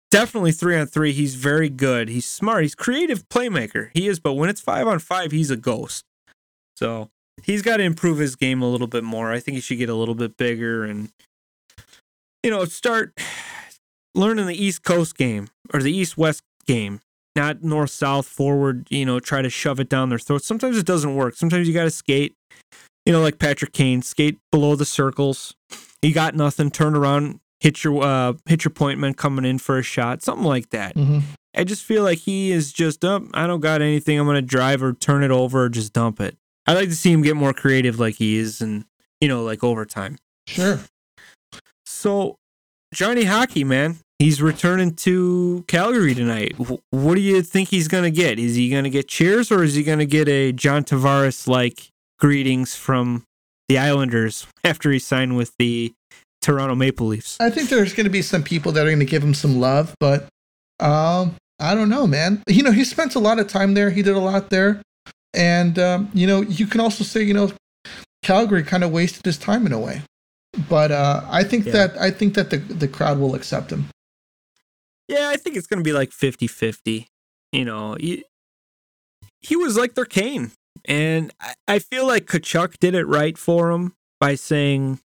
definitely 0.10 0.54
three 0.54 0.78
on 0.78 0.88
three. 0.88 1.12
He's 1.12 1.36
very 1.36 1.70
good. 1.70 2.10
He's 2.10 2.26
smart. 2.26 2.64
He's 2.64 2.76
creative 2.76 3.28
playmaker. 3.30 3.90
He 3.94 4.08
is, 4.08 4.20
but 4.20 4.34
when 4.34 4.50
it's 4.50 4.62
five 4.62 4.88
on 4.88 5.00
five, 5.00 5.32
he's 5.32 5.52
a 5.52 5.58
ghost. 5.58 6.06
So 6.76 7.10
he's 7.44 7.62
got 7.62 7.78
to 7.78 7.84
improve 7.84 8.18
his 8.20 8.36
game 8.36 8.62
a 8.62 8.70
little 8.70 8.88
bit 8.88 9.04
more. 9.04 9.32
I 9.32 9.40
think 9.40 9.56
he 9.56 9.62
should 9.62 9.78
get 9.78 9.90
a 9.90 9.96
little 9.96 10.16
bit 10.16 10.38
bigger 10.38 10.84
and 10.84 11.10
you 12.44 12.50
know 12.52 12.66
start 12.66 13.18
learning 14.16 14.48
the 14.48 14.56
East 14.64 14.84
Coast 14.84 15.18
game 15.18 15.50
or 15.74 15.82
the 15.82 15.92
East 15.92 16.18
West 16.18 16.42
game, 16.66 17.02
not 17.36 17.64
North 17.64 17.92
South 17.92 18.28
forward. 18.28 18.88
You 18.90 19.06
know, 19.06 19.20
try 19.20 19.42
to 19.42 19.50
shove 19.50 19.80
it 19.80 19.90
down 19.90 20.10
their 20.10 20.20
throat. 20.20 20.44
Sometimes 20.44 20.78
it 20.78 20.86
doesn't 20.86 21.16
work. 21.16 21.36
Sometimes 21.36 21.68
you 21.68 21.74
got 21.74 21.84
to 21.84 21.92
skate. 21.92 22.34
You 23.06 23.14
know, 23.14 23.22
like 23.22 23.40
Patrick 23.40 23.74
Kane, 23.74 24.02
skate 24.02 24.38
below 24.52 24.76
the 24.76 24.86
circles. 24.86 25.56
You 26.02 26.14
got 26.14 26.36
nothing. 26.36 26.70
Turn 26.70 26.96
around, 26.96 27.40
hit 27.60 27.84
your 27.84 28.04
uh, 28.04 28.34
hit 28.46 28.64
your 28.64 28.72
point 28.72 29.00
man 29.00 29.14
coming 29.16 29.46
in 29.46 29.58
for 29.58 29.78
a 29.78 29.84
shot, 29.84 30.22
something 30.22 30.46
like 30.46 30.70
that. 30.70 30.96
Mhm. 30.96 31.24
I 31.58 31.64
just 31.64 31.84
feel 31.84 32.04
like 32.04 32.20
he 32.20 32.52
is 32.52 32.72
just 32.72 33.04
up. 33.04 33.24
I 33.34 33.48
don't 33.48 33.60
got 33.62 33.82
anything. 33.82 34.20
I'm 34.20 34.28
gonna 34.28 34.42
drive 34.42 34.84
or 34.84 34.94
turn 34.94 35.24
it 35.24 35.32
over 35.32 35.64
or 35.64 35.70
just 35.70 35.92
dump 35.94 36.22
it. 36.22 36.38
I 36.70 36.74
like 36.74 36.90
to 36.90 36.96
see 36.96 37.12
him 37.12 37.24
get 37.24 37.36
more 37.36 37.52
creative, 37.52 38.00
like 38.00 38.16
he 38.16 38.38
is, 38.38 38.62
and 38.62 38.86
you 39.20 39.28
know, 39.28 39.42
like 39.44 39.64
overtime. 39.64 40.20
Sure. 40.46 40.80
So, 41.84 42.36
Johnny 42.94 43.24
Hockey, 43.24 43.64
man, 43.64 43.98
he's 44.20 44.40
returning 44.40 44.94
to 44.98 45.66
Calgary 45.68 46.14
tonight. 46.14 46.54
What 46.92 47.16
do 47.16 47.22
you 47.22 47.42
think 47.42 47.70
he's 47.70 47.88
gonna 47.88 48.12
get? 48.12 48.38
Is 48.38 48.54
he 48.54 48.70
gonna 48.70 48.92
get 48.92 49.08
cheers 49.08 49.52
or 49.52 49.64
is 49.64 49.74
he 49.74 49.82
gonna 49.82 50.06
get 50.06 50.30
a 50.30 50.52
John 50.52 50.84
Tavares 50.84 51.48
like 51.48 51.90
greetings 52.20 52.76
from 52.76 53.24
the 53.68 53.80
Islanders 53.80 54.46
after 54.64 54.92
he 54.92 55.00
signed 55.00 55.38
with 55.38 55.54
the 55.58 55.92
Toronto 56.44 56.76
Maple 56.76 57.08
Leafs? 57.08 57.36
I 57.40 57.50
think 57.50 57.70
there's 57.70 57.94
going 57.94 58.06
to 58.06 58.12
be 58.12 58.22
some 58.22 58.44
people 58.44 58.74
that 58.74 58.86
are 58.86 58.90
going 58.90 59.00
to 59.00 59.06
give 59.06 59.24
him 59.24 59.34
some 59.34 59.60
love, 59.60 59.96
but 60.00 60.28
um, 60.80 61.36
I 61.60 61.74
don't 61.74 61.90
know, 61.90 62.06
man. 62.06 62.44
You 62.48 62.62
know, 62.62 62.72
he 62.72 62.84
spent 62.84 63.16
a 63.16 63.20
lot 63.20 63.40
of 63.40 63.48
time 63.48 63.74
there. 63.74 63.90
He 63.90 64.04
did 64.04 64.16
a 64.16 64.20
lot 64.20 64.52
there, 64.52 64.84
and 65.34 65.78
um, 65.80 66.10
you 66.14 66.26
know, 66.28 66.42
you 66.42 66.66
can 66.68 66.80
also 66.82 67.04
say, 67.04 67.22
you 67.24 67.34
know, 67.34 67.52
Calgary 68.24 68.64
kind 68.64 68.84
of 68.84 68.92
wasted 68.92 69.26
his 69.26 69.38
time 69.38 69.66
in 69.66 69.74
a 69.74 69.80
way. 69.80 70.02
But 70.68 70.92
uh, 70.92 71.22
I 71.30 71.44
think 71.44 71.66
Yeah. 71.66 71.72
that 71.74 71.98
I 72.02 72.12
think 72.12 72.34
that 72.34 72.50
the 72.50 72.58
the 72.58 72.88
crowd 72.88 73.20
will 73.20 73.36
accept 73.36 73.72
him. 73.72 73.86
Yeah, 75.08 75.30
I 75.30 75.38
think 75.38 75.56
it's 75.56 75.68
going 75.68 75.80
to 75.80 75.84
be 75.84 75.94
like 75.94 76.12
50 76.12 76.48
50. 76.48 77.08
You 77.52 77.66
know, 77.66 77.96
he, 78.00 78.24
he 79.42 79.56
was 79.56 79.76
like 79.76 79.96
their 79.96 80.06
Kane. 80.06 80.52
And 80.86 81.32
I, 81.42 81.54
I 81.68 81.80
feel 81.80 82.06
like 82.06 82.26
Tkachuk 82.28 82.78
did 82.80 82.94
it 82.96 83.06
right 83.06 83.38
for 83.38 83.72
him 83.72 83.94
by 84.20 84.36
saying, 84.36 85.00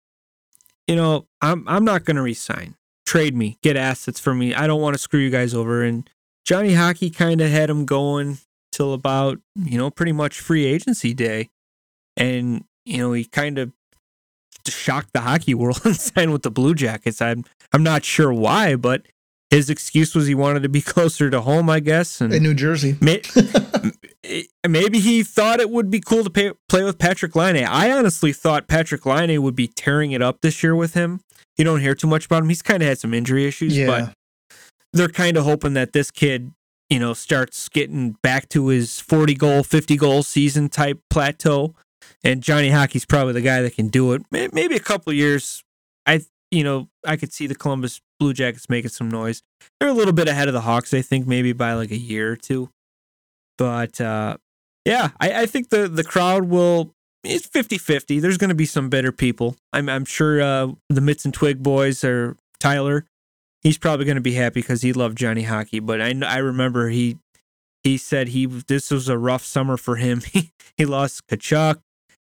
you 0.87 0.97
know, 0.97 1.27
I'm 1.43 1.67
I'm 1.69 1.85
not 1.85 2.05
gonna 2.05 2.23
resign. 2.23 2.77
Trade 3.07 3.35
me, 3.37 3.59
get 3.63 3.77
assets 3.77 4.19
for 4.21 4.35
me. 4.35 4.55
I 4.55 4.67
don't 4.67 4.81
want 4.81 4.95
to 4.95 4.99
screw 4.99 5.21
you 5.21 5.31
guys 5.31 5.55
over. 5.55 5.83
And 5.83 6.09
Johnny 6.45 6.75
Hockey 6.75 7.11
kind 7.11 7.41
of 7.41 7.51
had 7.51 7.69
him 7.71 7.85
going 7.85 8.39
till 8.81 8.95
about, 8.95 9.39
you 9.57 9.77
know, 9.77 9.91
pretty 9.91 10.13
much 10.13 10.41
free 10.41 10.65
agency 10.65 11.13
day. 11.13 11.51
And, 12.17 12.65
you 12.87 12.97
know, 12.97 13.13
he 13.13 13.25
kind 13.27 13.59
of 13.59 13.73
shocked 14.67 15.11
the 15.13 15.21
hockey 15.21 15.53
world 15.61 15.81
and 15.85 15.95
signed 15.97 16.33
with 16.33 16.43
the 16.43 16.51
Blue 16.51 16.75
Jackets. 16.75 17.21
I'm 17.21 17.45
I'm 17.73 17.83
not 17.83 18.05
sure 18.05 18.33
why, 18.33 18.75
but 18.77 19.03
his 19.51 19.69
excuse 19.69 20.15
was 20.15 20.27
he 20.27 20.35
wanted 20.35 20.63
to 20.63 20.69
be 20.71 20.81
closer 20.95 21.29
to 21.29 21.43
home, 21.43 21.69
I 21.69 21.81
guess. 21.81 22.21
And 22.23 22.33
in 22.33 22.43
New 22.43 22.55
Jersey. 22.55 22.97
may, 23.03 23.21
maybe 24.69 24.99
he 24.99 25.23
thought 25.23 25.61
it 25.61 25.69
would 25.71 25.91
be 25.91 26.01
cool 26.01 26.25
to 26.25 26.31
pay, 26.31 26.53
play 26.69 26.83
with 26.83 26.99
Patrick 26.99 27.37
Laine. 27.37 27.65
I 27.65 27.91
honestly 27.91 28.33
thought 28.33 28.67
Patrick 28.67 29.05
Laine 29.05 29.43
would 29.43 29.55
be 29.57 29.69
tearing 29.69 30.13
it 30.13 30.23
up 30.23 30.41
this 30.41 30.63
year 30.63 30.75
with 30.75 30.95
him. 30.95 31.21
You 31.59 31.65
don't 31.65 31.81
hear 31.81 31.95
too 31.95 32.07
much 32.07 32.25
about 32.27 32.43
him. 32.43 32.49
He's 32.49 32.63
kind 32.63 32.83
of 32.83 32.89
had 32.89 32.99
some 32.99 33.13
injury 33.13 33.47
issues, 33.47 33.77
Yeah. 33.77 33.87
but 33.87 34.15
they're 34.93 35.09
kind 35.09 35.37
of 35.37 35.45
hoping 35.45 35.75
that 35.75 35.93
this 35.93 36.11
kid, 36.11 36.53
you 36.91 36.99
know, 36.99 37.15
starts 37.15 37.69
getting 37.69 38.13
back 38.23 38.49
to 38.51 38.67
his 38.67 39.01
40 39.01 39.35
goal, 39.35 39.63
50 39.63 39.97
goal 39.97 40.23
season 40.23 40.69
type 40.69 41.01
plateau. 41.09 41.75
And 42.23 42.43
Johnny 42.43 42.71
Hockey's 42.71 43.07
probably 43.07 43.33
the 43.33 43.41
guy 43.41 43.63
that 43.63 43.77
can 43.77 43.89
do 43.89 44.13
it. 44.13 44.23
Maybe 44.31 44.75
a 44.77 44.81
couple 44.81 45.13
years. 45.13 45.63
I, 46.05 46.23
you 46.51 46.65
know, 46.65 46.89
I 47.07 47.17
could 47.17 47.33
see 47.33 47.47
the 47.47 47.55
Columbus 47.55 48.01
Blue 48.19 48.35
Jackets 48.35 48.69
making 48.69 48.91
some 48.91 49.09
noise. 49.09 49.43
They're 49.79 49.89
a 49.89 49.95
little 49.95 50.13
bit 50.13 50.29
ahead 50.29 50.49
of 50.49 50.55
the 50.55 50.63
Hawks, 50.63 50.93
I 50.93 51.01
think, 51.01 51.27
maybe 51.27 51.53
by 51.53 51.75
like 51.75 51.91
a 51.93 51.97
year 51.97 52.33
or 52.33 52.37
two. 52.37 52.71
But 53.57 54.01
uh, 54.01 54.37
yeah, 54.85 55.11
I, 55.21 55.43
I 55.43 55.47
think 55.47 55.71
the 55.71 55.89
the 55.89 56.05
crowd 56.05 56.45
will. 56.47 56.95
It's 57.23 57.47
50-50. 57.47 58.19
There's 58.23 58.39
going 58.39 58.49
to 58.49 58.55
be 58.55 58.65
some 58.65 58.89
better 58.89 59.13
people. 59.13 59.57
I'm 59.73 59.89
I'm 59.89 60.07
sure 60.07 60.41
uh, 60.41 60.69
the 60.89 61.03
Mitts 61.03 61.25
and 61.27 61.35
Twig 61.35 61.63
boys 61.63 62.03
or 62.03 62.37
Tyler. 62.59 63.05
He's 63.63 63.79
probably 63.79 64.05
going 64.07 64.17
to 64.17 64.21
be 64.23 64.35
happy 64.35 64.61
because 64.63 64.83
he 64.83 64.93
loved 64.93 65.19
Johnny 65.19 65.43
Hockey. 65.43 65.81
But 65.81 66.01
I 66.01 66.15
I 66.27 66.39
remember 66.39 66.89
he 66.89 67.19
he 67.85 67.97
said 67.99 68.29
he 68.29 68.47
this 68.47 68.91
was 68.91 69.09
a 69.09 69.19
rough 69.19 69.45
summer 69.45 69.77
for 69.77 69.97
him. 69.97 70.23
He 70.33 70.53
he 70.77 70.87
lost 70.87 71.27
Tkachuk. 71.29 71.81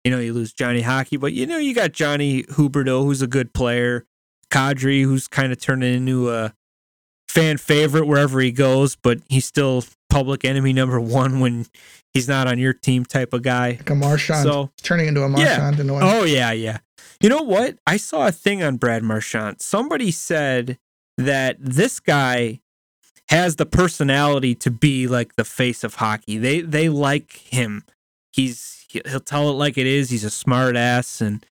You 0.04 0.12
know, 0.12 0.20
you 0.20 0.34
lose 0.34 0.54
Johnny 0.54 0.82
Hockey, 0.82 1.18
but 1.18 1.34
you 1.34 1.46
know 1.46 1.58
you 1.58 1.76
got 1.76 1.92
Johnny 1.92 2.44
Huberdeau, 2.44 3.04
who's 3.04 3.22
a 3.22 3.28
good 3.28 3.54
player. 3.54 4.06
Kadri, 4.52 5.04
who's 5.04 5.28
kind 5.28 5.52
of 5.52 5.60
turning 5.60 5.94
into 5.94 6.32
a 6.32 6.54
fan 7.28 7.58
favorite 7.58 8.08
wherever 8.08 8.40
he 8.40 8.52
goes, 8.52 8.96
but 8.96 9.20
he's 9.30 9.46
still 9.46 9.84
public 10.10 10.44
enemy 10.44 10.74
number 10.74 11.00
one 11.20 11.40
when 11.40 11.68
he's 12.14 12.28
not 12.28 12.48
on 12.48 12.58
your 12.58 12.74
team 12.74 13.06
type 13.06 13.34
of 13.34 13.44
guy. 13.44 13.72
Like 13.72 13.90
a 13.92 13.96
Marchand. 13.96 14.44
So- 14.44 14.72
turning 14.82 15.08
into 15.08 15.22
a 15.22 15.30
Yeah. 15.30 15.58
Marchand 15.60 15.80
in 15.82 15.90
a. 15.92 15.94
Oh 16.00 16.24
yeah, 16.24 16.52
yeah. 16.54 16.80
You 17.22 17.30
know 17.30 17.42
what? 17.44 17.78
I 17.86 17.98
saw 17.98 18.26
a 18.28 18.32
thing 18.32 18.64
on 18.64 18.78
Brad 18.78 19.04
Marchand. 19.04 19.62
Somebody 19.62 20.10
said 20.10 20.80
that 21.20 21.58
this 21.60 22.00
guy 22.00 22.60
has 23.30 23.58
the 23.58 23.66
personality 23.66 24.56
to 24.56 24.72
be 24.72 25.08
like 25.08 25.36
the 25.36 25.44
face 25.44 25.84
of 25.84 25.96
hockey. 25.96 26.38
They 26.38 26.62
they 26.62 26.90
like 26.90 27.34
him. 27.34 27.84
He's 28.32 28.86
he'll 28.90 29.20
tell 29.20 29.50
it 29.50 29.54
like 29.54 29.78
it 29.78 29.86
is. 29.86 30.10
He's 30.10 30.24
a 30.24 30.30
smart 30.30 30.76
ass 30.76 31.22
and 31.22 31.46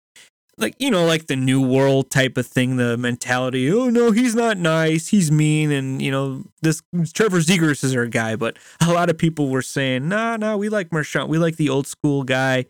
like 0.56 0.74
you 0.78 0.90
know 0.90 1.04
like 1.04 1.26
the 1.28 1.36
new 1.36 1.60
world 1.60 2.10
type 2.10 2.36
of 2.36 2.44
thing 2.44 2.78
the 2.78 2.96
mentality 2.96 3.70
oh 3.70 3.88
no 3.88 4.10
he's 4.10 4.34
not 4.34 4.58
nice 4.58 5.06
he's 5.06 5.30
mean 5.30 5.70
and 5.70 6.02
you 6.02 6.10
know 6.10 6.42
this 6.62 6.82
trevor 7.14 7.38
zegras 7.38 7.84
is 7.84 7.94
our 7.94 8.06
guy 8.06 8.34
but 8.34 8.58
a 8.80 8.92
lot 8.92 9.08
of 9.08 9.16
people 9.16 9.50
were 9.50 9.62
saying 9.62 10.08
nah 10.08 10.36
nah 10.36 10.56
we 10.56 10.68
like 10.68 10.90
marchand 10.90 11.28
we 11.28 11.38
like 11.38 11.54
the 11.58 11.68
old 11.68 11.86
school 11.86 12.24
guy 12.24 12.64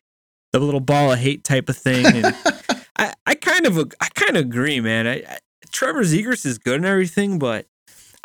the 0.53 0.59
little 0.59 0.81
ball 0.81 1.13
of 1.13 1.19
hate 1.19 1.45
type 1.45 1.71
of 1.71 1.79
thing 1.79 2.05
and 2.05 2.37
I, 2.99 3.15
I 3.27 3.35
kind 3.37 3.65
of 3.67 3.79
I 4.01 4.09
kind 4.15 4.37
of 4.37 4.45
agree, 4.45 4.81
man. 4.81 5.07
I, 5.07 5.23
I 5.27 5.39
Trevor 5.69 6.03
Zegras 6.03 6.45
is 6.47 6.59
good 6.59 6.77
and 6.77 6.87
everything, 6.87 7.39
but 7.39 7.67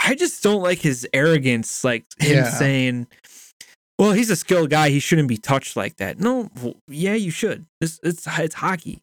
I 0.04 0.16
just 0.16 0.41
don't 0.44 0.62
like 0.62 0.80
his 0.80 1.08
arrogance, 1.14 1.84
like 1.84 2.06
him 2.20 2.38
Yeah. 2.38 2.50
saying, 2.50 3.08
"Well, 4.00 4.12
he's 4.14 4.30
a 4.30 4.36
skilled 4.36 4.70
guy; 4.70 4.89
he 4.89 5.00
shouldn't 5.00 5.28
be 5.28 5.38
touched 5.38 5.76
like 5.76 5.98
that." 5.98 6.20
No, 6.20 6.50
well, 6.62 6.76
yeah, 6.88 7.14
you 7.14 7.32
should. 7.32 7.66
This 7.80 8.00
it's 8.04 8.28
it's 8.28 8.56
hockey. 8.56 9.00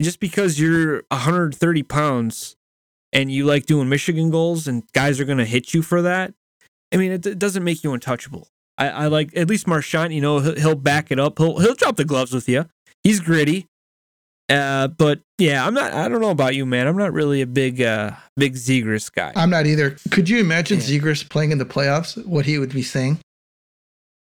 Just 0.00 0.18
because 0.20 0.58
you're 0.58 1.04
130 1.10 1.82
pounds 1.84 2.56
and 3.12 3.30
you 3.30 3.44
like 3.44 3.66
doing 3.66 3.88
Michigan 3.88 4.30
goals, 4.30 4.66
and 4.66 4.82
guys 4.92 5.20
are 5.20 5.24
gonna 5.24 5.44
hit 5.44 5.72
you 5.74 5.82
for 5.82 6.02
that. 6.02 6.34
I 6.92 6.96
mean, 6.96 7.12
it, 7.12 7.24
it 7.26 7.38
doesn't 7.38 7.62
make 7.64 7.82
you 7.84 7.92
untouchable. 7.92 8.48
I, 8.78 8.88
I 8.88 9.06
like 9.06 9.36
at 9.36 9.48
least 9.48 9.66
Marchand. 9.66 10.12
You 10.12 10.20
know, 10.20 10.40
he'll, 10.40 10.56
he'll 10.56 10.74
back 10.74 11.10
it 11.10 11.18
up. 11.18 11.38
He'll 11.38 11.58
he'll 11.60 11.74
drop 11.74 11.96
the 11.96 12.04
gloves 12.04 12.32
with 12.32 12.48
you. 12.48 12.66
He's 13.04 13.20
gritty. 13.20 13.66
Uh, 14.52 14.88
but 14.88 15.20
yeah, 15.38 15.66
I'm 15.66 15.72
not. 15.74 15.92
I 15.92 16.08
don't 16.08 16.20
know 16.20 16.30
about 16.30 16.54
you, 16.54 16.66
man. 16.66 16.86
I'm 16.86 16.96
not 16.96 17.12
really 17.12 17.40
a 17.42 17.46
big, 17.46 17.80
uh, 17.80 18.12
big 18.36 18.54
Zegras 18.54 19.10
guy. 19.12 19.32
I'm 19.36 19.50
not 19.50 19.66
either. 19.66 19.96
Could 20.10 20.28
you 20.28 20.40
imagine 20.40 20.78
Yeah. 20.78 20.84
Zegras 20.84 21.28
playing 21.28 21.52
in 21.52 21.58
the 21.58 21.64
playoffs? 21.64 22.24
What 22.26 22.44
he 22.46 22.58
would 22.58 22.72
be 22.74 22.82
saying? 22.82 23.18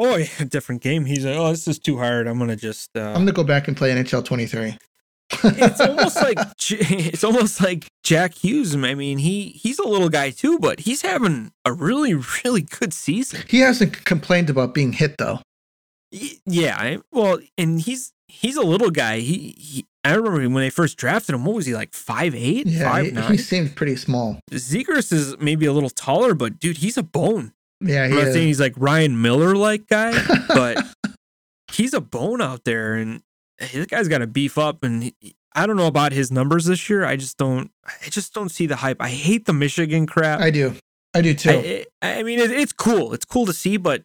oh 0.01 0.17
yeah, 0.39 0.45
different 0.49 0.83
game. 0.83 1.05
He's 1.05 1.25
like, 1.25 1.37
oh, 1.37 1.51
this 1.51 1.69
is 1.69 1.79
too 1.79 1.99
hard. 1.99 2.27
I'm 2.27 2.39
gonna 2.39 2.57
just. 2.57 2.91
Uh, 2.97 3.01
I'm 3.09 3.15
gonna 3.23 3.33
go 3.33 3.45
back 3.45 3.69
and 3.69 3.77
play 3.77 3.91
NHL 3.91 4.25
23. 4.25 4.77
it's 5.45 5.81
almost 5.81 6.17
like 6.17 6.39
it's 6.71 7.25
almost 7.25 7.61
like 7.61 7.87
Jack 8.05 8.35
Hughes. 8.35 8.75
I 8.77 8.95
mean, 8.95 9.19
he 9.19 9.49
he's 9.49 9.79
a 9.79 9.87
little 9.87 10.09
guy 10.11 10.31
too, 10.31 10.59
but 10.59 10.81
he's 10.81 11.03
having 11.03 11.51
a 11.65 11.73
really, 11.73 12.15
really 12.45 12.63
good 12.63 12.93
season. 12.93 13.43
he 13.49 13.61
hasn't 13.61 14.05
complained 14.05 14.49
about 14.51 14.75
being 14.75 14.93
hit 14.93 15.17
though. 15.19 15.41
Yeah, 16.47 16.99
well, 17.11 17.41
and 17.59 17.81
he's 17.81 18.13
he's 18.29 18.57
a 18.57 18.63
little 18.63 18.91
guy. 18.91 19.19
He, 19.21 19.55
he 19.59 19.87
I 20.05 20.15
remember 20.15 20.41
when 20.41 20.53
they 20.63 20.71
first 20.71 20.97
drafted 20.99 21.35
him. 21.35 21.45
What 21.45 21.55
was 21.57 21.67
he 21.67 21.75
like? 21.75 21.95
Five 21.95 22.35
eight, 22.35 22.67
Yeah, 22.67 22.91
five 22.91 23.07
he, 23.07 23.13
nine. 23.13 23.33
he 23.33 23.39
seemed 23.39 23.75
pretty 23.75 23.97
small. 23.97 24.39
Zegras 24.53 25.13
is 25.13 25.37
maybe 25.39 25.67
a 25.67 25.73
little 25.73 25.91
taller, 25.91 26.35
but 26.35 26.59
dude, 26.59 26.79
he's 26.79 26.97
a 26.99 27.03
bone. 27.03 27.53
Yeah, 27.81 28.05
I'm 28.05 28.11
not 28.11 28.29
is. 28.29 28.35
saying 28.35 28.47
he's 28.47 28.61
like 28.61 28.75
Ryan 28.77 29.21
Miller 29.21 29.57
like 29.57 29.87
guy, 29.89 30.13
but 30.49 30.79
he's 31.73 31.95
a 31.95 32.01
bone 32.01 32.41
out 32.41 32.65
there, 32.65 32.95
and 32.95 33.23
this 33.73 33.87
guy's 33.87 34.09
got 34.09 34.19
to 34.19 34.27
beef 34.27 34.59
up. 34.59 34.83
And 34.85 35.03
he- 35.21 35.35
I 35.57 35.67
don't 35.67 35.77
know 35.77 35.87
about 35.87 36.13
his 36.13 36.31
numbers 36.33 36.65
this 36.65 36.91
year. 36.91 37.05
I 37.05 37.17
just 37.17 37.37
don't. 37.37 37.71
I 37.87 38.09
just 38.11 38.35
don't 38.35 38.49
see 38.51 38.67
the 38.67 38.77
hype. 38.77 39.01
I 39.01 39.09
hate 39.09 39.47
the 39.47 39.53
Michigan 39.53 40.07
crap. 40.07 40.41
I 40.41 40.51
do. 40.51 40.75
I 41.15 41.21
do 41.21 41.33
too. 41.33 41.85
I, 42.03 42.19
I 42.19 42.23
mean, 42.25 42.41
it, 42.41 42.51
it's 42.51 42.73
cool. 42.73 43.13
It's 43.15 43.25
cool 43.25 43.47
to 43.47 43.53
see, 43.53 43.77
but 43.77 44.03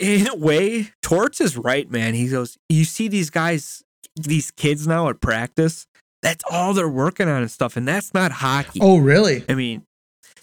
in 0.00 0.28
a 0.28 0.34
way, 0.36 0.90
Torts 1.02 1.40
is 1.40 1.56
right, 1.56 1.90
man. 1.90 2.14
He 2.14 2.28
goes, 2.28 2.56
you 2.68 2.84
see 2.84 3.08
these 3.08 3.30
guys, 3.30 3.82
these 4.24 4.50
kids 4.50 4.86
now 4.86 5.08
at 5.08 5.20
practice. 5.20 5.86
That's 6.22 6.44
all 6.50 6.74
they're 6.74 6.88
working 6.88 7.28
on 7.28 7.42
and 7.42 7.50
stuff, 7.50 7.76
and 7.76 7.86
that's 7.86 8.12
not 8.12 8.32
hockey. 8.32 8.80
oh, 8.82 8.98
really? 8.98 9.44
I 9.48 9.54
mean, 9.54 9.84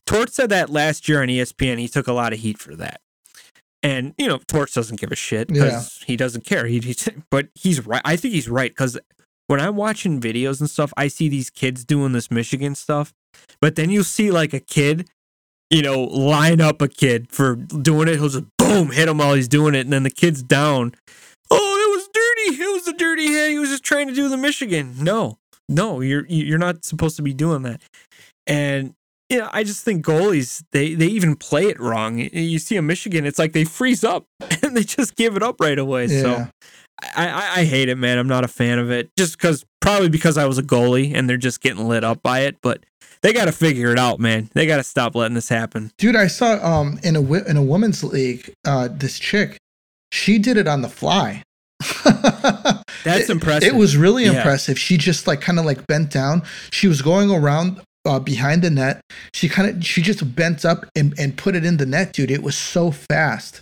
Torts 0.06 0.36
said 0.36 0.50
that 0.50 0.70
last 0.70 1.10
year 1.10 1.22
on 1.22 1.28
ESPN. 1.28 1.80
He 1.80 1.88
took 1.88 2.08
a 2.08 2.14
lot 2.14 2.32
of 2.32 2.40
heat 2.40 2.58
for 2.60 2.76
that. 2.76 3.02
And, 3.84 4.16
you 4.18 4.28
know, 4.28 4.40
Torts 4.48 4.74
doesn't 4.74 5.00
give 5.00 5.12
a 5.12 5.16
shit 5.16 5.48
because 5.48 6.04
he 6.08 6.16
doesn't 6.16 6.46
care. 6.46 6.66
He, 6.66 6.80
he's, 6.80 7.08
but 7.30 7.50
he's 7.54 7.86
right. 7.86 8.02
I 8.04 8.16
think 8.16 8.34
he's 8.34 8.50
right 8.50 8.72
because 8.72 8.98
when 9.48 9.60
I'm 9.60 9.76
watching 9.76 10.20
videos 10.20 10.60
and 10.60 10.70
stuff, 10.70 10.92
I 10.98 11.08
see 11.08 11.30
these 11.30 11.52
kids 11.52 11.86
doing 11.86 12.12
this 12.12 12.32
Michigan 12.32 12.74
stuff. 12.74 13.14
But 13.62 13.76
then 13.76 13.92
you 13.92 14.02
see 14.02 14.32
like 14.32 14.54
a 14.54 14.60
kid, 14.60 15.08
you 15.70 15.84
know, 15.84 16.02
line 16.02 16.62
up 16.62 16.82
a 16.82 16.88
kid 16.88 17.32
for 17.32 17.56
doing 17.56 18.08
it. 18.08 18.16
He'll 18.16 18.30
just 18.30 18.46
boom, 18.58 18.92
hit 18.92 19.08
him 19.08 19.20
while 19.20 19.36
he's 19.36 19.48
doing 19.48 19.76
it. 19.76 19.82
And 19.82 19.94
then 19.94 20.04
the 20.04 20.10
kid's 20.10 20.42
down. 20.42 20.96
It 22.48 22.58
was 22.58 22.58
dirty. 22.58 22.64
It 22.64 22.74
was 22.74 22.88
a 22.88 22.94
dirty 22.94 23.28
hit. 23.28 23.52
He 23.52 23.60
was 23.60 23.70
just 23.70 23.84
trying 23.84 24.08
to 24.08 24.14
do 24.14 24.30
the 24.30 24.38
Michigan. 24.38 24.96
No, 25.00 25.38
no, 25.68 26.02
you're 26.02 26.26
you're 26.28 26.58
not 26.58 26.86
supposed 26.86 27.16
to 27.18 27.22
be 27.22 27.34
doing 27.34 27.64
that. 27.64 27.82
And 28.48 28.94
you 29.30 29.40
know, 29.40 29.50
I 29.52 29.64
just 29.64 29.84
think 29.84 30.06
goalies 30.06 30.64
they 30.72 30.94
they 30.94 31.08
even 31.08 31.36
play 31.36 31.66
it 31.68 31.80
wrong. 31.80 32.20
You 32.20 32.60
see 32.60 32.78
a 32.78 32.82
Michigan, 32.82 33.26
it's 33.26 33.40
like 33.40 33.54
they 33.54 33.64
freeze 33.64 34.04
up 34.04 34.26
and 34.64 34.78
they 34.78 34.84
just 34.84 35.16
give 35.16 35.36
it 35.36 35.44
up 35.44 35.60
right 35.60 35.80
away. 35.80 36.06
Yeah. 36.06 36.22
So 36.22 36.48
I, 37.16 37.28
I 37.28 37.52
I 37.62 37.66
hate 37.66 37.90
it, 37.90 37.98
man. 37.98 38.18
I'm 38.18 38.28
not 38.28 38.44
a 38.44 38.48
fan 38.48 38.80
of 38.80 38.92
it. 38.92 39.10
Just 39.18 39.38
because 39.38 39.66
probably 39.82 40.10
because 40.10 40.38
I 40.38 40.46
was 40.46 40.58
a 40.58 40.64
goalie 40.64 41.14
and 41.16 41.30
they're 41.30 41.38
just 41.38 41.62
getting 41.62 41.88
lit 41.88 42.04
up 42.04 42.22
by 42.22 42.42
it. 42.42 42.58
But 42.62 42.86
they 43.22 43.34
got 43.34 43.46
to 43.46 43.52
figure 43.52 43.92
it 43.92 43.98
out, 43.98 44.20
man. 44.20 44.50
They 44.54 44.68
got 44.68 44.78
to 44.78 44.84
stop 44.84 45.16
letting 45.16 45.34
this 45.34 45.50
happen. 45.50 45.92
Dude, 45.98 46.16
I 46.16 46.28
saw 46.28 46.64
um 46.64 47.00
in 47.04 47.16
a 47.16 47.34
in 47.46 47.58
a 47.58 47.64
women's 47.64 48.04
league, 48.04 48.54
uh, 48.66 48.90
this 48.92 49.18
chick, 49.18 49.58
she 50.12 50.38
did 50.38 50.58
it 50.58 50.68
on 50.68 50.82
the 50.82 50.90
fly. 50.90 51.42
That's 53.04 53.26
It- 53.26 53.30
impressive. 53.30 53.68
It 53.70 53.76
was 53.76 53.96
really 53.98 54.26
Yeah. 54.26 54.34
impressive. 54.38 54.80
She 54.80 54.98
just 54.98 55.28
like 55.28 55.42
kind 55.42 55.60
of 55.60 55.66
like 55.66 55.86
bent 55.88 56.12
down. 56.12 56.44
She 56.72 56.88
was 56.88 57.02
going 57.02 57.32
around 57.32 57.82
uh, 58.06 58.20
behind 58.20 58.62
the 58.62 58.70
net. 58.70 59.02
She 59.34 59.50
kind 59.50 59.70
of 59.78 59.86
she 59.86 60.02
just 60.02 60.36
bent 60.36 60.66
up 60.66 60.86
and, 60.96 61.14
and 61.20 61.38
put 61.38 61.56
it 61.56 61.66
in 61.66 61.78
the 61.78 61.86
net, 61.86 62.14
dude. 62.14 62.32
It 62.32 62.44
was 62.44 62.56
so 62.58 62.92
fast. 62.92 63.62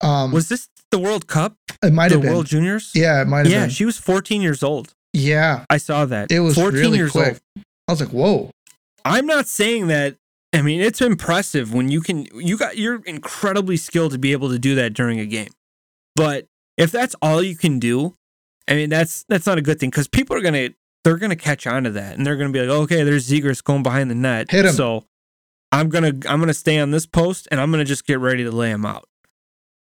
Um, 0.00 0.32
Was 0.32 0.48
this 0.48 0.68
the 0.90 0.98
World 0.98 1.26
Cup? 1.26 1.54
it 1.82 1.92
might 1.92 2.10
have 2.10 2.20
been. 2.22 2.30
World 2.32 2.46
Juniors? 2.46 2.90
yeah, 2.94 3.22
it 3.22 3.26
might 3.28 3.38
have 3.38 3.44
been. 3.46 3.52
Yeah, 3.52 3.60
been. 3.62 3.70
she 3.70 3.84
was 3.84 3.96
14 3.98 4.42
years 4.42 4.62
old. 4.62 4.92
yeah, 5.12 5.64
I 5.70 5.76
saw 5.78 6.04
that. 6.06 6.30
it 6.30 6.40
was 6.40 6.54
14 6.56 6.78
really 6.80 6.98
years 6.98 7.12
quick. 7.12 7.40
old. 7.56 7.64
I 7.88 7.92
was 7.92 8.00
like, 8.00 8.10
whoa. 8.10 8.50
I'm 9.04 9.26
not 9.26 9.46
saying 9.46 9.88
that. 9.88 10.16
I 10.54 10.62
mean, 10.62 10.80
it's 10.80 11.00
impressive 11.00 11.74
when 11.74 11.88
you 11.90 12.00
can. 12.00 12.26
You 12.34 12.56
got. 12.56 12.78
You're 12.78 13.02
incredibly 13.04 13.76
skilled 13.76 14.12
to 14.12 14.18
be 14.18 14.32
able 14.32 14.50
to 14.50 14.58
do 14.58 14.74
that 14.76 14.94
during 14.94 15.18
a 15.20 15.26
game. 15.26 15.50
But 16.16 16.46
if 16.76 16.90
that's 16.90 17.14
all 17.22 17.42
you 17.42 17.56
can 17.56 17.78
do, 17.78 18.16
I 18.68 18.74
mean 18.74 18.90
that's 18.90 19.24
that's 19.28 19.46
not 19.46 19.58
a 19.58 19.62
good 19.62 19.78
thing 19.78 19.90
because 19.90 20.08
people 20.08 20.36
are 20.36 20.40
gonna 20.40 20.70
they're 21.04 21.18
gonna 21.18 21.36
catch 21.36 21.66
on 21.66 21.84
to 21.84 21.90
that 21.90 22.16
and 22.16 22.26
they're 22.26 22.36
gonna 22.36 22.52
be 22.52 22.60
like, 22.60 22.68
okay, 22.68 23.02
there's 23.02 23.28
Zegras 23.28 23.62
going 23.62 23.82
behind 23.82 24.10
the 24.10 24.14
net, 24.14 24.50
Hit 24.50 24.64
him. 24.64 24.72
So 24.72 25.04
I'm 25.72 25.88
gonna 25.88 26.12
I'm 26.28 26.40
gonna 26.40 26.54
stay 26.54 26.78
on 26.78 26.90
this 26.90 27.06
post 27.06 27.48
and 27.50 27.60
I'm 27.60 27.70
gonna 27.70 27.84
just 27.84 28.06
get 28.06 28.20
ready 28.20 28.44
to 28.44 28.50
lay 28.50 28.70
him 28.70 28.86
out. 28.86 29.08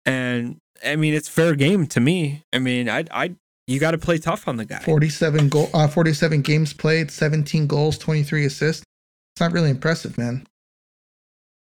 And 0.06 0.60
I 0.84 0.96
mean, 0.96 1.14
it's 1.14 1.28
fair 1.28 1.54
game 1.54 1.86
to 1.88 2.00
me. 2.00 2.44
I 2.52 2.58
mean, 2.58 2.88
I 2.88 3.04
I 3.10 3.34
you 3.70 3.78
got 3.78 3.92
to 3.92 3.98
play 3.98 4.18
tough 4.18 4.48
on 4.48 4.56
the 4.56 4.64
guy. 4.64 4.80
47 4.80 5.48
goal, 5.48 5.70
uh, 5.72 5.86
47 5.86 6.42
games 6.42 6.72
played, 6.72 7.10
17 7.10 7.68
goals, 7.68 7.98
23 7.98 8.46
assists. 8.46 8.82
It's 9.34 9.40
not 9.40 9.52
really 9.52 9.70
impressive, 9.70 10.18
man. 10.18 10.44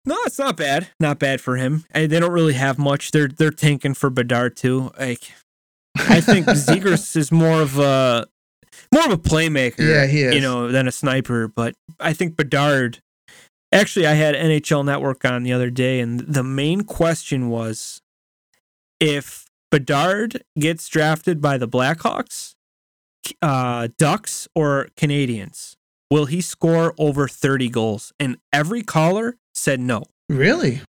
No, 0.05 0.16
it's 0.24 0.38
not 0.38 0.57
bad. 0.57 0.88
Not 0.98 1.18
bad 1.18 1.40
for 1.40 1.57
him. 1.57 1.84
I, 1.94 2.07
they 2.07 2.18
don't 2.18 2.32
really 2.32 2.55
have 2.55 2.78
much. 2.78 3.12
They're 3.12 3.28
they're 3.28 3.50
tanking 3.50 3.94
for 3.94 4.11
Bedard 4.11 4.57
too. 4.57 4.90
Like 4.98 5.32
I 5.96 6.20
think 6.20 6.46
Zegras 6.48 7.16
is 7.16 7.30
more 7.30 7.61
of 7.61 7.78
a 7.78 8.26
more 8.92 9.07
of 9.07 9.12
a 9.12 9.18
playmaker. 9.18 9.78
Yeah, 9.78 10.07
he 10.07 10.22
is. 10.22 10.34
You 10.34 10.40
know, 10.40 10.68
than 10.68 10.88
a 10.88 10.92
sniper. 10.92 11.48
But 11.48 11.74
I 12.00 12.12
think 12.12 12.36
Bedard. 12.36 12.98
Actually, 13.72 14.07
I 14.07 14.12
had 14.12 14.34
NHL 14.34 14.84
Network 14.84 15.24
on 15.24 15.44
the 15.44 15.53
other 15.53 15.70
day, 15.70 16.00
and 16.00 16.20
the 16.20 16.42
main 16.42 16.82
question 16.82 17.48
was 17.48 18.03
if 19.00 19.46
Bedard 19.70 20.42
gets 20.59 20.88
drafted 20.88 21.40
by 21.40 21.57
the 21.57 21.66
Blackhawks, 21.66 22.53
uh, 23.40 23.88
Ducks, 23.96 24.46
or 24.55 24.88
Canadiens, 24.96 25.76
will 26.11 26.26
he 26.26 26.42
score 26.42 26.92
over 26.98 27.26
30 27.26 27.70
goals? 27.70 28.12
And 28.20 28.36
every 28.53 28.82
caller 28.82 29.36
said 29.55 29.80
no. 29.80 30.05
Really? 30.28 30.82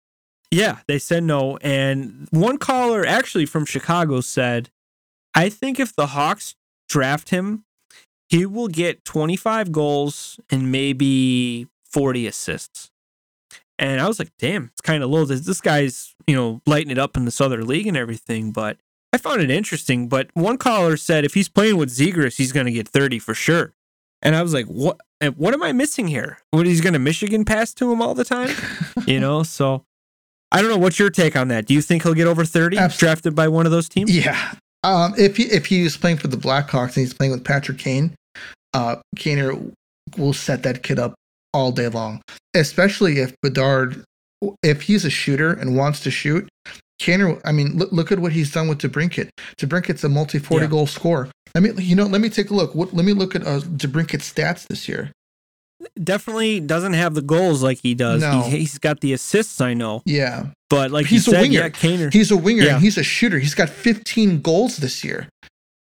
Yeah, 0.51 0.79
they 0.89 0.99
said 0.99 1.23
no. 1.23 1.59
And 1.59 2.29
one 2.31 2.59
caller 2.59 3.07
actually 3.07 3.47
from 3.47 3.65
Chicago 3.65 4.21
said, 4.21 4.71
I 5.35 5.49
think 5.49 5.79
if 5.79 5.95
the 5.95 6.09
Hawks 6.09 6.57
draft 6.89 7.31
him, 7.31 7.65
he 8.29 8.47
will 8.47 8.69
get 8.69 9.05
25 9.05 9.73
goals 9.73 10.41
and 10.51 10.71
maybe 10.71 11.69
40 11.85 12.27
assists. 12.27 12.91
And 13.79 14.01
I 14.01 14.07
was 14.07 14.19
like, 14.19 14.31
damn, 14.39 14.71
it's 14.73 14.81
kind 14.81 15.03
of 15.03 15.11
low. 15.11 15.25
This, 15.25 15.41
this 15.41 15.61
guy's, 15.61 16.15
you 16.27 16.37
know, 16.37 16.61
lighting 16.67 16.91
it 16.91 16.99
up 16.99 17.17
in 17.17 17.25
this 17.25 17.41
other 17.41 17.65
league 17.65 17.87
and 17.87 17.97
everything. 17.97 18.53
But 18.53 18.77
I 19.13 19.19
found 19.19 19.41
it 19.41 19.51
interesting. 19.51 20.09
But 20.09 20.31
one 20.35 20.59
caller 20.59 20.97
said 20.97 21.25
if 21.25 21.35
he's 21.35 21.49
playing 21.49 21.77
with 21.77 21.91
Zegras, 21.91 22.37
he's 22.37 22.53
going 22.53 22.67
to 22.67 22.73
get 22.73 22.89
30 22.89 23.19
for 23.19 23.35
sure. 23.35 23.73
And 24.23 24.37
I 24.37 24.43
was 24.43 24.53
like, 24.53 24.67
what? 24.67 25.01
What 25.37 25.53
am 25.53 25.63
I 25.63 25.73
missing 25.73 26.09
here? 26.09 26.39
What 26.51 26.67
he's 26.67 26.81
going 26.81 26.95
to 26.95 26.99
Michigan 26.99 27.45
pass 27.45 27.75
to 27.75 27.93
him 27.93 28.01
all 28.01 28.15
the 28.15 28.25
time? 28.25 28.51
you 29.07 29.21
know, 29.21 29.43
so 29.43 29.85
I 30.51 30.63
don't 30.63 30.71
know. 30.71 30.79
What's 30.79 30.99
your 30.99 31.11
take 31.11 31.37
on 31.37 31.49
that? 31.49 31.67
Do 31.67 31.75
you 31.75 31.83
think 31.83 32.03
he'll 32.03 32.15
get 32.15 32.27
over 32.27 32.45
30 32.45 32.79
Abs- 32.79 32.97
drafted 32.99 33.35
by 33.35 33.49
one 33.49 33.67
of 33.67 33.73
those 33.73 33.89
teams? 33.89 34.15
Yeah. 34.17 34.55
Um, 34.83 35.13
if 35.19 35.37
he 35.37 35.43
if 35.45 35.67
he 35.67 35.83
was 35.83 35.99
playing 35.99 36.17
for 36.17 36.29
the 36.29 36.39
Blackhawks 36.39 36.87
and 36.97 36.97
he's 36.97 37.13
playing 37.13 37.33
with 37.33 37.45
Patrick 37.45 37.77
Kane, 37.79 38.15
uh, 38.73 38.97
Kaner 39.17 39.73
will 40.17 40.33
set 40.33 40.63
that 40.63 40.83
kid 40.83 40.99
up 40.99 41.15
all 41.53 41.71
day 41.71 41.89
long. 41.89 42.23
Especially 42.55 43.19
if 43.19 43.35
Bedard, 43.43 44.03
if 44.63 44.81
he's 44.83 45.05
a 45.05 45.11
shooter 45.11 45.53
and 45.53 45.77
wants 45.77 46.01
to 46.01 46.11
shoot, 46.11 46.49
Kaner. 46.99 47.39
I 47.45 47.53
mean, 47.53 47.77
look, 47.77 47.93
look 47.93 48.11
at 48.11 48.21
what 48.21 48.33
he's 48.33 48.51
done 48.51 48.69
with 48.69 48.79
DeBrincat. 48.79 49.29
DeBrincat's 49.59 50.03
a 50.03 50.09
multi 50.09 50.39
forty 50.39 50.65
Yeah. 50.65 50.71
goal 50.71 50.87
scorer. 50.87 51.29
Let 51.55 51.63
me, 51.77 51.83
you 51.83 51.97
know, 51.97 52.07
let 52.07 52.21
me 52.21 52.29
take 52.29 52.51
a 52.51 52.55
look. 52.55 52.75
What, 52.75 52.93
let 52.95 53.05
me 53.05 53.13
look 53.13 53.35
at 53.35 53.43
uh, 53.43 53.61
stats 53.61 54.67
this 54.69 54.89
year. 54.89 55.11
Definitely 56.03 56.61
doesn't 56.61 56.93
have 56.93 57.15
the 57.15 57.23
goals 57.23 57.63
like 57.63 57.79
he 57.83 57.95
does. 57.95 58.21
No. 58.21 58.43
He, 58.43 58.59
he's 58.59 58.79
got 58.79 59.01
the 59.01 59.13
assists, 59.15 59.61
I 59.61 59.73
know. 59.75 60.03
Yeah, 60.05 60.47
But 60.69 60.91
like 60.91 61.07
He's 61.07 61.27
a 61.27 61.31
said, 61.31 61.41
winger. 61.41 61.61
yeah, 61.61 61.69
Kaner. 61.71 62.13
he's 62.13 62.31
a 62.31 62.37
winger 62.37 62.65
Yeah. 62.65 62.75
and 62.75 62.83
he's 62.83 62.99
a 62.99 63.03
shooter. 63.03 63.39
He's 63.39 63.55
got 63.55 63.71
fifteen 63.71 64.41
goals 64.43 64.77
this 64.77 65.03
year. 65.03 65.29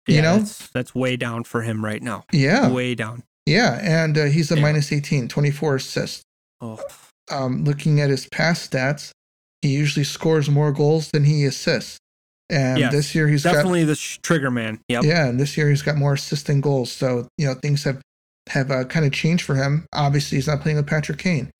you 0.07 0.16
yeah, 0.16 0.22
know? 0.22 0.38
that's, 0.38 0.68
that's 0.70 0.93
way 0.95 1.16
down 1.18 1.43
for 1.43 1.64
him 1.64 1.84
right 1.84 2.01
now. 2.03 2.24
Yeah, 2.32 2.70
Way 2.70 2.93
down. 2.95 3.24
yeah, 3.47 3.80
and 3.82 4.18
uh, 4.18 4.26
he's 4.26 4.51
a 4.51 4.55
minus 4.55 4.91
18, 4.91 5.28
24 5.28 5.76
assists. 5.78 6.22
Oh, 6.62 6.80
um, 7.32 7.64
looking 7.64 7.99
at 7.99 8.10
his 8.12 8.28
past 8.28 8.72
stats, 8.72 9.12
he 9.64 9.70
usually 9.70 10.03
scores 10.03 10.49
more 10.49 10.72
goals 10.72 11.10
than 11.12 11.24
he 11.26 11.45
assists. 11.45 11.97
And 12.50 12.80
Yes, 12.80 12.91
this 12.91 13.14
year 13.16 13.28
he's 13.28 13.43
definitely 13.43 13.84
the 13.84 13.95
sh- 13.95 14.18
trigger 14.24 14.50
man. 14.50 14.80
Yep. 14.89 15.04
yeah, 15.04 15.28
and 15.28 15.39
this 15.39 15.56
year 15.58 15.70
he's 15.70 15.82
got 15.84 15.97
more 15.97 16.14
assists 16.14 16.45
than 16.47 16.62
goals. 16.62 16.91
So 16.91 17.28
you 17.38 17.45
know 17.47 17.54
things 17.54 17.84
have 17.84 18.02
have 18.50 18.72
uh, 18.72 18.84
kind 18.86 19.06
of 19.06 19.12
changed 19.12 19.45
for 19.45 19.56
him. 19.56 19.86
Obviously, 19.93 20.38
he's 20.38 20.47
not 20.47 20.62
playing 20.62 20.78
with 20.78 20.88
Patrick 20.88 21.20
Kane. 21.20 21.52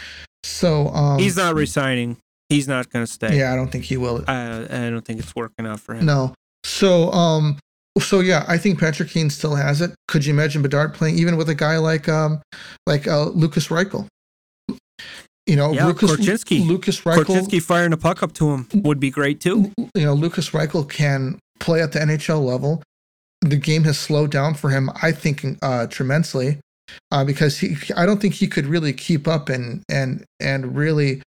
So 0.44 0.88
um, 0.88 1.20
He's 1.20 1.38
not 1.38 1.54
resigning. 1.54 2.18
He's 2.50 2.68
not 2.68 2.90
going 2.90 3.06
to 3.06 3.12
stay. 3.12 3.38
yeah, 3.38 3.54
I 3.54 3.56
don't 3.56 3.72
think 3.72 3.84
he 3.84 3.98
will. 3.98 4.24
I, 4.28 4.62
I 4.64 4.90
don't 4.90 5.06
think 5.06 5.20
it's 5.20 5.36
working 5.36 5.68
out 5.68 5.80
for 5.80 5.94
him. 5.94 6.06
No. 6.08 6.34
So 6.64 7.12
um, 7.12 7.60
so 8.00 8.22
yeah, 8.22 8.44
I 8.48 8.58
think 8.58 8.80
Patrick 8.80 9.10
Kane 9.10 9.30
still 9.30 9.56
has 9.56 9.82
it. 9.82 9.92
Could 10.08 10.26
you 10.26 10.34
imagine 10.34 10.62
Bedard 10.64 10.94
playing 10.96 11.20
even 11.20 11.38
with 11.38 11.50
a 11.50 11.56
guy 11.56 11.78
like 11.78 12.10
um 12.10 12.42
like 12.88 13.08
uh, 13.08 13.26
Lucas 13.26 13.68
Reichel? 13.68 14.08
You 15.46 15.56
know, 15.56 15.72
Yeah, 15.74 15.88
Lucas 15.88 16.12
Korchinski. 16.12 16.66
Lucas 16.68 17.02
Reichel. 17.02 17.24
Korchinski 17.26 17.62
firing 17.62 17.94
a 17.94 17.98
puck 17.98 18.22
up 18.22 18.34
to 18.34 18.52
him 18.52 18.68
would 18.74 19.00
be 19.00 19.10
great 19.10 19.40
too. 19.42 19.72
you 19.78 20.06
know, 20.06 20.14
Lucas 20.14 20.52
Reichel 20.52 20.88
can 20.88 21.40
play 21.60 21.82
at 21.82 21.92
the 21.92 22.00
NHL 22.00 22.44
level. 22.44 22.84
The 23.42 23.56
game 23.58 23.84
has 23.86 23.98
slowed 23.98 24.32
down 24.32 24.54
for 24.54 24.70
him, 24.70 24.90
I 25.02 25.12
think, 25.12 25.46
uh, 25.62 25.88
tremendously, 25.88 26.60
uh, 27.12 27.24
because 27.24 27.58
he, 27.58 27.78
I 27.96 28.06
don't 28.06 28.22
think 28.22 28.34
he 28.36 28.48
could 28.48 28.66
really 28.68 28.94
keep 28.94 29.28
up 29.28 29.50
and 29.50 29.82
and 29.90 30.26
and 30.40 30.76
really 30.76 31.22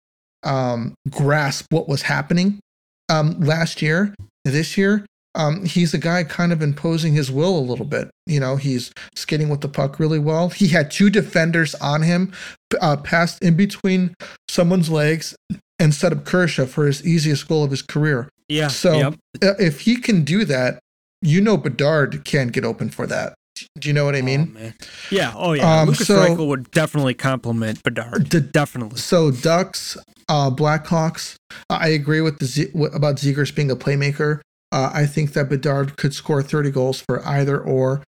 um, 0.44 0.94
grasp 1.10 1.66
what 1.70 1.88
was 1.88 2.02
happening 2.02 2.60
um, 3.08 3.40
last 3.40 3.80
year. 3.82 4.14
This 4.44 4.76
year, 4.76 5.06
um, 5.34 5.64
he's 5.64 5.94
a 5.94 5.98
guy 5.98 6.24
kind 6.24 6.52
of 6.52 6.60
imposing 6.62 7.14
his 7.14 7.30
will 7.30 7.58
a 7.58 7.60
little 7.60 7.86
bit. 7.86 8.10
You 8.26 8.40
know, 8.40 8.56
he's 8.56 8.92
skating 9.14 9.48
with 9.48 9.60
the 9.62 9.68
puck 9.68 9.98
really 9.98 10.18
well. 10.18 10.48
He 10.50 10.68
had 10.68 10.90
two 10.90 11.10
defenders 11.10 11.74
on 11.76 12.02
him, 12.02 12.32
uh, 12.80 12.96
passed 12.98 13.42
in 13.42 13.56
between 13.56 14.14
someone's 14.48 14.90
legs, 14.90 15.34
and 15.78 15.94
set 15.94 16.12
up 16.12 16.24
Kurashev 16.24 16.68
for 16.68 16.86
his 16.86 17.04
easiest 17.06 17.48
goal 17.48 17.64
of 17.64 17.70
his 17.70 17.82
career. 17.82 18.28
Yeah. 18.48 18.68
So 18.68 18.92
yep. 18.98 19.14
uh, 19.42 19.54
if 19.58 19.80
he 19.80 19.96
can 19.96 20.24
do 20.24 20.44
that, 20.44 20.78
you 21.22 21.40
know 21.40 21.56
Bedard 21.56 22.24
can't 22.24 22.52
get 22.52 22.64
open 22.64 22.90
for 22.90 23.06
that. 23.06 23.34
Do 23.78 23.88
you 23.88 23.92
know 23.92 24.04
what 24.04 24.14
I 24.16 24.20
Oh, 24.20 24.24
mean? 24.24 24.52
man. 24.54 24.74
Yeah. 25.10 25.32
Oh, 25.36 25.52
yeah. 25.52 25.80
Um, 25.82 25.88
Lucas 25.90 26.06
so- 26.06 26.16
Reichel 26.18 26.46
would 26.48 26.70
definitely 26.72 27.14
compliment 27.14 27.82
Bedard. 27.82 28.30
The- 28.30 28.40
definitely. 28.40 28.98
So 28.98 29.30
Ducks, 29.30 29.96
uh, 30.28 30.50
Blackhawks. 30.50 31.36
I 31.70 31.88
agree 31.88 32.20
with 32.20 32.38
the 32.38 32.46
Z- 32.46 32.66
w- 32.72 32.90
about 32.92 33.16
Zegras 33.16 33.54
being 33.54 33.70
a 33.70 33.76
playmaker. 33.76 34.40
Uh, 34.72 34.90
I 34.92 35.04
think 35.06 35.34
that 35.34 35.48
Bedard 35.50 35.96
could 35.98 36.14
score 36.14 36.42
30 36.42 36.70
goals 36.70 37.00
for 37.00 37.24
either 37.26 37.60
or, 37.60 38.02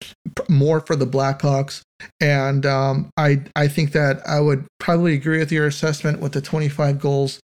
more 0.49 0.81
for 0.81 0.97
the 0.97 1.07
Blackhawks. 1.07 1.83
And 2.21 2.65
um, 2.67 3.11
I 3.17 3.43
I 3.55 3.69
think 3.69 3.93
that 3.93 4.27
I 4.27 4.41
would 4.41 4.67
probably 4.81 5.15
agree 5.15 5.39
with 5.39 5.53
your 5.53 5.67
assessment 5.67 6.21
with 6.21 6.33
the 6.33 6.41
25 6.41 6.99
goals, 6.99 7.39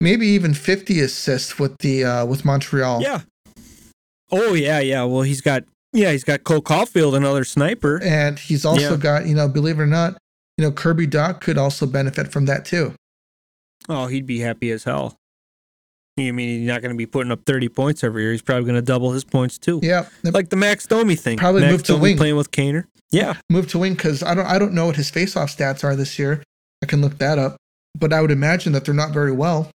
maybe 0.00 0.26
even 0.26 0.54
50 0.54 1.00
assists 1.00 1.58
with 1.58 1.76
the 1.78 2.04
uh, 2.04 2.26
with 2.26 2.44
Montreal. 2.44 3.02
Yeah. 3.02 3.20
Oh 4.30 4.54
yeah, 4.54 4.80
yeah. 4.80 5.04
Well, 5.04 5.22
he's 5.22 5.40
got 5.40 5.64
yeah, 5.92 6.12
he's 6.12 6.24
got 6.24 6.44
Cole 6.44 6.60
Caufield, 6.62 7.16
another 7.16 7.44
sniper. 7.44 8.00
And 8.02 8.38
he's 8.38 8.64
also 8.64 8.92
Yeah. 8.92 8.96
got, 8.96 9.26
you 9.26 9.34
know, 9.34 9.48
believe 9.48 9.78
it 9.80 9.82
or 9.82 9.86
not, 9.86 10.16
you 10.56 10.64
know, 10.64 10.70
Kirby 10.70 11.06
Dach 11.08 11.40
could 11.40 11.58
also 11.58 11.86
benefit 11.86 12.30
from 12.30 12.46
that 12.46 12.64
too. 12.64 12.94
Oh, 13.88 14.06
he'd 14.06 14.26
be 14.26 14.40
happy 14.40 14.70
as 14.70 14.84
hell. 14.84 15.16
I 16.18 16.32
mean, 16.32 16.60
he's 16.60 16.68
not 16.68 16.82
going 16.82 16.92
to 16.92 16.98
be 16.98 17.06
putting 17.06 17.32
up 17.32 17.44
30 17.46 17.68
points 17.68 18.04
every 18.04 18.22
year. 18.22 18.32
He's 18.32 18.42
probably 18.42 18.64
going 18.64 18.74
to 18.74 18.82
double 18.82 19.12
his 19.12 19.24
points 19.24 19.58
too. 19.58 19.80
Yeah. 19.82 20.06
Like 20.22 20.50
the 20.50 20.56
Max 20.56 20.86
Domi 20.86 21.14
thing. 21.14 21.38
Probably 21.38 21.62
Max 21.62 21.72
move 21.72 21.82
to 21.84 21.92
Domi 21.92 22.02
wing. 22.02 22.16
playing 22.16 22.36
with 22.36 22.50
Kaner. 22.50 22.84
Yeah. 23.10 23.34
move 23.48 23.68
to 23.68 23.78
wing 23.78 23.94
because 23.94 24.22
I 24.22 24.34
don't 24.34 24.46
I 24.46 24.58
don't 24.58 24.72
know 24.72 24.86
what 24.86 24.96
his 24.96 25.10
faceoff 25.10 25.56
stats 25.56 25.82
are 25.82 25.96
this 25.96 26.18
year. 26.18 26.42
I 26.82 26.86
can 26.86 27.00
look 27.00 27.18
that 27.18 27.38
up, 27.38 27.56
but 27.98 28.12
I 28.12 28.20
would 28.20 28.30
imagine 28.30 28.72
that 28.72 28.84
they're 28.84 28.94
not 28.94 29.10
very 29.10 29.32
well. 29.32 29.70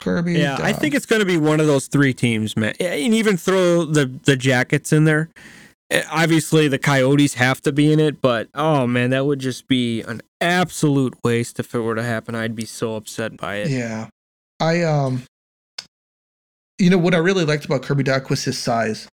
Kirby. 0.00 0.32
Yeah, 0.34 0.56
I 0.60 0.72
think 0.72 0.94
it's 0.94 1.06
going 1.06 1.20
to 1.20 1.26
be 1.26 1.36
one 1.36 1.60
of 1.60 1.66
those 1.66 1.86
three 1.86 2.14
teams, 2.14 2.56
man. 2.56 2.74
And 2.80 3.12
even 3.14 3.36
throw 3.36 3.84
the 3.84 4.06
the 4.24 4.36
Jackets 4.36 4.92
in 4.92 5.04
there. 5.04 5.28
Obviously, 6.10 6.68
the 6.68 6.78
Coyotes 6.78 7.34
have 7.34 7.60
to 7.62 7.72
be 7.72 7.92
in 7.92 8.00
it, 8.00 8.22
but 8.22 8.48
oh 8.54 8.86
man, 8.86 9.10
that 9.10 9.26
would 9.26 9.40
just 9.40 9.66
be 9.68 10.02
an 10.02 10.22
absolute 10.40 11.14
waste 11.24 11.58
if 11.60 11.74
it 11.74 11.80
were 11.80 11.96
to 11.96 12.02
happen. 12.02 12.34
I'd 12.34 12.54
be 12.56 12.64
so 12.64 12.96
upset 12.96 13.36
by 13.36 13.56
it. 13.56 13.68
Yeah, 13.70 14.08
I 14.60 14.82
um, 14.82 15.22
you 16.78 16.90
know 16.90 16.98
what 16.98 17.14
I 17.14 17.18
really 17.18 17.44
liked 17.44 17.64
about 17.64 17.82
Kirby 17.82 18.04
Dach 18.04 18.28
was 18.30 18.44
his 18.44 18.58
size. 18.58 19.08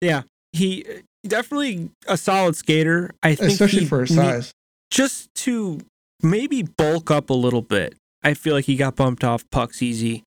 Yeah, 0.00 0.22
he 0.52 0.84
definitely 1.26 1.90
a 2.06 2.16
solid 2.16 2.56
skater. 2.56 3.10
I 3.22 3.34
think, 3.34 3.52
especially 3.52 3.80
he 3.80 3.86
for 3.86 4.00
his 4.00 4.14
size. 4.14 4.52
just 4.90 5.28
to 5.36 5.80
maybe 6.22 6.62
bulk 6.62 7.10
up 7.10 7.30
a 7.30 7.34
little 7.34 7.62
bit. 7.62 7.94
I 8.22 8.34
feel 8.34 8.54
like 8.54 8.66
he 8.66 8.76
got 8.76 8.96
bumped 8.96 9.24
off 9.24 9.44
pucks 9.50 9.82
easy. 9.82 10.22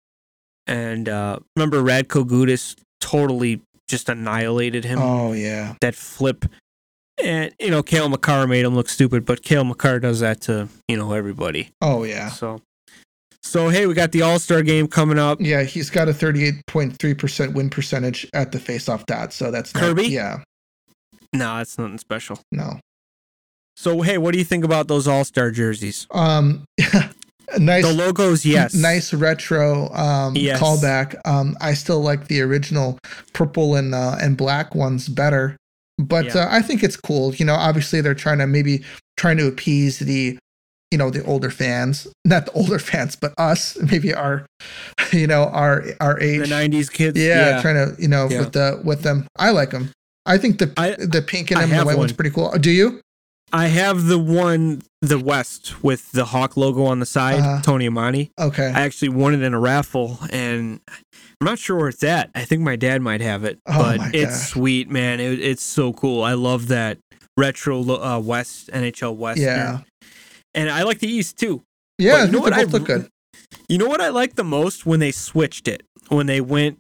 And 0.67 1.09
uh, 1.09 1.39
remember, 1.57 1.83
Radko 1.83 2.25
Gudas 2.25 2.77
totally 3.01 3.61
just 3.89 4.09
annihilated 4.09 4.85
him. 4.85 4.99
Oh 5.01 5.33
yeah, 5.33 5.75
That 5.81 5.95
flip. 5.97 6.45
And, 7.23 7.53
you 7.59 7.71
know, 7.71 7.83
Cale 7.83 8.09
Makar 8.09 8.47
made 8.47 8.65
him 8.65 8.75
look 8.75 8.89
stupid, 8.89 9.27
but 9.27 9.43
Cale 9.43 9.65
Makar 9.65 9.99
does 10.01 10.21
that 10.21 10.41
to, 10.43 10.69
you 10.89 10.97
know, 10.97 11.13
everybody. 11.13 11.71
oh 11.83 12.05
yeah. 12.05 12.29
So, 12.31 12.63
So 13.43 13.69
hey, 13.71 13.87
we 13.87 13.95
got 13.95 14.13
the 14.13 14.23
All 14.23 14.39
Star 14.39 14.63
game 14.63 14.87
coming 14.87 15.19
up. 15.19 15.39
Yeah, 15.41 15.63
he's 15.63 15.89
got 15.91 16.09
a 16.09 16.13
38.3% 16.13 17.55
win 17.55 17.71
percentage 17.71 18.29
at 18.35 18.53
the 18.53 18.59
faceoff 18.59 19.07
dot. 19.07 19.33
So 19.33 19.51
that's 19.51 19.75
not- 19.75 19.81
Kirby? 19.83 20.09
yeah, 20.09 20.39
No, 21.33 21.57
that's 21.57 21.79
nothing 21.79 21.99
special. 21.99 22.39
no. 22.53 22.79
So 23.77 24.03
hey, 24.03 24.19
what 24.19 24.33
do 24.33 24.39
you 24.39 24.45
think 24.45 24.65
about 24.65 24.89
those 24.89 25.09
All 25.09 25.25
Star 25.25 25.51
jerseys? 25.51 26.07
Um, 26.11 26.65
nice. 27.59 27.83
The 27.85 27.93
logos, 27.95 28.45
yes. 28.45 28.75
Nice 28.75 29.15
retro 29.15 29.89
um, 29.95 30.37
Yes. 30.37 30.61
callback. 30.61 31.19
Um, 31.25 31.57
I 31.63 31.73
still 31.73 32.01
like 32.01 32.29
the 32.29 32.43
original 32.43 32.99
purple 33.33 33.77
and 33.77 33.95
uh, 33.95 34.17
and 34.21 34.37
black 34.37 34.75
ones 34.75 35.09
better, 35.09 35.57
but 35.99 36.27
Yeah. 36.27 36.43
uh, 36.43 36.49
I 36.51 36.61
think 36.61 36.83
it's 36.85 36.97
cool. 36.97 37.35
You 37.35 37.47
know, 37.47 37.55
obviously 37.55 38.03
they're 38.03 38.15
trying 38.15 38.39
to 38.39 38.47
maybe 38.47 38.85
trying 39.17 39.39
to 39.39 39.47
appease 39.47 39.99
the 40.01 40.37
you 40.91 40.99
know 40.99 41.11
the 41.11 41.25
older 41.25 41.51
fans, 41.51 42.07
not 42.25 42.47
the 42.47 42.53
older 42.53 42.79
fans, 42.91 43.17
but 43.17 43.33
us, 43.39 43.77
maybe 43.91 44.13
our 44.15 44.47
you 45.13 45.27
know 45.27 45.45
our 45.45 45.85
our 46.01 46.19
The 46.19 46.43
age. 46.43 46.49
'90s 46.51 46.91
kids. 46.93 47.19
yeah, 47.19 47.61
trying 47.63 47.75
to 47.77 48.01
you 48.01 48.09
know 48.09 48.29
Yeah. 48.31 48.41
with 48.41 48.53
the 48.53 48.81
with 48.85 49.03
them. 49.03 49.27
I 49.39 49.51
like 49.51 49.71
them. 49.71 49.91
I 50.27 50.39
think 50.39 50.59
the 50.59 50.73
I- 50.77 50.97
the 50.99 51.23
pink 51.23 51.51
and 51.51 51.71
the 51.71 51.85
white 51.85 51.97
one's 51.99 52.13
pretty 52.13 52.31
cool. 52.31 52.51
Do 52.59 52.71
you? 52.71 53.01
I 53.53 53.67
have 53.67 54.05
the 54.05 54.17
one, 54.19 54.81
the 55.03 55.19
West 55.19 55.83
with 55.83 56.13
the 56.13 56.27
Hawk 56.27 56.57
logo 56.57 56.85
on 56.85 57.01
the 57.01 57.07
side, 57.07 57.41
Uh-huh. 57.41 57.61
Tony 57.63 57.89
Amonte. 57.89 58.31
Okay. 58.39 58.69
I 58.73 58.83
actually 58.83 59.09
won 59.09 59.35
it 59.35 59.43
in 59.43 59.55
a 59.55 59.59
raffle, 59.59 60.21
and 60.31 60.79
I'm 60.89 61.45
not 61.45 61.59
sure 61.59 61.77
where 61.77 61.89
it's 61.89 62.05
at. 62.05 62.31
I 62.37 62.45
think 62.45 62.63
my 62.63 62.77
dad 62.77 63.03
might 63.03 63.21
have 63.21 63.43
it, 63.43 63.59
Oh 63.67 63.77
but 63.99 64.15
it's 64.15 64.39
gosh. 64.39 64.51
sweet, 64.51 64.89
man. 64.89 65.19
It, 65.19 65.41
it's 65.41 65.65
so 65.65 65.93
cool. 65.93 66.23
I 66.23 66.35
love 66.35 66.69
that 66.69 66.99
retro 67.37 67.81
uh, 68.01 68.21
West 68.21 68.71
NHL 68.73 69.17
West. 69.17 69.41
Yeah. 69.41 69.81
And 70.55 70.71
I 70.71 70.83
like 70.83 70.99
the 71.01 71.09
East 71.09 71.39
too. 71.39 71.63
Yeah, 71.99 72.13
But 72.19 72.27
you 72.27 72.33
know 72.33 72.41
what 72.41 72.53
I 72.53 72.63
look 72.63 72.85
good. 72.85 73.09
You 73.69 73.79
know 73.79 73.87
what 73.87 74.01
I 74.01 74.09
like 74.09 74.35
the 74.37 74.45
most 74.45 74.87
when 74.87 75.01
they 75.01 75.11
switched 75.13 75.69
it 75.69 75.83
when 76.09 76.27
they 76.27 76.41
went 76.41 76.79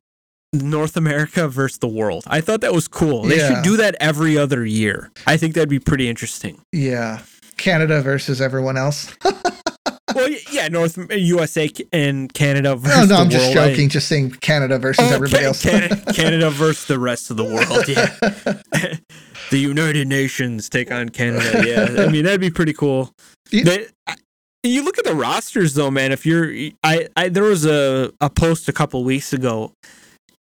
North 0.53 0.97
America 0.97 1.47
versus 1.49 1.79
the 1.79 1.89
world. 1.89 2.25
I 2.27 2.41
thought 2.41 2.61
that 2.62 2.73
was 2.73 2.89
cool. 2.89 3.23
They 3.23 3.37
Yeah. 3.39 3.55
should 3.57 3.64
do 3.64 3.77
that 3.77 3.95
every 4.01 4.37
other 4.37 4.64
year. 4.64 5.11
I 5.27 5.37
think 5.37 5.55
that'd 5.55 5.68
be 5.68 5.79
pretty 5.79 6.09
interesting. 6.09 6.61
Yeah. 6.73 7.21
Canada 7.57 8.01
versus 8.03 8.41
everyone 8.41 8.77
else. 8.77 9.14
well, 10.15 10.29
yeah, 10.53 10.69
North 10.69 10.99
USA 11.13 11.71
and 11.93 12.33
Canada 12.33 12.77
versus 12.77 13.09
No, 13.09 13.17
no, 13.17 13.23
I'm 13.23 13.31
just 13.31 13.55
world. 13.55 13.59
I- 13.69 13.71
joking. 13.73 13.89
Just 13.89 14.09
saying 14.09 14.31
Canada 14.41 14.79
versus 14.79 15.05
Oh, 15.11 15.15
everybody 15.15 15.45
else. 15.45 15.63
Canada, 15.63 16.01
Canada 16.15 16.51
versus 16.51 16.87
the 16.87 16.99
rest 16.99 17.31
of 17.31 17.37
the 17.37 17.45
world. 17.45 17.89
Yeah, 17.89 18.17
the 19.51 19.59
United 19.59 20.09
Nations 20.09 20.69
take 20.69 20.91
on 20.93 21.09
Canada. 21.09 21.63
Yeah, 21.67 22.05
I 22.05 22.09
mean 22.11 22.25
that'd 22.25 22.41
be 22.41 22.51
pretty 22.51 22.73
cool. 22.73 23.13
Yeah. 23.51 23.65
They, 23.65 23.87
I- 24.07 24.17
you 24.63 24.85
look 24.85 24.99
at 24.99 25.05
the 25.07 25.15
rosters 25.15 25.73
though, 25.75 25.91
man. 25.91 26.13
If 26.13 26.27
you're, 26.27 26.53
I, 26.85 27.09
I 27.17 27.29
there 27.31 27.45
was 27.45 27.65
a 27.65 28.13
a 28.21 28.29
post 28.29 28.69
a 28.69 28.73
couple 28.73 29.03
weeks 29.05 29.33
ago. 29.33 29.73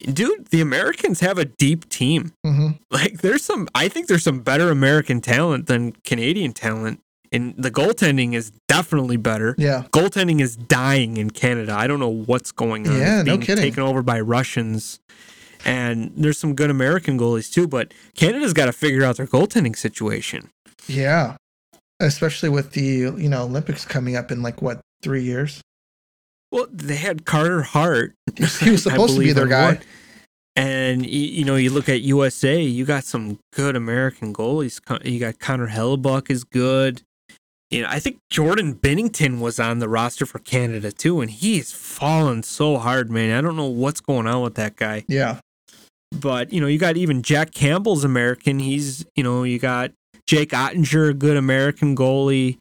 Dude, 0.02 0.46
the 0.48 0.62
Americans 0.62 1.20
have 1.20 1.36
a 1.36 1.44
deep 1.44 1.86
team. 1.90 2.32
hmm 2.42 2.68
Like, 2.90 3.18
there's 3.20 3.44
some. 3.44 3.68
I 3.74 3.88
think 3.88 4.06
there's 4.08 4.22
some 4.22 4.40
better 4.40 4.70
American 4.70 5.20
talent 5.20 5.66
than 5.66 5.92
Canadian 6.06 6.52
talent, 6.54 7.00
and 7.32 7.54
the 7.56 7.70
goaltending 7.70 8.34
is 8.34 8.50
definitely 8.68 9.16
better 9.16 9.54
Yeah. 9.58 9.84
goaltending 9.92 10.40
is 10.40 10.56
dying 10.56 11.16
in 11.16 11.30
Canada. 11.30 11.74
I 11.76 11.86
don't 11.86 12.00
know 12.00 12.08
what's 12.08 12.52
going 12.52 12.88
on. 12.88 12.96
Yeah, 12.98 13.20
it's 13.20 13.26
no 13.26 13.32
being 13.36 13.40
kidding. 13.46 13.62
taken 13.64 13.82
over 13.82 14.02
by 14.02 14.20
Russians. 14.20 14.98
And 15.64 16.12
there's 16.16 16.38
some 16.38 16.54
good 16.54 16.70
American 16.70 17.18
goalies 17.18 17.52
too, 17.52 17.68
but 17.68 17.92
Canada's 18.14 18.52
got 18.54 18.66
to 18.66 18.72
figure 18.72 19.04
out 19.04 19.16
their 19.18 19.26
goaltending 19.26 19.76
situation. 19.76 20.48
Yeah. 20.88 21.36
Especially 22.00 22.48
with 22.48 22.72
the, 22.72 22.82
you 22.82 23.28
know, 23.28 23.42
Olympics 23.42 23.84
coming 23.84 24.16
up 24.16 24.32
in 24.32 24.40
like 24.42 24.62
what, 24.62 24.80
three 25.02 25.22
years? 25.22 25.60
Well, 26.50 26.66
they 26.72 26.96
had 26.96 27.26
Carter 27.26 27.62
Hart. 27.62 28.14
He 28.36 28.42
was- 28.42 28.58
he 28.58 28.70
was 28.70 28.86
I 28.86 28.90
supposed 28.92 29.14
to 29.14 29.20
be 29.20 29.32
their 29.32 29.46
guy. 29.46 29.66
one. 29.74 29.80
And 30.56 31.06
you 31.06 31.44
know, 31.44 31.54
you 31.56 31.70
look 31.70 31.88
at 31.88 32.00
USA, 32.00 32.60
you 32.60 32.84
got 32.84 33.04
some 33.04 33.38
good 33.54 33.76
American 33.76 34.34
goalies. 34.34 34.80
You 35.04 35.20
got 35.20 35.38
Connor 35.38 35.68
Hellebuyck 35.68 36.28
is 36.30 36.42
good. 36.44 37.02
You 37.70 37.82
know, 37.82 37.88
I 37.88 38.00
think 38.00 38.18
Jordan 38.30 38.74
Binnington 38.74 39.38
was 39.40 39.60
on 39.60 39.78
the 39.78 39.88
roster 39.88 40.26
for 40.26 40.40
Canada 40.40 40.90
too, 40.90 41.20
and 41.20 41.30
he's 41.30 41.70
fallen 41.72 42.42
so 42.42 42.78
hard, 42.78 43.10
man. 43.10 43.36
I 43.36 43.40
don't 43.40 43.54
know 43.56 43.66
what's 43.66 44.00
going 44.00 44.26
on 44.26 44.42
with 44.42 44.56
that 44.56 44.74
guy. 44.76 45.04
Yeah. 45.08 45.38
but 46.12 46.52
you 46.52 46.60
know 46.60 46.66
you 46.66 46.78
got 46.78 46.96
even 46.96 47.22
Jack 47.22 47.52
Campbell's 47.52 48.02
American. 48.04 48.58
He's 48.58 49.06
you 49.14 49.22
know 49.22 49.44
you 49.44 49.58
got 49.60 49.92
Jake 50.26 50.50
Oettinger, 50.50 51.10
a 51.10 51.14
good 51.14 51.36
American 51.36 51.94
goalie. 51.96 52.58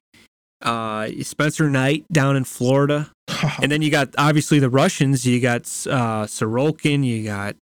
Uh, 0.61 1.07
Spencer 1.21 1.69
Knight 1.69 2.05
down 2.11 2.35
in 2.35 2.43
Florida, 2.43 3.09
and 3.61 3.71
then 3.71 3.81
you 3.81 3.89
got 3.89 4.09
obviously 4.17 4.59
the 4.59 4.69
Russians. 4.69 5.25
You 5.25 5.39
got 5.39 5.61
uh, 5.61 6.25
Sorokin. 6.25 7.03
You 7.03 7.23
got 7.23 7.55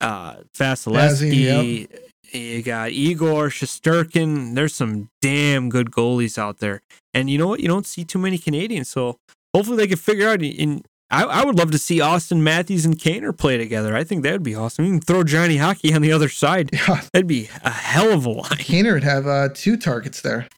uh, 0.00 0.36
Vasilevskiy. 0.56 1.88
You 2.36 2.62
got 2.62 2.90
Igor 2.92 3.48
Shesterkin. 3.48 4.54
There's 4.54 4.74
some 4.74 5.08
damn 5.20 5.68
good 5.68 5.90
goalies 5.90 6.38
out 6.38 6.58
there, 6.58 6.82
and 7.14 7.28
you 7.30 7.38
know 7.38 7.48
what? 7.48 7.60
You 7.60 7.68
don't 7.68 7.86
see 7.86 8.04
too 8.04 8.18
many 8.18 8.38
Canadians, 8.38 8.88
so 8.88 9.18
hopefully 9.54 9.76
they 9.78 9.86
can 9.86 9.96
figure 9.98 10.28
out. 10.28 10.42
In 10.42 10.82
I, 11.08 11.22
I 11.22 11.44
would 11.44 11.56
love 11.56 11.70
to 11.70 11.78
see 11.78 11.98
Auston 12.00 12.40
Matthews 12.40 12.84
and 12.84 12.98
Kaner 12.98 13.36
play 13.36 13.56
together. 13.56 13.94
I 13.96 14.02
think 14.02 14.24
that 14.24 14.32
would 14.32 14.42
be 14.42 14.56
awesome. 14.56 14.84
You 14.86 14.90
can 14.92 15.00
throw 15.00 15.22
Johnny 15.22 15.56
Hockey 15.56 15.94
on 15.94 16.02
the 16.02 16.10
other 16.12 16.28
side. 16.28 16.70
Yeah. 16.72 17.02
That'd 17.12 17.28
be 17.28 17.48
a 17.62 17.70
hell 17.70 18.12
of 18.12 18.26
a 18.26 18.30
line. 18.30 18.50
Kaner 18.58 18.94
would 18.94 19.04
have 19.04 19.26
uh, 19.28 19.50
two 19.54 19.76
targets 19.76 20.20
there. 20.22 20.48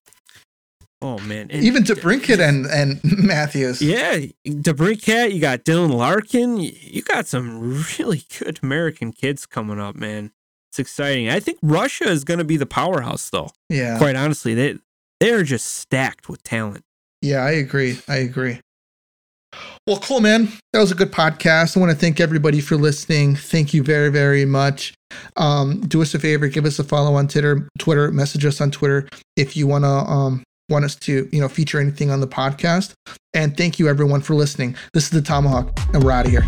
Oh 1.00 1.18
man, 1.18 1.48
And- 1.50 1.62
Even 1.62 1.84
DeBrincat 1.84 2.40
and, 2.40 2.66
and 2.66 3.00
Matthews. 3.04 3.80
yeah, 3.82 4.20
DeBrincat. 4.46 5.32
You 5.32 5.40
got 5.40 5.64
Dylan 5.64 5.92
Larkin. 5.94 6.56
You 6.58 7.02
got 7.02 7.26
some 7.26 7.84
really 7.98 8.24
good 8.38 8.58
American 8.62 9.12
kids 9.12 9.46
coming 9.46 9.78
up, 9.78 9.94
man. 9.96 10.32
It's 10.78 10.90
exciting. 10.90 11.28
I 11.28 11.40
think 11.40 11.58
Russia 11.60 12.04
is 12.04 12.22
going 12.22 12.38
to 12.38 12.44
be 12.44 12.56
the 12.56 12.64
powerhouse, 12.64 13.30
though. 13.30 13.50
Yeah. 13.68 13.98
Quite 13.98 14.14
honestly, 14.14 14.54
they 14.54 14.78
they 15.18 15.32
are 15.32 15.42
just 15.42 15.66
stacked 15.66 16.28
with 16.28 16.40
talent. 16.44 16.84
Yeah, 17.20 17.38
I 17.38 17.50
agree. 17.50 17.98
I 18.06 18.18
agree. 18.18 18.60
Well, 19.88 19.98
cool, 19.98 20.20
man. 20.20 20.52
That 20.72 20.78
was 20.78 20.92
a 20.92 20.94
good 20.94 21.10
podcast. 21.10 21.76
I 21.76 21.80
want 21.80 21.90
to 21.90 21.98
thank 21.98 22.20
everybody 22.20 22.60
for 22.60 22.76
listening. 22.76 23.34
Thank 23.34 23.74
you 23.74 23.82
very, 23.82 24.08
very 24.08 24.44
much. 24.44 24.94
Um, 25.36 25.80
do 25.80 26.00
us 26.00 26.14
a 26.14 26.20
favor, 26.20 26.46
give 26.46 26.64
us 26.64 26.78
a 26.78 26.84
follow 26.84 27.14
on 27.14 27.26
Twitter. 27.26 27.66
Twitter, 27.80 28.12
message 28.12 28.44
us 28.44 28.60
on 28.60 28.70
Twitter 28.70 29.08
if 29.36 29.56
you 29.56 29.66
want 29.66 29.82
to 29.82 29.88
um, 29.88 30.44
want 30.68 30.84
us 30.84 30.94
to, 30.94 31.28
you 31.32 31.40
know, 31.40 31.48
feature 31.48 31.80
anything 31.80 32.12
on 32.12 32.20
the 32.20 32.28
podcast. 32.28 32.92
And 33.34 33.56
thank 33.56 33.80
you, 33.80 33.88
everyone, 33.88 34.20
for 34.20 34.34
listening. 34.34 34.76
This 34.94 35.04
is 35.04 35.10
the 35.10 35.22
Tomahawk, 35.22 35.76
and 35.92 36.04
we're 36.04 36.12
out 36.12 36.26
of 36.26 36.30
here. 36.30 36.46